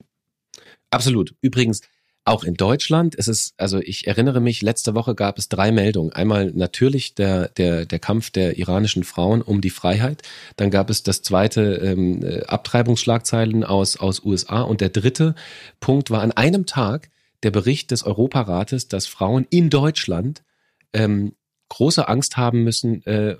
Absolut. 0.94 1.34
Übrigens, 1.40 1.80
auch 2.26 2.42
in 2.42 2.54
Deutschland 2.54 3.14
ist 3.14 3.28
es, 3.28 3.52
also 3.58 3.80
ich 3.80 4.06
erinnere 4.06 4.40
mich, 4.40 4.62
letzte 4.62 4.94
Woche 4.94 5.14
gab 5.14 5.36
es 5.36 5.50
drei 5.50 5.72
Meldungen. 5.72 6.10
Einmal 6.12 6.52
natürlich 6.54 7.14
der, 7.14 7.48
der, 7.48 7.84
der 7.84 7.98
Kampf 7.98 8.30
der 8.30 8.56
iranischen 8.56 9.04
Frauen 9.04 9.42
um 9.42 9.60
die 9.60 9.70
Freiheit. 9.70 10.22
Dann 10.56 10.70
gab 10.70 10.88
es 10.88 11.02
das 11.02 11.20
zweite 11.20 11.74
ähm, 11.76 12.24
äh, 12.24 12.44
Abtreibungsschlagzeilen 12.44 13.62
aus, 13.62 13.98
aus 13.98 14.24
USA. 14.24 14.62
Und 14.62 14.80
der 14.80 14.88
dritte 14.88 15.34
Punkt 15.80 16.10
war 16.10 16.22
an 16.22 16.32
einem 16.32 16.64
Tag 16.64 17.10
der 17.42 17.50
Bericht 17.50 17.90
des 17.90 18.04
Europarates, 18.04 18.88
dass 18.88 19.06
Frauen 19.06 19.46
in 19.50 19.68
Deutschland 19.68 20.42
ähm, 20.94 21.34
große 21.68 22.08
Angst 22.08 22.36
haben 22.36 22.62
müssen, 22.62 23.04
äh, 23.06 23.36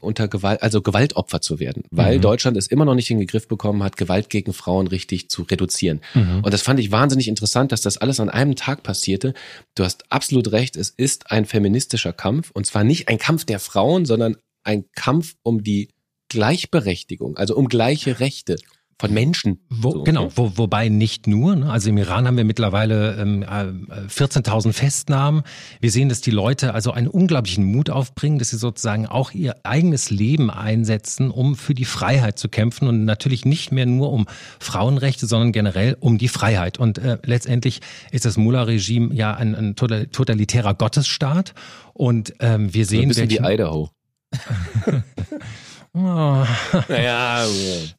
unter 0.00 0.28
Gewalt, 0.28 0.62
also 0.62 0.80
Gewaltopfer 0.80 1.40
zu 1.40 1.58
werden, 1.58 1.84
weil 1.90 2.16
mhm. 2.16 2.22
Deutschland 2.22 2.56
es 2.56 2.68
immer 2.68 2.84
noch 2.84 2.94
nicht 2.94 3.10
in 3.10 3.18
den 3.18 3.26
Griff 3.26 3.48
bekommen 3.48 3.82
hat, 3.82 3.96
Gewalt 3.96 4.30
gegen 4.30 4.52
Frauen 4.52 4.86
richtig 4.86 5.28
zu 5.28 5.42
reduzieren. 5.42 6.00
Mhm. 6.14 6.42
Und 6.44 6.52
das 6.52 6.62
fand 6.62 6.80
ich 6.80 6.90
wahnsinnig 6.90 7.28
interessant, 7.28 7.72
dass 7.72 7.82
das 7.82 7.98
alles 7.98 8.20
an 8.20 8.30
einem 8.30 8.56
Tag 8.56 8.82
passierte. 8.82 9.34
Du 9.74 9.84
hast 9.84 10.10
absolut 10.10 10.52
recht, 10.52 10.76
es 10.76 10.90
ist 10.90 11.30
ein 11.30 11.44
feministischer 11.44 12.12
Kampf 12.12 12.50
und 12.52 12.66
zwar 12.66 12.84
nicht 12.84 13.08
ein 13.08 13.18
Kampf 13.18 13.44
der 13.44 13.58
Frauen, 13.58 14.06
sondern 14.06 14.36
ein 14.62 14.84
Kampf 14.94 15.34
um 15.42 15.62
die 15.62 15.90
Gleichberechtigung, 16.28 17.36
also 17.36 17.56
um 17.56 17.68
gleiche 17.68 18.20
Rechte 18.20 18.56
von 19.00 19.14
Menschen. 19.14 19.60
Wo, 19.68 19.92
so, 19.92 20.02
genau, 20.02 20.30
wo, 20.34 20.52
wobei 20.56 20.88
nicht 20.88 21.28
nur. 21.28 21.54
Ne? 21.54 21.70
Also 21.70 21.90
im 21.90 21.98
Iran 21.98 22.26
haben 22.26 22.36
wir 22.36 22.44
mittlerweile 22.44 23.14
ähm, 23.16 23.44
14.000 23.44 24.68
äh, 24.68 24.72
Festnahmen. 24.72 25.42
Wir 25.80 25.92
sehen, 25.92 26.08
dass 26.08 26.20
die 26.20 26.32
Leute 26.32 26.74
also 26.74 26.90
einen 26.90 27.06
unglaublichen 27.06 27.64
Mut 27.64 27.90
aufbringen, 27.90 28.38
dass 28.38 28.50
sie 28.50 28.58
sozusagen 28.58 29.06
auch 29.06 29.30
ihr 29.30 29.56
eigenes 29.62 30.10
Leben 30.10 30.50
einsetzen, 30.50 31.30
um 31.30 31.54
für 31.54 31.74
die 31.74 31.84
Freiheit 31.84 32.38
zu 32.38 32.48
kämpfen 32.48 32.88
und 32.88 33.04
natürlich 33.04 33.44
nicht 33.44 33.70
mehr 33.70 33.86
nur 33.86 34.12
um 34.12 34.26
Frauenrechte, 34.58 35.26
sondern 35.26 35.52
generell 35.52 35.96
um 36.00 36.18
die 36.18 36.28
Freiheit. 36.28 36.78
Und 36.78 36.98
äh, 36.98 37.18
letztendlich 37.22 37.80
ist 38.10 38.24
das 38.24 38.36
Mullah-Regime 38.36 39.14
ja 39.14 39.32
ein, 39.34 39.54
ein 39.54 39.76
totalitärer 39.76 40.74
Gottesstaat. 40.74 41.54
Und 41.94 42.34
ähm, 42.40 42.74
wir 42.74 42.84
sehen, 42.84 43.12
so 43.12 43.20
ein 43.20 43.28
bisschen 43.28 43.44
wie 43.44 43.52
Idaho. 43.54 43.90
Oh. 45.98 46.46
Naja, 46.88 47.44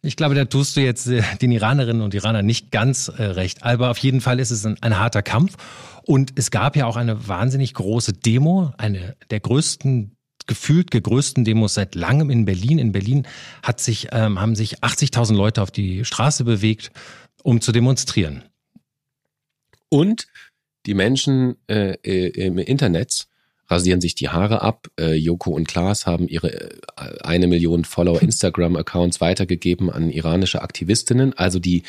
ich 0.02 0.16
glaube, 0.16 0.34
da 0.34 0.46
tust 0.46 0.78
du 0.78 0.82
jetzt 0.82 1.08
äh, 1.08 1.22
den 1.42 1.52
Iranerinnen 1.52 2.02
und 2.02 2.14
Iranern 2.14 2.46
nicht 2.46 2.72
ganz 2.72 3.10
äh, 3.10 3.24
recht. 3.24 3.64
Aber 3.64 3.92
auf 3.92 3.98
jeden 3.98 4.22
Fall 4.22 4.40
ist 4.40 4.52
es 4.52 4.66
ein, 4.66 4.78
ein, 4.82 4.98
harter 4.98 5.22
Kampf. 5.22 5.58
Und 6.04 6.32
es 6.36 6.50
gab 6.50 6.78
ja 6.78 6.86
auch 6.86 6.96
eine 6.96 7.28
wahnsinnig 7.28 7.74
große 7.74 8.14
Demo, 8.14 8.72
eine 8.78 9.18
der 9.32 9.42
größten 9.42 10.16
gefühlt 10.48 10.92
größten 10.92 11.44
Demos 11.44 11.76
seit 11.76 11.94
langem 11.94 12.30
in 12.30 12.46
Berlin. 12.46 12.80
In 12.80 12.92
Berlin 12.92 13.28
hat 13.62 13.80
sich, 13.80 14.08
ähm, 14.12 14.40
haben 14.40 14.56
sich 14.56 14.80
80.000 14.80 15.36
Leute 15.36 15.62
auf 15.62 15.70
die 15.70 16.06
Straße 16.06 16.44
bewegt, 16.44 16.92
um 17.44 17.62
zu 17.62 17.72
demonstrieren. 17.72 18.44
Und 19.90 20.28
die 20.86 20.94
Menschen 20.94 21.56
äh, 21.68 21.98
äh 22.02 22.46
im 22.46 22.58
Internet 22.58 23.29
rasieren 23.70 24.02
sich 24.02 24.16
die 24.16 24.30
Haare 24.30 24.62
ab. 24.62 24.88
Äh, 25.00 25.14
Joko 25.14 25.52
und 25.52 25.68
Klaas 25.68 26.06
haben 26.06 26.28
ihre 26.28 26.52
äh, 26.52 26.70
eine 27.22 27.48
Million 27.48 27.86
Follower 27.86 28.22
Instagram-Accounts 28.22 29.22
weitergegeben 29.22 29.90
an 29.90 30.10
iranische 30.10 30.62
Aktivistinnen. 30.62 31.34
Also 31.38 31.60
die, 31.60 31.84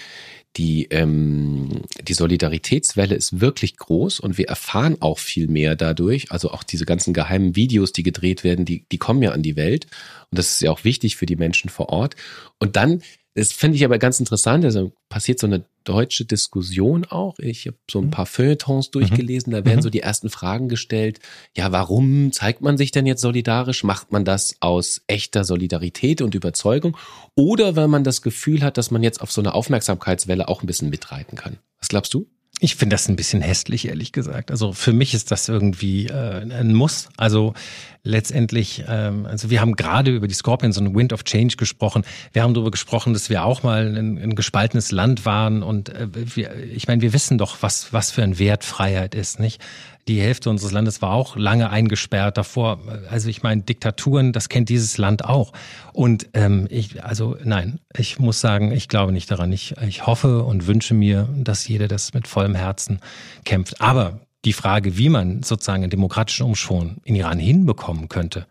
die, 0.56 0.86
ähm, 0.90 1.82
die 2.02 2.14
Solidaritätswelle 2.14 3.14
ist 3.14 3.40
wirklich 3.40 3.76
groß 3.76 4.20
und 4.20 4.36
wir 4.36 4.48
erfahren 4.48 4.96
auch 5.00 5.18
viel 5.18 5.46
mehr 5.48 5.76
dadurch. 5.76 6.30
Also 6.32 6.50
auch 6.50 6.64
diese 6.64 6.84
ganzen 6.84 7.14
geheimen 7.14 7.56
Videos, 7.56 7.92
die 7.92 8.02
gedreht 8.02 8.44
werden, 8.44 8.64
die, 8.64 8.84
die 8.90 8.98
kommen 8.98 9.22
ja 9.22 9.30
an 9.30 9.42
die 9.42 9.56
Welt. 9.56 9.86
Und 10.30 10.38
das 10.38 10.52
ist 10.52 10.62
ja 10.62 10.70
auch 10.70 10.84
wichtig 10.84 11.16
für 11.16 11.26
die 11.26 11.36
Menschen 11.36 11.70
vor 11.70 11.88
Ort. 11.88 12.16
Und 12.58 12.76
dann 12.76 13.02
das 13.40 13.52
finde 13.52 13.76
ich 13.76 13.84
aber 13.86 13.98
ganz 13.98 14.20
interessant. 14.20 14.66
Also 14.66 14.92
passiert 15.08 15.38
so 15.38 15.46
eine 15.46 15.64
deutsche 15.84 16.26
Diskussion 16.26 17.06
auch. 17.06 17.38
Ich 17.38 17.66
habe 17.66 17.78
so 17.90 18.00
ein 18.00 18.06
mhm. 18.06 18.10
paar 18.10 18.26
Feuilletons 18.26 18.88
mhm. 18.88 18.92
durchgelesen, 18.92 19.52
da 19.52 19.64
werden 19.64 19.78
mhm. 19.78 19.82
so 19.82 19.88
die 19.88 20.00
ersten 20.00 20.28
Fragen 20.28 20.68
gestellt. 20.68 21.20
Ja, 21.56 21.72
warum 21.72 22.32
zeigt 22.32 22.60
man 22.60 22.76
sich 22.76 22.92
denn 22.92 23.06
jetzt 23.06 23.22
solidarisch? 23.22 23.82
Macht 23.82 24.12
man 24.12 24.26
das 24.26 24.56
aus 24.60 25.00
echter 25.06 25.44
Solidarität 25.44 26.20
und 26.20 26.34
Überzeugung? 26.34 26.98
Oder 27.34 27.76
weil 27.76 27.88
man 27.88 28.04
das 28.04 28.20
Gefühl 28.20 28.60
hat, 28.62 28.76
dass 28.76 28.90
man 28.90 29.02
jetzt 29.02 29.22
auf 29.22 29.32
so 29.32 29.40
eine 29.40 29.54
Aufmerksamkeitswelle 29.54 30.46
auch 30.46 30.62
ein 30.62 30.66
bisschen 30.66 30.90
mitreiten 30.90 31.36
kann? 31.36 31.56
Was 31.78 31.88
glaubst 31.88 32.12
du? 32.12 32.26
Ich 32.62 32.76
finde 32.76 32.92
das 32.94 33.08
ein 33.08 33.16
bisschen 33.16 33.40
hässlich, 33.40 33.88
ehrlich 33.88 34.12
gesagt. 34.12 34.50
Also 34.50 34.74
für 34.74 34.92
mich 34.92 35.14
ist 35.14 35.30
das 35.30 35.48
irgendwie 35.48 36.08
äh, 36.08 36.42
ein 36.42 36.74
Muss. 36.74 37.08
Also 37.16 37.54
letztendlich, 38.02 38.84
ähm, 38.88 39.26
also 39.26 39.50
wir 39.50 39.60
haben 39.60 39.76
gerade 39.76 40.14
über 40.14 40.28
die 40.28 40.34
Scorpions 40.34 40.78
und 40.78 40.94
Wind 40.94 41.12
of 41.12 41.24
Change 41.24 41.56
gesprochen. 41.56 42.04
Wir 42.32 42.42
haben 42.42 42.54
darüber 42.54 42.70
gesprochen, 42.70 43.12
dass 43.12 43.30
wir 43.30 43.44
auch 43.44 43.62
mal 43.62 43.86
ein, 43.96 44.18
ein 44.18 44.34
gespaltenes 44.34 44.90
Land 44.90 45.26
waren. 45.26 45.62
Und 45.62 45.90
äh, 45.90 46.08
wir, 46.12 46.54
ich 46.56 46.88
meine, 46.88 47.02
wir 47.02 47.12
wissen 47.12 47.38
doch, 47.38 47.58
was, 47.60 47.92
was 47.92 48.10
für 48.10 48.22
ein 48.22 48.38
Wert 48.38 48.64
Freiheit 48.64 49.14
ist, 49.14 49.40
nicht? 49.40 49.60
Die 50.08 50.20
Hälfte 50.20 50.50
unseres 50.50 50.72
Landes 50.72 51.02
war 51.02 51.12
auch 51.12 51.36
lange 51.36 51.70
eingesperrt 51.70 52.36
davor. 52.38 52.80
Also 53.10 53.28
ich 53.28 53.42
meine, 53.42 53.62
Diktaturen, 53.62 54.32
das 54.32 54.48
kennt 54.48 54.68
dieses 54.68 54.98
Land 54.98 55.24
auch. 55.24 55.52
Und 55.92 56.28
ähm, 56.32 56.66
ich, 56.70 57.04
also 57.04 57.36
nein, 57.44 57.80
ich 57.96 58.18
muss 58.18 58.40
sagen, 58.40 58.72
ich 58.72 58.88
glaube 58.88 59.12
nicht 59.12 59.30
daran. 59.30 59.52
Ich, 59.52 59.76
ich 59.86 60.06
hoffe 60.06 60.42
und 60.42 60.66
wünsche 60.66 60.94
mir, 60.94 61.28
dass 61.36 61.68
jeder 61.68 61.86
das 61.86 62.14
mit 62.14 62.26
vollem 62.26 62.54
Herzen 62.54 63.00
kämpft. 63.44 63.80
Aber 63.80 64.20
Die 64.44 64.52
Frage, 64.52 64.96
wie 64.96 65.08
man 65.08 65.42
sozusagen 65.42 65.82
einen 65.82 65.90
demokratischen 65.90 66.46
Umschwung 66.46 66.98
in 67.04 67.14
Iran 67.14 67.38
hinbekommen 67.38 68.08
könnte, 68.08 68.46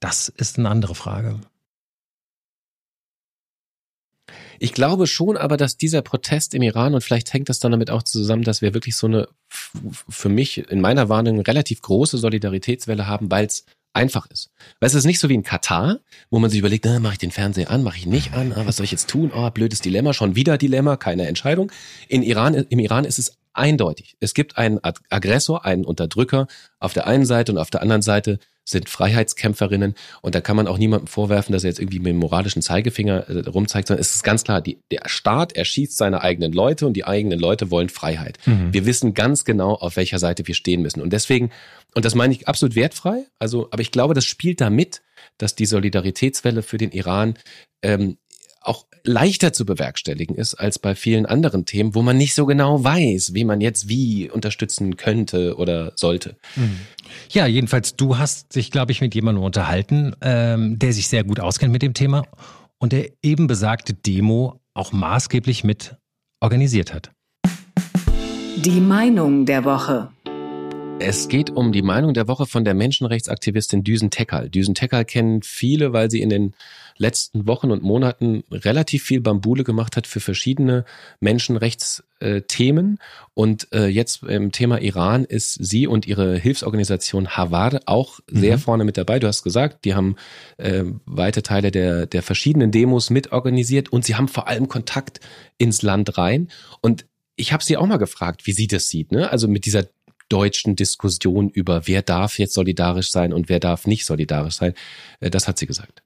das 0.00 0.28
ist 0.28 0.58
eine 0.58 0.68
andere 0.68 0.94
Frage. 0.94 1.40
Ich 4.58 4.72
glaube 4.72 5.06
schon 5.06 5.36
aber, 5.36 5.56
dass 5.56 5.76
dieser 5.76 6.02
Protest 6.02 6.54
im 6.54 6.62
Iran, 6.62 6.94
und 6.94 7.02
vielleicht 7.02 7.32
hängt 7.32 7.48
das 7.48 7.60
dann 7.60 7.70
damit 7.70 7.90
auch 7.90 8.02
zusammen, 8.02 8.42
dass 8.42 8.60
wir 8.60 8.74
wirklich 8.74 8.96
so 8.96 9.06
eine, 9.06 9.28
für 9.48 10.28
mich 10.28 10.58
in 10.70 10.80
meiner 10.80 11.08
Warnung, 11.08 11.40
relativ 11.40 11.80
große 11.82 12.18
Solidaritätswelle 12.18 13.06
haben, 13.06 13.30
weil 13.30 13.46
es 13.46 13.64
einfach 13.92 14.26
ist. 14.30 14.50
Du, 14.80 14.86
es 14.86 14.94
ist 14.94 15.06
nicht 15.06 15.20
so 15.20 15.28
wie 15.28 15.34
in 15.34 15.42
Katar, 15.42 16.00
wo 16.30 16.38
man 16.38 16.50
sich 16.50 16.58
überlegt, 16.58 16.86
mache 16.86 17.14
ich 17.14 17.18
den 17.18 17.30
Fernseher 17.30 17.70
an, 17.70 17.82
mache 17.82 17.98
ich 17.98 18.06
nicht 18.06 18.32
an, 18.34 18.52
ah, 18.52 18.66
was 18.66 18.76
soll 18.76 18.84
ich 18.84 18.92
jetzt 18.92 19.08
tun? 19.08 19.32
Oh, 19.34 19.50
blödes 19.50 19.80
Dilemma, 19.80 20.12
schon 20.12 20.36
wieder 20.36 20.58
Dilemma, 20.58 20.96
keine 20.96 21.26
Entscheidung. 21.26 21.70
In 22.08 22.22
Iran, 22.22 22.54
Im 22.54 22.78
Iran 22.78 23.04
ist 23.04 23.18
es 23.18 23.38
eindeutig. 23.58 24.16
Es 24.20 24.34
gibt 24.34 24.56
einen 24.56 24.78
Aggressor, 24.82 25.64
einen 25.64 25.84
Unterdrücker 25.84 26.46
auf 26.78 26.92
der 26.92 27.06
einen 27.06 27.26
Seite 27.26 27.52
und 27.52 27.58
auf 27.58 27.70
der 27.70 27.82
anderen 27.82 28.02
Seite 28.02 28.38
sind 28.64 28.88
Freiheitskämpferinnen 28.88 29.94
und 30.20 30.34
da 30.34 30.40
kann 30.40 30.56
man 30.56 30.66
auch 30.66 30.76
niemandem 30.76 31.06
vorwerfen, 31.06 31.52
dass 31.52 31.64
er 31.64 31.70
jetzt 31.70 31.80
irgendwie 31.80 32.00
mit 32.00 32.08
dem 32.08 32.18
moralischen 32.18 32.60
Zeigefinger 32.60 33.28
äh, 33.28 33.48
rumzeigt, 33.48 33.88
sondern 33.88 34.02
es 34.02 34.14
ist 34.14 34.22
ganz 34.22 34.44
klar, 34.44 34.60
die, 34.60 34.78
der 34.90 35.02
Staat 35.06 35.54
erschießt 35.54 35.96
seine 35.96 36.20
eigenen 36.20 36.52
Leute 36.52 36.86
und 36.86 36.92
die 36.92 37.04
eigenen 37.04 37.38
Leute 37.38 37.70
wollen 37.70 37.88
Freiheit. 37.88 38.36
Mhm. 38.44 38.72
Wir 38.72 38.84
wissen 38.84 39.14
ganz 39.14 39.44
genau, 39.44 39.74
auf 39.74 39.96
welcher 39.96 40.18
Seite 40.18 40.46
wir 40.46 40.54
stehen 40.54 40.82
müssen 40.82 41.00
und 41.00 41.12
deswegen, 41.14 41.50
und 41.94 42.04
das 42.04 42.14
meine 42.14 42.34
ich 42.34 42.46
absolut 42.46 42.76
wertfrei, 42.76 43.24
also, 43.38 43.68
aber 43.70 43.80
ich 43.80 43.90
glaube, 43.90 44.12
das 44.12 44.26
spielt 44.26 44.60
da 44.60 44.68
mit, 44.68 45.00
dass 45.38 45.54
die 45.54 45.66
Solidaritätswelle 45.66 46.62
für 46.62 46.76
den 46.76 46.90
Iran 46.90 47.34
ähm, 47.82 48.18
auch 48.60 48.86
leichter 49.04 49.52
zu 49.52 49.64
bewerkstelligen 49.64 50.34
ist 50.34 50.54
als 50.54 50.78
bei 50.78 50.94
vielen 50.94 51.26
anderen 51.26 51.64
Themen, 51.64 51.94
wo 51.94 52.02
man 52.02 52.16
nicht 52.16 52.34
so 52.34 52.46
genau 52.46 52.82
weiß, 52.82 53.34
wie 53.34 53.44
man 53.44 53.60
jetzt 53.60 53.88
wie 53.88 54.30
unterstützen 54.30 54.96
könnte 54.96 55.56
oder 55.56 55.92
sollte. 55.96 56.36
Mhm. 56.56 56.78
Ja, 57.30 57.46
jedenfalls, 57.46 57.96
du 57.96 58.18
hast 58.18 58.54
dich, 58.54 58.70
glaube 58.70 58.92
ich, 58.92 59.00
mit 59.00 59.14
jemandem 59.14 59.44
unterhalten, 59.44 60.14
ähm, 60.20 60.78
der 60.78 60.92
sich 60.92 61.08
sehr 61.08 61.24
gut 61.24 61.40
auskennt 61.40 61.72
mit 61.72 61.82
dem 61.82 61.94
Thema 61.94 62.24
und 62.78 62.92
der 62.92 63.10
eben 63.22 63.46
besagte 63.46 63.94
Demo 63.94 64.60
auch 64.74 64.92
maßgeblich 64.92 65.64
mit 65.64 65.96
organisiert 66.40 66.92
hat. 66.92 67.10
Die 68.56 68.80
Meinung 68.80 69.46
der 69.46 69.64
Woche. 69.64 70.08
Es 71.00 71.28
geht 71.28 71.50
um 71.50 71.70
die 71.70 71.82
Meinung 71.82 72.12
der 72.12 72.26
Woche 72.26 72.44
von 72.44 72.64
der 72.64 72.74
Menschenrechtsaktivistin 72.74 73.84
Düsen 73.84 74.10
Tekal. 74.10 74.50
Düsen 74.50 74.74
Tekal 74.74 75.04
kennen 75.04 75.42
viele, 75.42 75.92
weil 75.92 76.10
sie 76.10 76.20
in 76.20 76.28
den 76.28 76.54
letzten 76.96 77.46
Wochen 77.46 77.70
und 77.70 77.84
Monaten 77.84 78.42
relativ 78.50 79.04
viel 79.04 79.20
Bambule 79.20 79.62
gemacht 79.62 79.96
hat 79.96 80.08
für 80.08 80.18
verschiedene 80.18 80.84
Menschenrechtsthemen. 81.20 82.98
Und 83.34 83.68
äh, 83.72 83.86
jetzt 83.86 84.24
im 84.24 84.50
Thema 84.50 84.80
Iran 84.80 85.24
ist 85.24 85.54
sie 85.64 85.86
und 85.86 86.06
ihre 86.08 86.36
Hilfsorganisation 86.36 87.28
Havar 87.28 87.80
auch 87.86 88.18
sehr 88.26 88.56
mhm. 88.56 88.60
vorne 88.60 88.84
mit 88.84 88.96
dabei. 88.96 89.20
Du 89.20 89.28
hast 89.28 89.44
gesagt, 89.44 89.84
die 89.84 89.94
haben 89.94 90.16
äh, 90.56 90.82
weite 91.06 91.44
Teile 91.44 91.70
der, 91.70 92.06
der 92.06 92.24
verschiedenen 92.24 92.72
Demos 92.72 93.10
mitorganisiert 93.10 93.90
und 93.90 94.04
sie 94.04 94.16
haben 94.16 94.26
vor 94.26 94.48
allem 94.48 94.66
Kontakt 94.66 95.20
ins 95.58 95.82
Land 95.82 96.18
rein. 96.18 96.48
Und 96.80 97.06
ich 97.36 97.52
habe 97.52 97.62
sie 97.62 97.76
auch 97.76 97.86
mal 97.86 97.98
gefragt, 97.98 98.46
wie 98.46 98.52
sie 98.52 98.66
das 98.66 98.88
sieht. 98.88 99.12
Ne? 99.12 99.30
Also 99.30 99.46
mit 99.46 99.64
dieser 99.64 99.84
deutschen 100.28 100.76
Diskussion 100.76 101.48
über, 101.48 101.86
wer 101.86 102.02
darf 102.02 102.38
jetzt 102.38 102.54
solidarisch 102.54 103.10
sein 103.10 103.32
und 103.32 103.48
wer 103.48 103.60
darf 103.60 103.86
nicht 103.86 104.04
solidarisch 104.04 104.56
sein. 104.56 104.74
Äh, 105.20 105.30
das 105.30 105.48
hat 105.48 105.58
sie 105.58 105.66
gesagt. 105.66 106.02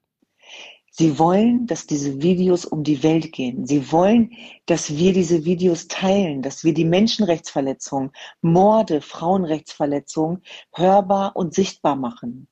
Sie 0.95 1.17
wollen, 1.17 1.65
dass 1.65 1.87
diese 1.87 2.21
Videos 2.21 2.65
um 2.65 2.83
die 2.83 3.01
Welt 3.01 3.31
gehen. 3.31 3.65
Sie 3.65 3.91
wollen, 3.91 4.31
dass 4.67 4.95
wir 4.95 5.11
diese 5.11 5.43
Videos 5.43 5.87
teilen, 5.87 6.43
dass 6.43 6.63
wir 6.63 6.75
die 6.75 6.85
Menschenrechtsverletzungen, 6.85 8.11
Morde, 8.43 9.01
Frauenrechtsverletzungen 9.01 10.43
hörbar 10.71 11.35
und 11.35 11.55
sichtbar 11.55 11.95
machen. 11.95 12.47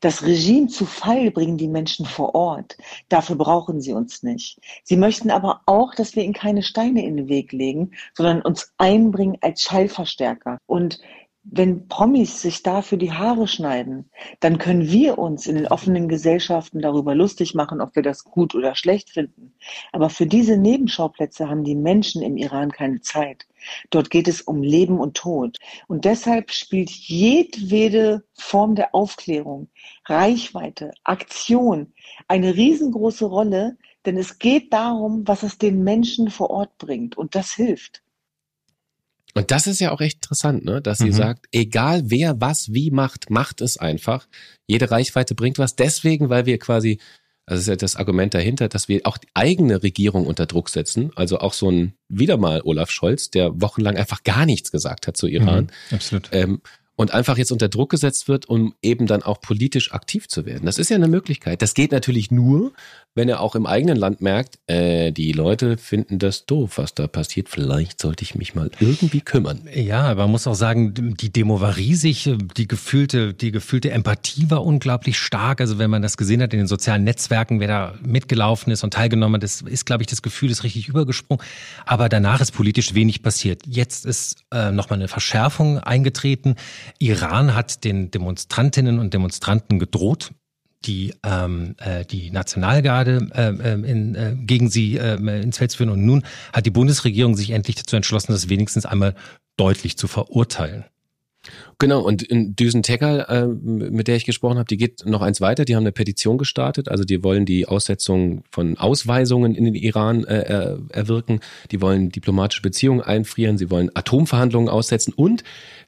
Das 0.00 0.22
Regime 0.22 0.68
zu 0.68 0.86
Fall 0.86 1.30
bringen 1.30 1.58
die 1.58 1.68
Menschen 1.68 2.06
vor 2.06 2.34
Ort. 2.34 2.76
Dafür 3.08 3.36
brauchen 3.36 3.80
sie 3.80 3.92
uns 3.92 4.22
nicht. 4.22 4.58
Sie 4.82 4.96
möchten 4.96 5.30
aber 5.30 5.62
auch, 5.66 5.94
dass 5.94 6.16
wir 6.16 6.24
ihnen 6.24 6.34
keine 6.34 6.62
Steine 6.62 7.04
in 7.04 7.16
den 7.16 7.28
Weg 7.28 7.52
legen, 7.52 7.92
sondern 8.14 8.42
uns 8.42 8.72
einbringen 8.78 9.38
als 9.40 9.62
Schallverstärker. 9.62 10.58
Und 10.66 11.00
wenn 11.44 11.88
Promis 11.88 12.40
sich 12.40 12.62
dafür 12.62 12.96
die 12.96 13.12
Haare 13.12 13.46
schneiden, 13.46 14.10
dann 14.40 14.56
können 14.58 14.88
wir 14.90 15.18
uns 15.18 15.46
in 15.46 15.56
den 15.56 15.66
offenen 15.66 16.08
Gesellschaften 16.08 16.80
darüber 16.80 17.14
lustig 17.14 17.54
machen, 17.54 17.82
ob 17.82 17.94
wir 17.94 18.02
das 18.02 18.24
gut 18.24 18.54
oder 18.54 18.74
schlecht 18.74 19.10
finden. 19.10 19.54
Aber 19.92 20.08
für 20.08 20.26
diese 20.26 20.56
Nebenschauplätze 20.56 21.48
haben 21.48 21.64
die 21.64 21.74
Menschen 21.74 22.22
im 22.22 22.38
Iran 22.38 22.72
keine 22.72 23.02
Zeit. 23.02 23.46
Dort 23.90 24.10
geht 24.10 24.28
es 24.28 24.42
um 24.42 24.62
Leben 24.62 24.98
und 24.98 25.16
Tod. 25.16 25.58
Und 25.86 26.04
deshalb 26.04 26.52
spielt 26.52 26.90
jedwede 26.90 28.24
Form 28.34 28.74
der 28.74 28.94
Aufklärung, 28.94 29.68
Reichweite, 30.06 30.92
Aktion 31.04 31.92
eine 32.28 32.54
riesengroße 32.54 33.24
Rolle, 33.24 33.76
denn 34.06 34.16
es 34.16 34.38
geht 34.38 34.72
darum, 34.72 35.26
was 35.26 35.42
es 35.42 35.58
den 35.58 35.82
Menschen 35.82 36.30
vor 36.30 36.50
Ort 36.50 36.76
bringt. 36.78 37.16
Und 37.16 37.34
das 37.34 37.52
hilft. 37.52 38.02
Und 39.34 39.50
das 39.50 39.66
ist 39.66 39.80
ja 39.80 39.90
auch 39.90 40.00
echt 40.00 40.18
interessant, 40.18 40.64
ne? 40.64 40.80
dass 40.80 40.98
sie 40.98 41.06
mhm. 41.06 41.12
sagt, 41.12 41.46
egal 41.50 42.02
wer 42.06 42.40
was 42.40 42.72
wie 42.72 42.92
macht, 42.92 43.30
macht 43.30 43.60
es 43.60 43.76
einfach. 43.76 44.28
Jede 44.68 44.90
Reichweite 44.90 45.34
bringt 45.34 45.58
was. 45.58 45.74
Deswegen, 45.74 46.30
weil 46.30 46.46
wir 46.46 46.58
quasi, 46.58 47.00
also 47.46 47.60
ist 47.60 47.68
ja 47.68 47.76
das 47.76 47.96
Argument 47.96 48.32
dahinter, 48.32 48.68
dass 48.68 48.88
wir 48.88 49.02
auch 49.04 49.18
die 49.18 49.28
eigene 49.34 49.82
Regierung 49.82 50.26
unter 50.26 50.46
Druck 50.46 50.70
setzen. 50.70 51.10
Also 51.14 51.38
auch 51.38 51.52
so 51.52 51.70
ein, 51.70 51.94
wieder 52.08 52.38
mal 52.38 52.62
Olaf 52.64 52.90
Scholz, 52.90 53.30
der 53.30 53.60
wochenlang 53.60 53.96
einfach 53.96 54.22
gar 54.22 54.46
nichts 54.46 54.70
gesagt 54.70 55.06
hat 55.06 55.16
zu 55.16 55.26
Iran. 55.26 55.64
Mhm, 55.90 55.94
absolut. 55.94 56.28
Ähm, 56.32 56.62
und 56.96 57.12
einfach 57.12 57.38
jetzt 57.38 57.52
unter 57.52 57.68
Druck 57.68 57.90
gesetzt 57.90 58.28
wird, 58.28 58.48
um 58.48 58.74
eben 58.82 59.06
dann 59.06 59.22
auch 59.22 59.40
politisch 59.40 59.92
aktiv 59.92 60.28
zu 60.28 60.46
werden. 60.46 60.66
Das 60.66 60.78
ist 60.78 60.90
ja 60.90 60.96
eine 60.96 61.08
Möglichkeit. 61.08 61.60
Das 61.62 61.74
geht 61.74 61.92
natürlich 61.92 62.30
nur, 62.30 62.72
wenn 63.16 63.28
er 63.28 63.40
auch 63.40 63.54
im 63.54 63.66
eigenen 63.66 63.96
Land 63.96 64.20
merkt, 64.20 64.58
äh, 64.66 65.12
die 65.12 65.32
Leute 65.32 65.76
finden 65.76 66.18
das 66.18 66.46
doof, 66.46 66.78
was 66.78 66.94
da 66.94 67.06
passiert. 67.06 67.48
Vielleicht 67.48 68.00
sollte 68.00 68.22
ich 68.22 68.34
mich 68.34 68.54
mal 68.54 68.70
irgendwie 68.80 69.20
kümmern. 69.20 69.68
Ja, 69.72 70.02
aber 70.02 70.22
man 70.22 70.32
muss 70.32 70.46
auch 70.46 70.54
sagen, 70.54 70.94
die 70.94 71.32
Demo 71.32 71.60
war 71.60 71.76
riesig, 71.76 72.30
die 72.56 72.66
gefühlte, 72.66 73.32
die 73.32 73.52
gefühlte 73.52 73.90
Empathie 73.90 74.50
war 74.50 74.64
unglaublich 74.64 75.18
stark. 75.18 75.60
Also 75.60 75.78
wenn 75.78 75.90
man 75.90 76.02
das 76.02 76.16
gesehen 76.16 76.42
hat 76.42 76.52
in 76.52 76.58
den 76.58 76.66
sozialen 76.66 77.04
Netzwerken, 77.04 77.60
wer 77.60 77.68
da 77.68 77.94
mitgelaufen 78.04 78.72
ist 78.72 78.82
und 78.82 78.94
teilgenommen 78.94 79.36
hat, 79.36 79.42
das 79.42 79.62
ist, 79.62 79.86
glaube 79.86 80.02
ich, 80.02 80.08
das 80.08 80.22
Gefühl 80.22 80.50
ist 80.50 80.64
richtig 80.64 80.88
übergesprungen. 80.88 81.44
Aber 81.86 82.08
danach 82.08 82.40
ist 82.40 82.50
politisch 82.50 82.94
wenig 82.94 83.22
passiert. 83.22 83.62
Jetzt 83.66 84.06
ist 84.06 84.38
äh, 84.52 84.72
nochmal 84.72 84.98
eine 84.98 85.08
Verschärfung 85.08 85.78
eingetreten. 85.78 86.56
Iran 86.98 87.54
hat 87.54 87.84
den 87.84 88.10
Demonstrantinnen 88.10 88.98
und 88.98 89.14
Demonstranten 89.14 89.78
gedroht, 89.78 90.32
die 90.84 91.14
ähm, 91.24 91.76
äh, 91.78 92.04
die 92.04 92.30
Nationalgarde 92.30 93.28
äh, 93.34 93.72
in, 93.90 94.14
äh, 94.14 94.36
gegen 94.38 94.68
sie 94.68 94.96
äh, 94.96 95.16
ins 95.40 95.58
Feld 95.58 95.70
zu 95.70 95.78
führen. 95.78 95.90
Und 95.90 96.04
nun 96.04 96.24
hat 96.52 96.66
die 96.66 96.70
Bundesregierung 96.70 97.36
sich 97.36 97.50
endlich 97.50 97.76
dazu 97.76 97.96
entschlossen, 97.96 98.32
das 98.32 98.48
wenigstens 98.48 98.86
einmal 98.86 99.14
deutlich 99.56 99.96
zu 99.96 100.08
verurteilen. 100.08 100.84
Genau, 101.78 102.00
und 102.00 102.22
in 102.22 102.56
Düsen 102.56 102.82
Tekal, 102.82 103.26
äh, 103.28 103.46
mit 103.46 104.08
der 104.08 104.16
ich 104.16 104.24
gesprochen 104.24 104.56
habe, 104.56 104.66
die 104.66 104.76
geht 104.76 105.04
noch 105.04 105.20
eins 105.20 105.40
weiter. 105.40 105.64
Die 105.64 105.76
haben 105.76 105.82
eine 105.82 105.92
Petition 105.92 106.38
gestartet. 106.38 106.88
Also 106.88 107.04
die 107.04 107.22
wollen 107.22 107.44
die 107.44 107.66
Aussetzung 107.66 108.44
von 108.50 108.78
Ausweisungen 108.78 109.54
in 109.54 109.64
den 109.64 109.74
Iran 109.74 110.24
äh, 110.24 110.76
erwirken. 110.90 111.40
Die 111.70 111.80
wollen 111.80 112.10
diplomatische 112.10 112.62
Beziehungen 112.62 113.00
einfrieren. 113.00 113.58
Sie 113.58 113.70
wollen 113.70 113.90
Atomverhandlungen 113.94 114.68
aussetzen. 114.68 115.12
Und 115.12 115.44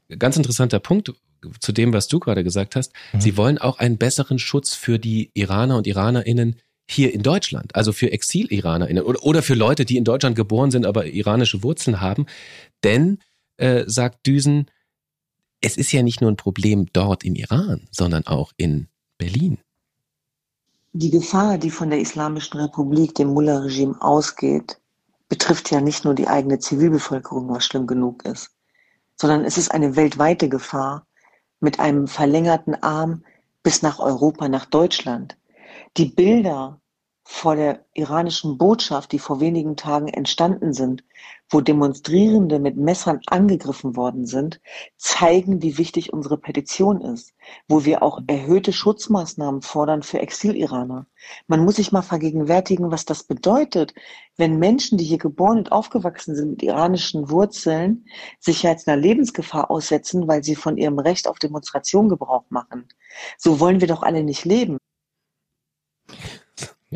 ganz 0.09 0.37
interessanter 0.37 0.79
Punkt, 0.79 1.13
zu 1.61 1.73
dem, 1.73 1.93
was 1.93 2.09
du 2.09 2.19
gerade 2.19 2.45
gesagt 2.45 2.77
hast, 2.77 2.93
mhm. 3.13 3.21
sie 3.21 3.37
wollen 3.37 3.59
auch 3.59 3.79
einen 3.79 3.99
besseren 3.99 4.39
Schutz 4.39 4.75
für 4.75 4.99
die 4.99 5.31
Iraner 5.35 5.77
und 5.77 5.87
Iranerinnen 5.87 6.57
hier 6.89 7.13
in 7.13 7.23
Deutschland, 7.23 7.75
also 7.75 7.93
für 7.93 8.13
Exil-IranerInnen 8.13 9.03
oder, 9.03 9.23
oder 9.25 9.43
für 9.43 9.55
Leute, 9.55 9.85
die 9.85 9.97
in 9.97 10.05
Deutschland 10.05 10.37
geboren 10.37 10.71
sind, 10.71 10.87
aber 10.87 11.07
iranische 11.07 11.63
Wurzeln 11.63 12.01
haben. 12.01 12.27
Denn, 12.85 13.19
äh, 13.57 13.85
sagt 13.87 14.27
Düsen, 14.27 14.71
es 15.61 15.77
ist 15.77 15.93
ja 15.93 16.03
nicht 16.03 16.21
nur 16.21 16.31
ein 16.31 16.37
Problem 16.37 16.87
dort 16.93 17.25
im 17.25 17.35
Iran, 17.35 17.89
sondern 17.91 18.27
auch 18.27 18.53
in 18.57 18.89
Berlin. 19.19 19.59
Die 20.93 21.11
Gefahr, 21.11 21.59
die 21.59 21.71
von 21.71 21.91
der 21.91 22.01
Islamischen 22.01 22.61
Republik, 22.61 23.15
dem 23.17 23.29
Mullah-Regime 23.29 24.01
ausgeht, 24.01 24.79
betrifft 25.29 25.71
ja 25.71 25.81
nicht 25.81 26.05
nur 26.05 26.15
die 26.15 26.29
eigene 26.29 26.59
Zivilbevölkerung, 26.59 27.49
was 27.49 27.67
schlimm 27.67 27.87
genug 27.87 28.25
ist, 28.25 28.56
sondern 29.17 29.45
es 29.45 29.59
ist 29.59 29.73
eine 29.73 29.97
weltweite 29.97 30.49
Gefahr, 30.49 31.07
mit 31.61 31.81
einem 31.81 32.07
verlängerten 32.07 32.75
Arm 32.83 33.25
bis 33.63 33.83
nach 33.83 33.99
Europa, 33.99 34.49
nach 34.49 34.67
Deutschland. 34.67 35.37
Die 35.97 36.07
Bilder 36.07 36.81
vor 37.29 37.57
der 37.57 37.85
iranischen 37.93 38.57
Botschaft, 38.57 39.11
die 39.11 39.19
vor 39.19 39.41
wenigen 39.41 39.77
Tagen 39.77 40.07
entstanden 40.07 40.73
sind, 40.73 41.03
wo 41.51 41.61
Demonstrierende 41.61 42.61
mit 42.61 42.77
Messern 42.77 43.21
angegriffen 43.27 43.97
worden 43.97 44.27
sind, 44.27 44.61
zeigen, 44.97 45.61
wie 45.61 45.77
wichtig 45.77 46.13
unsere 46.13 46.39
Petition 46.39 47.01
ist, 47.01 47.35
wo 47.67 47.85
wir 47.85 48.05
auch 48.05 48.21
erhöhte 48.29 48.73
Schutzmaßnahmen 48.73 49.63
fordern 49.63 50.05
für 50.05 50.21
Exil-Iraner. 50.21 51.07
Man 51.49 51.65
muss 51.65 51.77
sich 51.77 51.91
mal 51.91 52.03
vergegenwärtigen, 52.03 52.93
was 52.93 53.05
das 53.05 53.25
bedeutet, 53.25 53.93
wenn 54.37 54.61
Menschen, 54.61 54.97
die 54.97 55.05
hier 55.05 55.19
geboren 55.19 55.59
und 55.59 55.73
aufgewachsen 55.73 56.37
sind 56.37 56.51
mit 56.51 56.63
iranischen 56.63 57.29
Wurzeln, 57.29 58.07
sich 58.39 58.63
jetzt 58.63 58.87
einer 58.87 59.01
Lebensgefahr 59.03 59.69
aussetzen, 59.69 60.29
weil 60.29 60.45
sie 60.45 60.55
von 60.55 60.77
ihrem 60.77 61.01
Recht 61.01 61.27
auf 61.27 61.41
Demonstration 61.41 62.09
Gebrauch 62.09 62.45
machen. 62.51 62.87
So 63.37 63.59
wollen 63.59 63.81
wir 63.81 63.89
doch 63.89 64.05
alle 64.05 64.23
nicht 64.23 64.45
leben. 64.45 64.79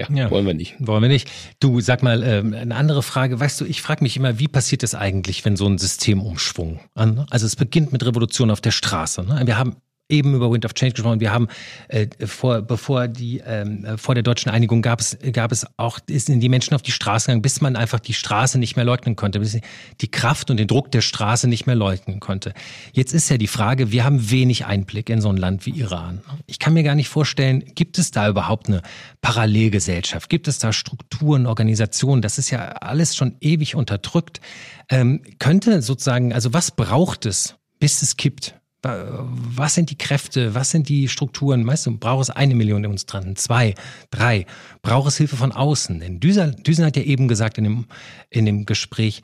Ja, 0.01 0.07
ja, 0.15 0.31
wollen 0.31 0.47
wir 0.47 0.55
nicht. 0.55 0.77
Wollen 0.79 1.03
wir 1.03 1.09
nicht. 1.09 1.31
Du, 1.61 1.81
sag 1.81 2.03
mal, 2.03 2.23
ähm, 2.23 2.55
eine 2.55 2.75
andere 2.75 3.03
Frage. 3.03 3.39
Weißt 3.39 3.61
du, 3.61 3.65
ich 3.65 3.83
frage 3.83 4.03
mich 4.03 4.17
immer, 4.17 4.39
wie 4.39 4.49
passiert 4.49 4.83
es 4.83 4.95
eigentlich, 4.95 5.45
wenn 5.45 5.57
so 5.57 5.67
ein 5.67 5.79
Systemumschwung 5.79 6.81
an? 6.95 7.27
Also 7.31 7.47
es 7.47 7.57
beginnt 7.57 7.93
mit 7.93 8.05
Revolution 8.05 8.51
auf 8.51 8.61
der 8.61 8.71
Straße. 8.71 9.23
Ne? 9.23 9.43
Wir 9.45 9.59
haben 9.59 9.77
eben 10.11 10.35
über 10.35 10.51
Wind 10.51 10.65
of 10.65 10.75
Change 10.75 10.95
gesprochen. 10.95 11.21
Wir 11.21 11.33
haben 11.33 11.49
äh, 11.89 12.07
vor, 12.27 12.63
bevor 12.63 13.09
die 13.09 13.43
ähm, 13.47 13.87
vor 13.97 14.15
der 14.15 14.23
deutschen 14.23 14.51
Einigung 14.51 14.83
gab 14.83 15.01
es 15.01 15.19
gab 15.33 15.53
es 15.53 15.67
auch 15.77 15.99
sind 16.09 16.41
die 16.41 16.49
Menschen 16.49 16.75
auf 16.75 16.83
die 16.83 16.93
Straße 16.93 17.27
gegangen, 17.27 17.43
bis 17.43 17.61
man 17.61 17.77
einfach 17.77 18.01
die 18.01 18.15
Straße 18.15 18.59
nicht 18.59 18.77
mehr 18.77 18.85
leugnen 18.85 19.17
konnte, 19.17 19.41
bis 19.41 19.59
die 20.01 20.11
Kraft 20.11 20.51
und 20.51 20.57
den 20.57 20.67
Druck 20.67 20.91
der 20.91 21.01
Straße 21.01 21.49
nicht 21.49 21.67
mehr 21.67 21.77
leugnen 21.77 22.21
konnte. 22.21 22.55
Jetzt 22.93 23.13
ist 23.13 23.29
ja 23.31 23.39
die 23.39 23.47
Frage: 23.47 23.93
Wir 23.93 24.05
haben 24.05 24.31
wenig 24.31 24.67
Einblick 24.67 25.09
in 25.11 25.21
so 25.21 25.29
ein 25.29 25.37
Land 25.37 25.67
wie 25.67 25.71
Iran. 25.71 26.21
Ich 26.47 26.59
kann 26.59 26.75
mir 26.75 26.83
gar 26.83 26.95
nicht 26.95 27.09
vorstellen, 27.09 27.65
gibt 27.75 27.99
es 27.99 28.11
da 28.11 28.29
überhaupt 28.29 28.69
eine 28.69 28.83
Parallelgesellschaft? 29.21 30.29
Gibt 30.29 30.49
es 30.49 30.59
da 30.59 30.73
Strukturen, 30.73 31.47
Organisationen? 31.47 32.23
Das 32.23 32.39
ist 32.39 32.51
ja 32.51 32.69
alles 32.81 33.17
schon 33.17 33.37
ewig 33.41 33.75
unterdrückt. 33.75 34.41
Ähm, 34.89 35.23
könnte 35.39 35.83
sozusagen, 35.83 36.33
also 36.33 36.53
was 36.53 36.71
braucht 36.71 37.27
es, 37.27 37.57
bis 37.79 38.03
es 38.03 38.17
kippt? 38.17 38.60
Was 38.83 39.75
sind 39.75 39.91
die 39.91 39.99
Kräfte, 39.99 40.55
was 40.55 40.71
sind 40.71 40.89
die 40.89 41.09
Strukturen? 41.09 41.67
Weißt 41.67 41.87
du, 41.87 41.97
braucht 41.97 42.23
es 42.23 42.31
eine 42.31 42.55
Million 42.55 42.83
Demonstranten, 42.83 43.37
zwei, 43.37 43.75
drei? 44.11 44.47
Braucht 44.83 45.09
es 45.09 45.17
Hilfe 45.17 45.37
von 45.37 45.53
außen? 45.53 46.01
Denn 46.01 46.21
Düsen, 46.21 46.63
Düsen 46.63 46.85
hat 46.85 46.97
ja 46.97 47.03
eben 47.03 47.29
gesagt 47.29 47.59
in 47.59 47.65
dem, 47.65 47.85
in 48.31 48.47
dem 48.47 48.67
Gespräch, 48.67 49.23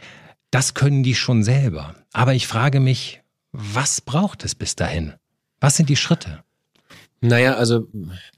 das 0.51 0.75
können 0.75 1.03
die 1.03 1.15
schon 1.15 1.43
selber. 1.43 1.95
Aber 2.13 2.35
ich 2.35 2.47
frage 2.47 2.81
mich, 2.81 3.23
was 3.53 4.01
braucht 4.01 4.45
es 4.45 4.55
bis 4.55 4.77
dahin? 4.77 5.15
Was 5.61 5.77
sind 5.77 5.89
die 5.89 5.97
Schritte? 5.97 6.43
Naja, 7.21 7.55
also 7.55 7.89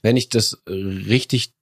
wenn 0.01 0.17
ich 0.17 0.29
das 0.29 0.63
richtig 0.67 1.53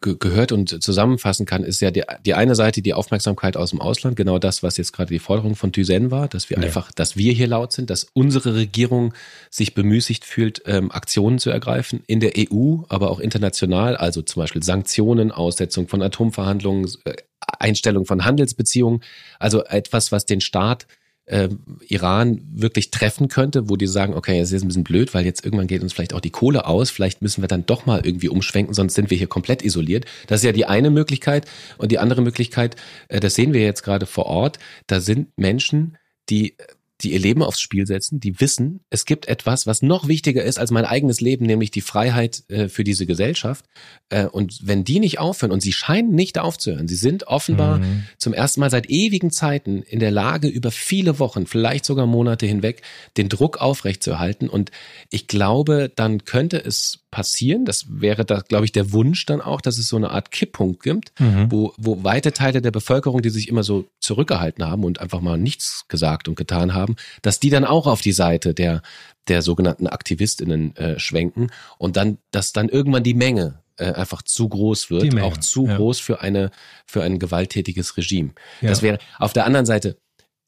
gehört 0.00 0.50
und 0.52 0.82
zusammenfassen 0.82 1.46
kann, 1.46 1.62
ist 1.62 1.80
ja 1.80 1.90
die, 1.90 2.02
die 2.24 2.34
eine 2.34 2.54
Seite 2.54 2.82
die 2.82 2.94
Aufmerksamkeit 2.94 3.56
aus 3.56 3.70
dem 3.70 3.80
Ausland, 3.80 4.16
genau 4.16 4.38
das, 4.38 4.62
was 4.62 4.76
jetzt 4.76 4.92
gerade 4.92 5.12
die 5.12 5.18
Forderung 5.18 5.54
von 5.54 5.72
Thyssen 5.72 6.10
war, 6.10 6.28
dass 6.28 6.50
wir 6.50 6.56
ja. 6.56 6.64
einfach, 6.64 6.90
dass 6.90 7.16
wir 7.16 7.32
hier 7.32 7.46
laut 7.46 7.72
sind, 7.72 7.90
dass 7.90 8.06
unsere 8.12 8.54
Regierung 8.54 9.14
sich 9.50 9.74
bemüßigt 9.74 10.24
fühlt, 10.24 10.62
ähm, 10.66 10.90
Aktionen 10.90 11.38
zu 11.38 11.50
ergreifen 11.50 12.02
in 12.06 12.20
der 12.20 12.32
EU, 12.36 12.78
aber 12.88 13.10
auch 13.10 13.20
international, 13.20 13.96
also 13.96 14.22
zum 14.22 14.42
Beispiel 14.42 14.62
Sanktionen, 14.62 15.30
Aussetzung 15.30 15.86
von 15.86 16.02
Atomverhandlungen, 16.02 16.90
äh, 17.04 17.14
Einstellung 17.58 18.06
von 18.06 18.24
Handelsbeziehungen, 18.24 19.02
also 19.38 19.64
etwas, 19.64 20.12
was 20.12 20.26
den 20.26 20.40
Staat 20.40 20.86
äh, 21.26 21.48
Iran 21.88 22.40
wirklich 22.52 22.90
treffen 22.90 23.28
könnte, 23.28 23.68
wo 23.68 23.76
die 23.76 23.86
sagen, 23.86 24.14
okay, 24.14 24.40
es 24.40 24.52
ist 24.52 24.62
ein 24.62 24.68
bisschen 24.68 24.84
blöd, 24.84 25.12
weil 25.12 25.24
jetzt 25.24 25.44
irgendwann 25.44 25.66
geht 25.66 25.82
uns 25.82 25.92
vielleicht 25.92 26.14
auch 26.14 26.20
die 26.20 26.30
Kohle 26.30 26.66
aus, 26.66 26.90
vielleicht 26.90 27.22
müssen 27.22 27.42
wir 27.42 27.48
dann 27.48 27.66
doch 27.66 27.84
mal 27.84 28.00
irgendwie 28.04 28.28
umschwenken, 28.28 28.74
sonst 28.74 28.94
sind 28.94 29.10
wir 29.10 29.18
hier 29.18 29.26
komplett 29.26 29.62
isoliert. 29.62 30.04
Das 30.28 30.40
ist 30.40 30.44
ja 30.44 30.52
die 30.52 30.66
eine 30.66 30.90
Möglichkeit. 30.90 31.46
Und 31.78 31.92
die 31.92 31.98
andere 31.98 32.22
Möglichkeit, 32.22 32.76
äh, 33.08 33.20
das 33.20 33.34
sehen 33.34 33.52
wir 33.52 33.62
jetzt 33.62 33.82
gerade 33.82 34.06
vor 34.06 34.26
Ort, 34.26 34.58
da 34.86 35.00
sind 35.00 35.36
Menschen, 35.36 35.98
die 36.30 36.56
die 37.02 37.12
ihr 37.12 37.18
Leben 37.18 37.42
aufs 37.42 37.60
Spiel 37.60 37.86
setzen, 37.86 38.20
die 38.20 38.40
wissen, 38.40 38.80
es 38.88 39.04
gibt 39.04 39.28
etwas, 39.28 39.66
was 39.66 39.82
noch 39.82 40.08
wichtiger 40.08 40.42
ist 40.42 40.58
als 40.58 40.70
mein 40.70 40.86
eigenes 40.86 41.20
Leben, 41.20 41.44
nämlich 41.44 41.70
die 41.70 41.82
Freiheit 41.82 42.44
äh, 42.48 42.68
für 42.68 42.84
diese 42.84 43.04
Gesellschaft. 43.04 43.66
Äh, 44.08 44.26
und 44.26 44.60
wenn 44.62 44.84
die 44.84 44.98
nicht 44.98 45.18
aufhören, 45.18 45.52
und 45.52 45.60
sie 45.60 45.72
scheinen 45.72 46.14
nicht 46.14 46.38
aufzuhören, 46.38 46.88
sie 46.88 46.96
sind 46.96 47.26
offenbar 47.26 47.78
mhm. 47.78 48.04
zum 48.16 48.32
ersten 48.32 48.60
Mal 48.60 48.70
seit 48.70 48.88
ewigen 48.88 49.30
Zeiten 49.30 49.82
in 49.82 49.98
der 49.98 50.10
Lage, 50.10 50.48
über 50.48 50.70
viele 50.70 51.18
Wochen, 51.18 51.46
vielleicht 51.46 51.84
sogar 51.84 52.06
Monate 52.06 52.46
hinweg, 52.46 52.82
den 53.16 53.28
Druck 53.28 53.58
aufrechtzuerhalten. 53.58 54.48
Und 54.48 54.70
ich 55.10 55.26
glaube, 55.26 55.92
dann 55.94 56.24
könnte 56.24 56.56
es 56.64 57.06
passieren. 57.16 57.64
Das 57.64 57.86
wäre 57.88 58.26
da, 58.26 58.40
glaube 58.40 58.66
ich, 58.66 58.72
der 58.72 58.92
Wunsch 58.92 59.24
dann 59.24 59.40
auch, 59.40 59.62
dass 59.62 59.78
es 59.78 59.88
so 59.88 59.96
eine 59.96 60.10
Art 60.10 60.30
Kipppunkt 60.30 60.82
gibt, 60.82 61.18
mhm. 61.18 61.50
wo, 61.50 61.72
wo 61.78 62.04
weite 62.04 62.34
Teile 62.34 62.60
der 62.60 62.70
Bevölkerung, 62.70 63.22
die 63.22 63.30
sich 63.30 63.48
immer 63.48 63.62
so 63.62 63.86
zurückgehalten 64.00 64.66
haben 64.66 64.84
und 64.84 65.00
einfach 65.00 65.22
mal 65.22 65.38
nichts 65.38 65.86
gesagt 65.88 66.28
und 66.28 66.34
getan 66.34 66.74
haben, 66.74 66.85
dass 67.22 67.40
die 67.40 67.50
dann 67.50 67.64
auch 67.64 67.86
auf 67.86 68.00
die 68.00 68.12
Seite 68.12 68.54
der, 68.54 68.82
der 69.28 69.42
sogenannten 69.42 69.86
AktivistInnen 69.86 70.76
äh, 70.76 70.98
schwenken 70.98 71.48
und 71.78 71.96
dann, 71.96 72.18
dass 72.30 72.52
dann 72.52 72.68
irgendwann 72.68 73.02
die 73.02 73.14
Menge 73.14 73.60
äh, 73.76 73.92
einfach 73.92 74.22
zu 74.22 74.48
groß 74.48 74.90
wird, 74.90 75.20
auch 75.20 75.36
zu 75.36 75.66
ja. 75.66 75.76
groß 75.76 75.98
für 76.00 76.20
eine, 76.20 76.50
für 76.86 77.02
ein 77.02 77.18
gewalttätiges 77.18 77.96
Regime. 77.96 78.32
Ja. 78.60 78.70
Das 78.70 78.82
wäre 78.82 78.98
auf 79.18 79.32
der 79.32 79.46
anderen 79.46 79.66
Seite, 79.66 79.98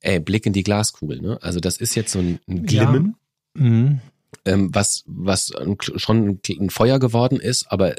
ey, 0.00 0.20
Blick 0.20 0.46
in 0.46 0.52
die 0.52 0.62
Glaskugel, 0.62 1.20
ne? 1.20 1.38
Also 1.42 1.60
das 1.60 1.76
ist 1.76 1.94
jetzt 1.94 2.12
so 2.12 2.20
ein, 2.20 2.38
ein 2.48 2.64
Glimmen. 2.64 3.16
Ja. 3.56 3.62
Mhm 3.64 4.00
ähm, 4.44 4.74
was, 4.74 5.04
was 5.06 5.52
schon 5.96 6.40
ein 6.48 6.70
Feuer 6.70 6.98
geworden 6.98 7.40
ist, 7.40 7.70
aber 7.70 7.94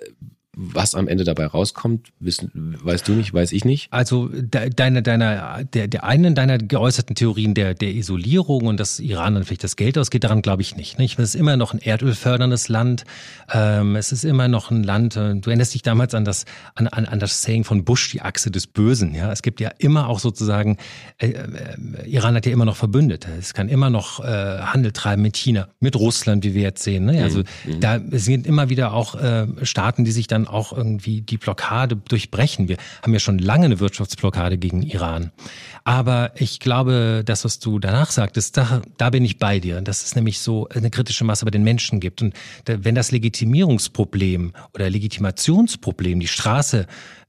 was 0.61 0.93
am 0.93 1.07
Ende 1.07 1.23
dabei 1.23 1.45
rauskommt, 1.45 2.09
wissen, 2.19 2.75
weißt 2.83 3.07
du 3.07 3.13
nicht, 3.13 3.33
weiß 3.33 3.53
ich 3.53 3.63
nicht. 3.63 3.87
Also 3.91 4.29
deine, 4.29 5.01
deiner, 5.01 5.63
der, 5.63 5.87
der 5.87 6.03
einen 6.03 6.35
deiner 6.35 6.57
geäußerten 6.57 7.15
Theorien 7.15 7.53
der, 7.53 7.73
der 7.73 7.93
Isolierung 7.93 8.67
und 8.67 8.77
dass 8.77 8.99
Iran 8.99 9.35
dann 9.35 9.45
vielleicht 9.45 9.63
das 9.63 9.77
Geld 9.77 9.97
ausgeht, 9.97 10.25
daran 10.25 10.41
glaube 10.41 10.61
ich 10.61 10.75
nicht. 10.75 10.99
nicht? 10.99 11.17
Es 11.17 11.29
ist 11.29 11.35
immer 11.35 11.55
noch 11.55 11.73
ein 11.73 11.79
erdölförderndes 11.79 12.67
Land. 12.67 13.05
Ähm, 13.53 13.95
es 13.95 14.11
ist 14.11 14.25
immer 14.25 14.49
noch 14.49 14.69
ein 14.69 14.83
Land. 14.83 15.15
Äh, 15.15 15.35
du 15.35 15.49
erinnerst 15.49 15.73
dich 15.73 15.81
damals 15.81 16.13
an 16.13 16.25
das, 16.25 16.43
an, 16.75 16.87
an, 16.87 17.05
an 17.05 17.19
das 17.19 17.41
Saying 17.41 17.63
von 17.63 17.85
Bush, 17.85 18.11
die 18.11 18.21
Achse 18.21 18.51
des 18.51 18.67
Bösen. 18.67 19.15
Ja, 19.15 19.31
es 19.31 19.41
gibt 19.41 19.61
ja 19.61 19.71
immer 19.77 20.09
auch 20.09 20.19
sozusagen, 20.19 20.75
äh, 21.19 21.29
äh, 21.29 21.45
Iran 22.05 22.35
hat 22.35 22.45
ja 22.45 22.51
immer 22.51 22.65
noch 22.65 22.75
Verbündete. 22.75 23.29
Es 23.39 23.53
kann 23.53 23.69
immer 23.69 23.89
noch 23.89 24.19
äh, 24.19 24.25
Handel 24.59 24.91
treiben 24.91 25.21
mit 25.21 25.37
China, 25.37 25.69
mit 25.79 25.95
Russland, 25.95 26.43
wie 26.43 26.53
wir 26.53 26.63
jetzt 26.63 26.83
sehen. 26.83 27.05
Ne? 27.05 27.23
Also 27.23 27.43
mhm. 27.65 27.79
da 27.79 28.01
sind 28.11 28.45
immer 28.45 28.69
wieder 28.69 28.91
auch 28.93 29.15
äh, 29.15 29.47
Staaten, 29.63 30.03
die 30.03 30.11
sich 30.11 30.27
dann 30.27 30.48
auch 30.49 30.73
irgendwie 30.73 31.21
die 31.21 31.37
Blockade 31.37 31.95
durchbrechen. 31.95 32.67
Wir 32.67 32.77
haben 33.01 33.13
ja 33.13 33.19
schon 33.19 33.39
lange 33.39 33.65
eine 33.65 33.79
Wirtschaftsblockade 33.79 34.57
gegen 34.57 34.81
Iran. 34.81 35.31
Aber 35.83 36.31
ich 36.35 36.59
glaube, 36.59 37.23
das, 37.25 37.45
was 37.45 37.59
du 37.59 37.79
danach 37.79 38.11
sagtest, 38.11 38.57
da, 38.57 38.81
da 38.97 39.09
bin 39.09 39.25
ich 39.25 39.39
bei 39.39 39.59
dir. 39.59 39.81
Dass 39.81 40.03
es 40.03 40.15
nämlich 40.15 40.39
so 40.39 40.67
eine 40.69 40.89
kritische 40.89 41.23
Masse 41.23 41.45
bei 41.45 41.51
den 41.51 41.63
Menschen 41.63 41.99
gibt. 41.99 42.21
Und 42.21 42.33
wenn 42.65 42.95
das 42.95 43.11
Legitimierungsproblem 43.11 44.53
oder 44.73 44.89
Legitimationsproblem 44.89 46.19
die 46.19 46.27
Straße 46.27 46.87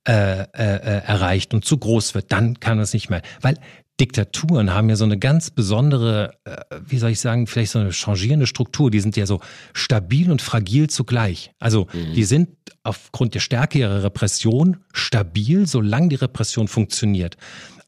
äh, 0.09 0.43
äh, 0.43 0.47
äh, 0.55 1.05
erreicht 1.05 1.53
und 1.53 1.67
zu 1.67 1.77
groß 1.77 2.15
wird, 2.15 2.33
dann 2.33 2.59
kann 2.59 2.79
es 2.79 2.95
nicht 2.95 3.11
mehr. 3.11 3.21
Weil 3.43 3.59
Diktaturen 4.01 4.73
haben 4.73 4.89
ja 4.89 4.97
so 4.97 5.05
eine 5.05 5.19
ganz 5.19 5.51
besondere, 5.51 6.33
äh, 6.45 6.57
wie 6.87 6.99
soll 6.99 7.11
ich 7.11 7.21
sagen, 7.21 7.47
vielleicht 7.47 7.73
so 7.73 7.79
eine 7.79 7.93
changierende 7.93 8.47
Struktur. 8.47 8.91
Die 8.91 9.01
sind 9.01 9.17
ja 9.17 9.27
so 9.27 9.41
stabil 9.75 10.31
und 10.31 10.41
fragil 10.41 10.89
zugleich. 10.89 11.53
Also 11.59 11.87
mhm. 11.93 12.15
die 12.15 12.25
sind 12.25 12.49
aufgrund 12.83 13.35
der 13.35 13.41
Stärke 13.41 13.79
ihrer 13.79 14.03
Repression 14.03 14.79
stabil, 14.93 15.67
solange 15.67 16.09
die 16.09 16.17
Repression 16.17 16.67
funktioniert. 16.67 17.37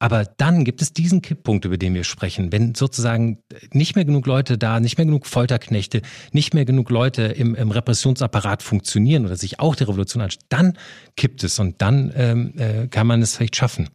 Aber 0.03 0.25
dann 0.25 0.65
gibt 0.65 0.83
es 0.83 0.93
diesen 0.93 1.23
Kipppunkt, 1.23 1.65
über 1.65 1.79
den 1.79 1.95
wir 1.95 2.03
sprechen. 2.03 2.51
Wenn 2.51 2.75
sozusagen 2.75 3.39
nicht 3.71 3.95
mehr 3.95 4.05
genug 4.05 4.27
Leute 4.27 4.59
da, 4.59 4.81
nicht 4.81 4.99
mehr 4.99 5.07
genug 5.07 5.27
Folterknechte, 5.27 6.03
nicht 6.33 6.55
mehr 6.55 6.65
genug 6.65 6.91
Leute 6.91 7.23
im, 7.23 7.55
im 7.55 7.71
Repressionsapparat 7.71 8.65
funktionieren 8.65 9.25
oder 9.25 9.37
sich 9.37 9.61
auch 9.61 9.77
der 9.77 9.89
Revolution 9.89 10.21
anschauen, 10.21 10.43
dann 10.49 10.79
kippt 11.17 11.45
es 11.45 11.59
und 11.61 11.81
dann 11.81 12.13
ähm, 12.17 12.53
äh, 12.59 12.89
kann 12.89 13.07
man 13.07 13.23
es 13.23 13.37
vielleicht 13.37 13.55
schaffen. 13.55 13.89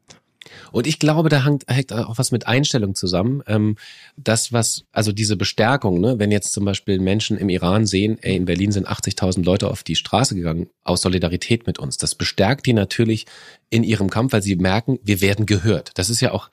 Und 0.71 0.87
ich 0.87 0.99
glaube, 0.99 1.29
da 1.29 1.45
hängt, 1.45 1.63
hängt 1.67 1.93
auch 1.93 2.17
was 2.17 2.31
mit 2.31 2.47
Einstellung 2.47 2.95
zusammen. 2.95 3.43
Ähm, 3.47 3.75
das, 4.15 4.53
was, 4.53 4.85
also 4.91 5.11
diese 5.11 5.35
Bestärkung, 5.35 5.99
ne, 5.99 6.19
wenn 6.19 6.31
jetzt 6.31 6.53
zum 6.53 6.65
Beispiel 6.65 6.99
Menschen 6.99 7.37
im 7.37 7.49
Iran 7.49 7.85
sehen, 7.85 8.17
ey, 8.21 8.35
in 8.35 8.45
Berlin 8.45 8.71
sind 8.71 8.87
80.000 8.87 9.43
Leute 9.43 9.69
auf 9.69 9.83
die 9.83 9.95
Straße 9.95 10.35
gegangen, 10.35 10.69
aus 10.83 11.01
Solidarität 11.01 11.67
mit 11.67 11.79
uns. 11.79 11.97
Das 11.97 12.15
bestärkt 12.15 12.65
die 12.65 12.73
natürlich 12.73 13.25
in 13.69 13.83
ihrem 13.83 14.09
Kampf, 14.09 14.33
weil 14.33 14.41
sie 14.41 14.55
merken, 14.55 14.99
wir 15.03 15.21
werden 15.21 15.45
gehört. 15.45 15.91
Das 15.95 16.09
ist 16.09 16.21
ja 16.21 16.31
auch 16.31 16.49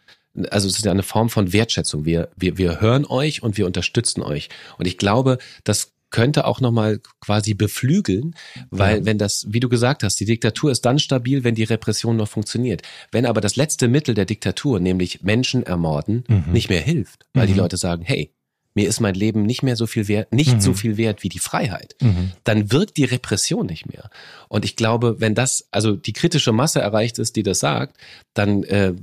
also 0.50 0.66
es 0.66 0.78
ist 0.78 0.84
ja 0.84 0.90
eine 0.90 1.04
Form 1.04 1.30
von 1.30 1.52
Wertschätzung. 1.52 2.04
Wir, 2.04 2.28
wir, 2.36 2.58
wir 2.58 2.80
hören 2.80 3.06
euch 3.06 3.42
und 3.42 3.56
wir 3.56 3.66
unterstützen 3.66 4.20
euch. 4.20 4.48
Und 4.78 4.86
ich 4.86 4.98
glaube, 4.98 5.38
das 5.62 5.93
könnte 6.14 6.46
auch 6.46 6.60
nochmal 6.60 7.00
quasi 7.20 7.54
beflügeln, 7.54 8.36
weil 8.70 8.98
ja. 8.98 9.04
wenn 9.04 9.18
das, 9.18 9.46
wie 9.48 9.58
du 9.58 9.68
gesagt 9.68 10.04
hast, 10.04 10.20
die 10.20 10.24
Diktatur 10.24 10.70
ist 10.70 10.82
dann 10.82 11.00
stabil, 11.00 11.42
wenn 11.42 11.56
die 11.56 11.64
Repression 11.64 12.16
noch 12.16 12.28
funktioniert. 12.28 12.82
Wenn 13.10 13.26
aber 13.26 13.40
das 13.40 13.56
letzte 13.56 13.88
Mittel 13.88 14.14
der 14.14 14.24
Diktatur, 14.24 14.78
nämlich 14.78 15.22
Menschen 15.22 15.64
ermorden, 15.64 16.22
mhm. 16.28 16.52
nicht 16.52 16.68
mehr 16.68 16.80
hilft, 16.80 17.26
weil 17.34 17.48
mhm. 17.48 17.52
die 17.52 17.58
Leute 17.58 17.76
sagen, 17.78 18.04
hey, 18.04 18.32
mir 18.74 18.88
ist 18.88 19.00
mein 19.00 19.16
Leben 19.16 19.42
nicht 19.42 19.64
mehr 19.64 19.74
so 19.74 19.88
viel 19.88 20.06
wert, 20.06 20.32
nicht 20.32 20.54
mhm. 20.54 20.60
so 20.60 20.72
viel 20.72 20.96
wert 20.96 21.24
wie 21.24 21.28
die 21.28 21.40
Freiheit, 21.40 21.96
mhm. 22.00 22.30
dann 22.44 22.70
wirkt 22.70 22.96
die 22.96 23.04
Repression 23.04 23.66
nicht 23.66 23.86
mehr. 23.86 24.08
Und 24.48 24.64
ich 24.64 24.76
glaube, 24.76 25.16
wenn 25.18 25.34
das, 25.34 25.66
also 25.72 25.96
die 25.96 26.12
kritische 26.12 26.52
Masse 26.52 26.80
erreicht 26.80 27.18
ist, 27.18 27.34
die 27.34 27.42
das 27.42 27.58
sagt, 27.58 27.96
dann 28.34 28.62
äh, 28.62 28.94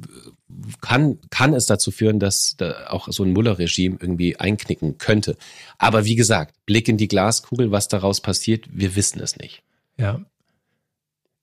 kann, 0.81 1.19
kann 1.29 1.53
es 1.53 1.65
dazu 1.65 1.91
führen, 1.91 2.19
dass 2.19 2.55
da 2.57 2.87
auch 2.89 3.07
so 3.09 3.23
ein 3.23 3.33
Muller-Regime 3.33 3.97
irgendwie 3.99 4.37
einknicken 4.37 4.97
könnte. 4.97 5.37
Aber 5.77 6.05
wie 6.05 6.15
gesagt, 6.15 6.55
Blick 6.65 6.87
in 6.87 6.97
die 6.97 7.07
Glaskugel, 7.07 7.71
was 7.71 7.87
daraus 7.87 8.21
passiert, 8.21 8.65
wir 8.71 8.95
wissen 8.95 9.19
es 9.21 9.37
nicht. 9.37 9.63
Ja, 9.97 10.21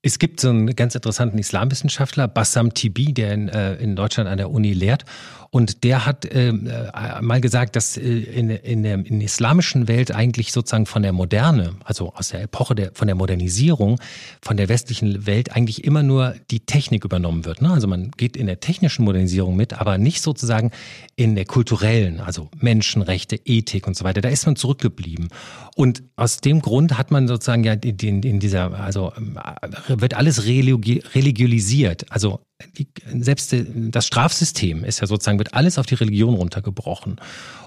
es 0.01 0.17
gibt 0.17 0.39
so 0.39 0.49
einen 0.49 0.75
ganz 0.75 0.95
interessanten 0.95 1.37
Islamwissenschaftler, 1.37 2.29
Bassam 2.29 2.73
Tibi, 2.73 3.13
der 3.13 3.33
in, 3.33 3.49
äh, 3.49 3.75
in 3.75 3.95
Deutschland 3.97 4.29
an 4.29 4.37
der 4.37 4.49
Uni 4.49 4.73
lehrt. 4.73 5.03
Und 5.51 5.83
der 5.83 6.05
hat 6.05 6.27
ähm, 6.31 6.67
äh, 6.67 7.21
mal 7.21 7.41
gesagt, 7.41 7.75
dass 7.75 7.97
äh, 7.97 8.01
in, 8.01 8.49
in, 8.51 8.83
der, 8.83 8.93
in 8.93 9.19
der 9.19 9.25
islamischen 9.25 9.87
Welt 9.87 10.13
eigentlich 10.13 10.51
sozusagen 10.51 10.85
von 10.85 11.01
der 11.01 11.11
Moderne, 11.11 11.75
also 11.83 12.13
aus 12.13 12.29
der 12.29 12.43
Epoche 12.43 12.75
der, 12.75 12.91
von 12.93 13.07
der 13.07 13.15
Modernisierung, 13.15 13.99
von 14.43 14.57
der 14.57 14.69
westlichen 14.69 15.25
Welt 15.25 15.55
eigentlich 15.55 15.83
immer 15.83 16.03
nur 16.03 16.35
die 16.51 16.59
Technik 16.59 17.03
übernommen 17.03 17.45
wird. 17.45 17.63
Ne? 17.63 17.71
Also 17.71 17.87
man 17.87 18.11
geht 18.11 18.37
in 18.37 18.45
der 18.45 18.59
technischen 18.59 19.05
Modernisierung 19.05 19.55
mit, 19.55 19.73
aber 19.73 19.97
nicht 19.97 20.21
sozusagen 20.21 20.69
in 21.15 21.35
der 21.35 21.45
kulturellen, 21.45 22.19
also 22.19 22.49
Menschenrechte, 22.59 23.39
Ethik 23.43 23.87
und 23.87 23.97
so 23.97 24.03
weiter. 24.05 24.21
Da 24.21 24.29
ist 24.29 24.45
man 24.45 24.55
zurückgeblieben. 24.55 25.29
Und 25.75 26.03
aus 26.15 26.41
dem 26.41 26.61
Grund 26.61 26.97
hat 26.97 27.09
man 27.09 27.27
sozusagen 27.27 27.63
ja 27.63 27.73
in, 27.73 28.21
in 28.21 28.39
dieser, 28.39 28.79
also 28.79 29.13
äh, 29.15 29.88
wird 29.89 30.13
alles 30.13 30.45
religiolisiert. 30.45 32.05
Also 32.11 32.41
die, 32.77 32.87
selbst 33.19 33.55
das 33.67 34.05
Strafsystem 34.05 34.83
ist 34.83 35.01
ja 35.01 35.07
sozusagen, 35.07 35.39
wird 35.39 35.53
alles 35.53 35.77
auf 35.77 35.85
die 35.85 35.95
Religion 35.95 36.35
runtergebrochen. 36.35 37.19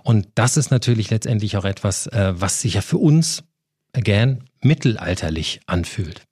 Und 0.04 0.28
das 0.34 0.56
ist 0.56 0.70
natürlich 0.70 1.10
letztendlich 1.10 1.56
auch 1.56 1.64
etwas, 1.64 2.06
äh, 2.08 2.34
was 2.36 2.60
sich 2.60 2.74
ja 2.74 2.80
für 2.80 2.98
uns, 2.98 3.44
again, 3.92 4.44
mittelalterlich 4.60 5.60
anfühlt. 5.66 6.22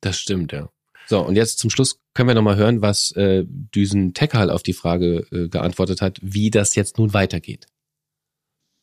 Das 0.00 0.18
stimmt, 0.18 0.52
ja. 0.52 0.68
So, 1.06 1.20
und 1.20 1.36
jetzt 1.36 1.58
zum 1.58 1.70
Schluss 1.70 2.00
können 2.14 2.28
wir 2.28 2.34
nochmal 2.34 2.56
hören, 2.56 2.82
was 2.82 3.12
äh, 3.12 3.44
Düsen 3.46 4.12
Tekal 4.12 4.50
auf 4.50 4.62
die 4.62 4.72
Frage 4.72 5.26
äh, 5.30 5.48
geantwortet 5.48 6.02
hat, 6.02 6.18
wie 6.20 6.50
das 6.50 6.74
jetzt 6.74 6.98
nun 6.98 7.14
weitergeht. 7.14 7.66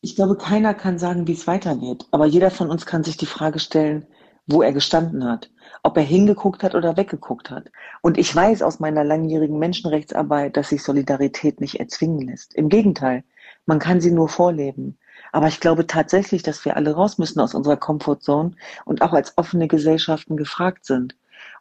Ich 0.00 0.16
glaube, 0.16 0.36
keiner 0.36 0.74
kann 0.74 0.98
sagen, 0.98 1.26
wie 1.26 1.32
es 1.32 1.46
weitergeht. 1.46 2.04
Aber 2.10 2.26
jeder 2.26 2.50
von 2.50 2.70
uns 2.70 2.86
kann 2.86 3.04
sich 3.04 3.16
die 3.16 3.26
Frage 3.26 3.58
stellen, 3.58 4.06
wo 4.46 4.62
er 4.62 4.72
gestanden 4.72 5.24
hat 5.24 5.50
ob 5.84 5.98
er 5.98 6.02
hingeguckt 6.02 6.62
hat 6.62 6.74
oder 6.74 6.96
weggeguckt 6.96 7.50
hat. 7.50 7.70
Und 8.00 8.16
ich 8.16 8.34
weiß 8.34 8.62
aus 8.62 8.80
meiner 8.80 9.04
langjährigen 9.04 9.58
Menschenrechtsarbeit, 9.58 10.56
dass 10.56 10.70
sich 10.70 10.82
Solidarität 10.82 11.60
nicht 11.60 11.78
erzwingen 11.78 12.26
lässt. 12.26 12.54
Im 12.54 12.70
Gegenteil, 12.70 13.22
man 13.66 13.78
kann 13.78 14.00
sie 14.00 14.10
nur 14.10 14.30
vorleben. 14.30 14.98
Aber 15.30 15.46
ich 15.46 15.60
glaube 15.60 15.86
tatsächlich, 15.86 16.42
dass 16.42 16.64
wir 16.64 16.76
alle 16.76 16.94
raus 16.94 17.18
müssen 17.18 17.38
aus 17.38 17.54
unserer 17.54 17.76
Comfortzone 17.76 18.52
und 18.86 19.02
auch 19.02 19.12
als 19.12 19.36
offene 19.36 19.68
Gesellschaften 19.68 20.38
gefragt 20.38 20.86
sind. 20.86 21.16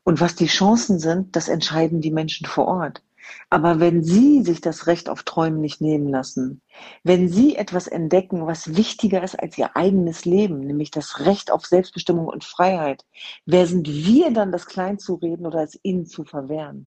Und 0.06 0.22
was 0.22 0.36
die 0.36 0.48
Chancen 0.48 1.00
sind, 1.00 1.36
das 1.36 1.50
entscheiden 1.50 2.00
die 2.00 2.12
Menschen 2.12 2.48
vor 2.48 2.68
Ort. 2.68 3.02
Aber 3.50 3.80
wenn 3.80 4.04
Sie 4.04 4.44
sich 4.44 4.62
das 4.62 4.88
Recht 4.88 5.10
auf 5.10 5.24
Träumen 5.24 5.62
nicht 5.62 5.82
nehmen 5.82 6.08
lassen, 6.10 6.62
wenn 7.04 7.30
Sie 7.30 7.56
etwas 7.56 7.88
entdecken, 7.88 8.46
was 8.46 8.76
wichtiger 8.76 9.24
ist 9.24 9.36
als 9.40 9.58
Ihr 9.58 9.76
eigenes 9.76 10.26
Leben, 10.26 10.60
nämlich 10.60 10.92
das 10.92 11.20
Recht 11.20 11.52
auf 11.52 11.66
Selbstbestimmung 11.66 12.28
und 12.28 12.44
Freiheit, 12.44 13.06
wer 13.46 13.68
sind 13.68 13.88
wir 13.88 14.32
dann, 14.32 14.52
das 14.52 14.66
klein 14.66 15.00
zu 15.00 15.16
reden 15.16 15.46
oder 15.46 15.64
es 15.64 15.80
Ihnen 15.84 16.06
zu 16.06 16.24
verwehren? 16.24 16.86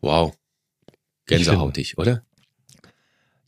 Wow. 0.00 0.34
Gänsehautig, 1.26 1.98
oder? 1.98 2.24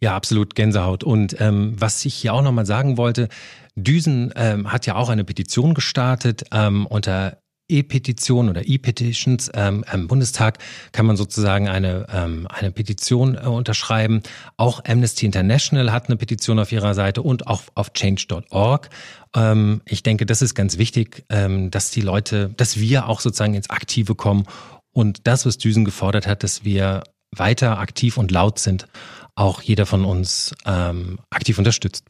Ja, 0.01 0.15
absolut 0.15 0.55
Gänsehaut. 0.55 1.03
Und 1.03 1.41
ähm, 1.41 1.75
was 1.79 2.05
ich 2.05 2.15
hier 2.15 2.35
auch 2.35 2.43
nochmal 2.43 2.67
sagen 2.67 2.99
wollte, 2.99 3.29
Düsen 3.75 4.33
ähm, 4.37 4.71
hat 4.71 4.87
ja 4.87 4.97
auch 4.97 5.09
eine 5.09 5.25
Petition 5.25 5.75
gestartet 5.75 6.45
ähm, 6.53 6.87
unter 6.87 7.39
E-Petition 7.69 8.49
oder 8.49 8.67
E-Petitions 8.67 9.51
ähm, 9.55 9.85
im 9.93 10.07
Bundestag 10.07 10.59
kann 10.93 11.07
man 11.07 11.17
sozusagen 11.17 11.69
eine, 11.69 12.07
ähm, 12.13 12.47
eine 12.51 12.71
Petition 12.71 13.37
äh, 13.37 13.47
unterschreiben. 13.47 14.23
Auch 14.57 14.85
Amnesty 14.87 15.25
International 15.25 15.93
hat 15.93 16.09
eine 16.09 16.17
Petition 16.17 16.59
auf 16.59 16.73
ihrer 16.73 16.95
Seite 16.95 17.23
und 17.23 17.47
auch 17.47 17.63
auf 17.75 17.93
change.org. 17.95 18.91
Ähm, 19.35 19.81
ich 19.87 20.03
denke, 20.03 20.27
das 20.27 20.43
ist 20.43 20.55
ganz 20.55 20.77
wichtig, 20.77 21.25
ähm, 21.31 21.71
dass 21.71 21.91
die 21.91 22.03
Leute, 22.03 22.51
dass 22.57 22.79
wir 22.79 23.09
auch 23.09 23.21
sozusagen 23.21 23.55
ins 23.55 23.71
Aktive 23.71 24.15
kommen 24.15 24.45
und 24.93 25.27
das, 25.27 25.47
was 25.47 25.59
Düsen 25.59 25.85
gefordert 25.85 26.27
hat, 26.27 26.43
dass 26.43 26.65
wir 26.65 27.05
weiter 27.35 27.79
aktiv 27.79 28.17
und 28.17 28.31
laut 28.31 28.59
sind, 28.59 28.87
auch 29.35 29.63
jeder 29.63 29.87
von 29.87 30.05
uns 30.05 30.55
ähm, 30.67 31.19
aktiv 31.31 31.59
unterstützt. 31.59 32.05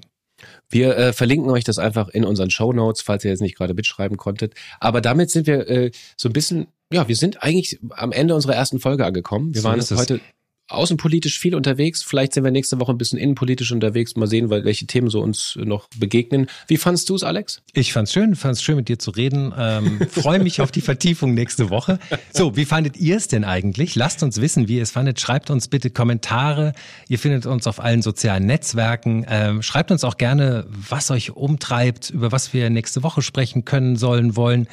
Wir 0.69 0.97
äh, 0.97 1.13
verlinken 1.13 1.51
euch 1.51 1.65
das 1.65 1.79
einfach 1.79 2.09
in 2.09 2.25
unseren 2.25 2.51
Show 2.51 2.73
Notes, 2.73 3.03
falls 3.03 3.25
ihr 3.25 3.31
jetzt 3.31 3.41
nicht 3.41 3.57
gerade 3.57 3.75
mitschreiben 3.75 4.17
konntet. 4.17 4.55
Aber 4.81 5.01
damit 5.01 5.31
sind 5.31 5.47
wir 5.47 5.69
äh, 5.69 5.91
so 6.17 6.29
ein 6.29 6.33
bisschen, 6.33 6.69
ja, 6.93 7.09
wir 7.09 7.17
sind 7.17 7.43
eigentlich 7.43 7.81
am 7.91 8.13
Ende 8.13 8.35
unserer 8.35 8.55
ersten 8.55 8.81
Folge 8.81 9.05
angekommen. 9.05 9.55
Wir 9.55 9.63
so 9.63 9.69
waren 9.69 9.81
heute 9.81 10.21
außenpolitisch 10.69 11.39
viel 11.39 11.55
unterwegs. 11.55 12.03
Vielleicht 12.03 12.35
sind 12.35 12.45
wir 12.45 12.51
nächste 12.51 12.81
Woche 12.81 12.93
ein 12.93 12.99
bisschen 12.99 13.19
innenpolitisch 13.19 13.71
unterwegs. 13.73 14.17
Mal 14.17 14.27
sehen, 14.27 14.51
welche 14.51 14.87
Themen 14.87 15.11
so 15.11 15.21
uns 15.21 15.59
noch 15.63 15.89
begegnen. 15.97 16.47
Wie 16.69 16.77
fandst 16.77 17.09
du 17.11 17.15
es, 17.15 17.23
Alex? 17.23 17.63
Ich 17.75 17.93
fand's 17.93 18.13
schön, 18.13 18.35
fand's 18.35 18.63
schön 18.63 18.77
mit 18.77 18.89
dir 18.89 18.99
zu 18.99 19.11
reden. 19.11 19.53
Ähm, 19.57 20.01
Freue 20.09 20.41
mich 20.41 20.61
auf 20.61 20.71
die 20.71 20.81
Vertiefung 20.81 21.35
nächste 21.35 21.71
Woche. 21.71 21.99
So, 22.33 22.57
wie 22.57 22.65
fandet 22.65 22.97
ihr 22.97 23.17
es 23.17 23.29
denn 23.29 23.45
eigentlich? 23.45 23.95
Lasst 23.95 24.23
uns 24.23 24.41
wissen, 24.41 24.69
wie 24.69 24.77
ihr 24.77 24.83
es 24.83 24.91
fandet. 24.91 25.21
Schreibt 25.21 25.51
uns 25.51 25.69
bitte 25.69 25.91
Kommentare. 25.91 26.73
Ihr 27.09 27.19
findet 27.19 27.47
uns 27.47 27.67
auf 27.67 27.81
allen 27.81 28.03
sozialen 28.03 28.47
Netzwerken. 28.47 29.27
Ähm, 29.29 29.63
schreibt 29.63 29.91
uns 29.91 30.03
auch 30.03 30.17
gerne, 30.17 30.67
was 30.69 31.11
euch 31.11 31.33
umtreibt, 31.33 32.11
über 32.11 32.33
was 32.33 32.55
wir 32.55 32.71
nächste 32.71 33.03
Woche 33.03 33.23
sprechen 33.23 33.65
können, 33.65 33.97
sollen, 33.97 34.37
wollen. 34.37 34.69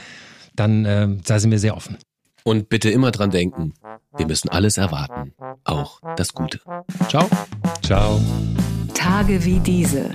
Dann 0.55 0.85
äh, 0.85 1.07
da 1.25 1.39
sind 1.39 1.51
wir 1.51 1.59
sehr 1.59 1.75
offen. 1.75 1.97
Und 2.43 2.69
bitte 2.69 2.89
immer 2.89 3.11
dran 3.11 3.29
denken, 3.29 3.73
wir 4.18 4.28
müssen 4.28 4.49
alles 4.49 4.78
erwarten, 4.78 5.34
auch 5.64 6.01
das 6.16 6.34
Gute. 6.34 6.59
Ciao. 7.07 7.28
Ciao. 7.82 8.20
Tage 8.93 9.45
wie 9.45 9.59
diese 9.59 10.12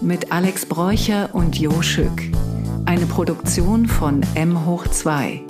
mit 0.00 0.32
Alex 0.32 0.66
Bräucher 0.66 1.34
und 1.34 1.58
Jo 1.58 1.82
Schück. 1.82 2.22
Eine 2.86 3.06
Produktion 3.06 3.86
von 3.86 4.22
M 4.34 4.66
hoch 4.66 4.86
2. 4.86 5.44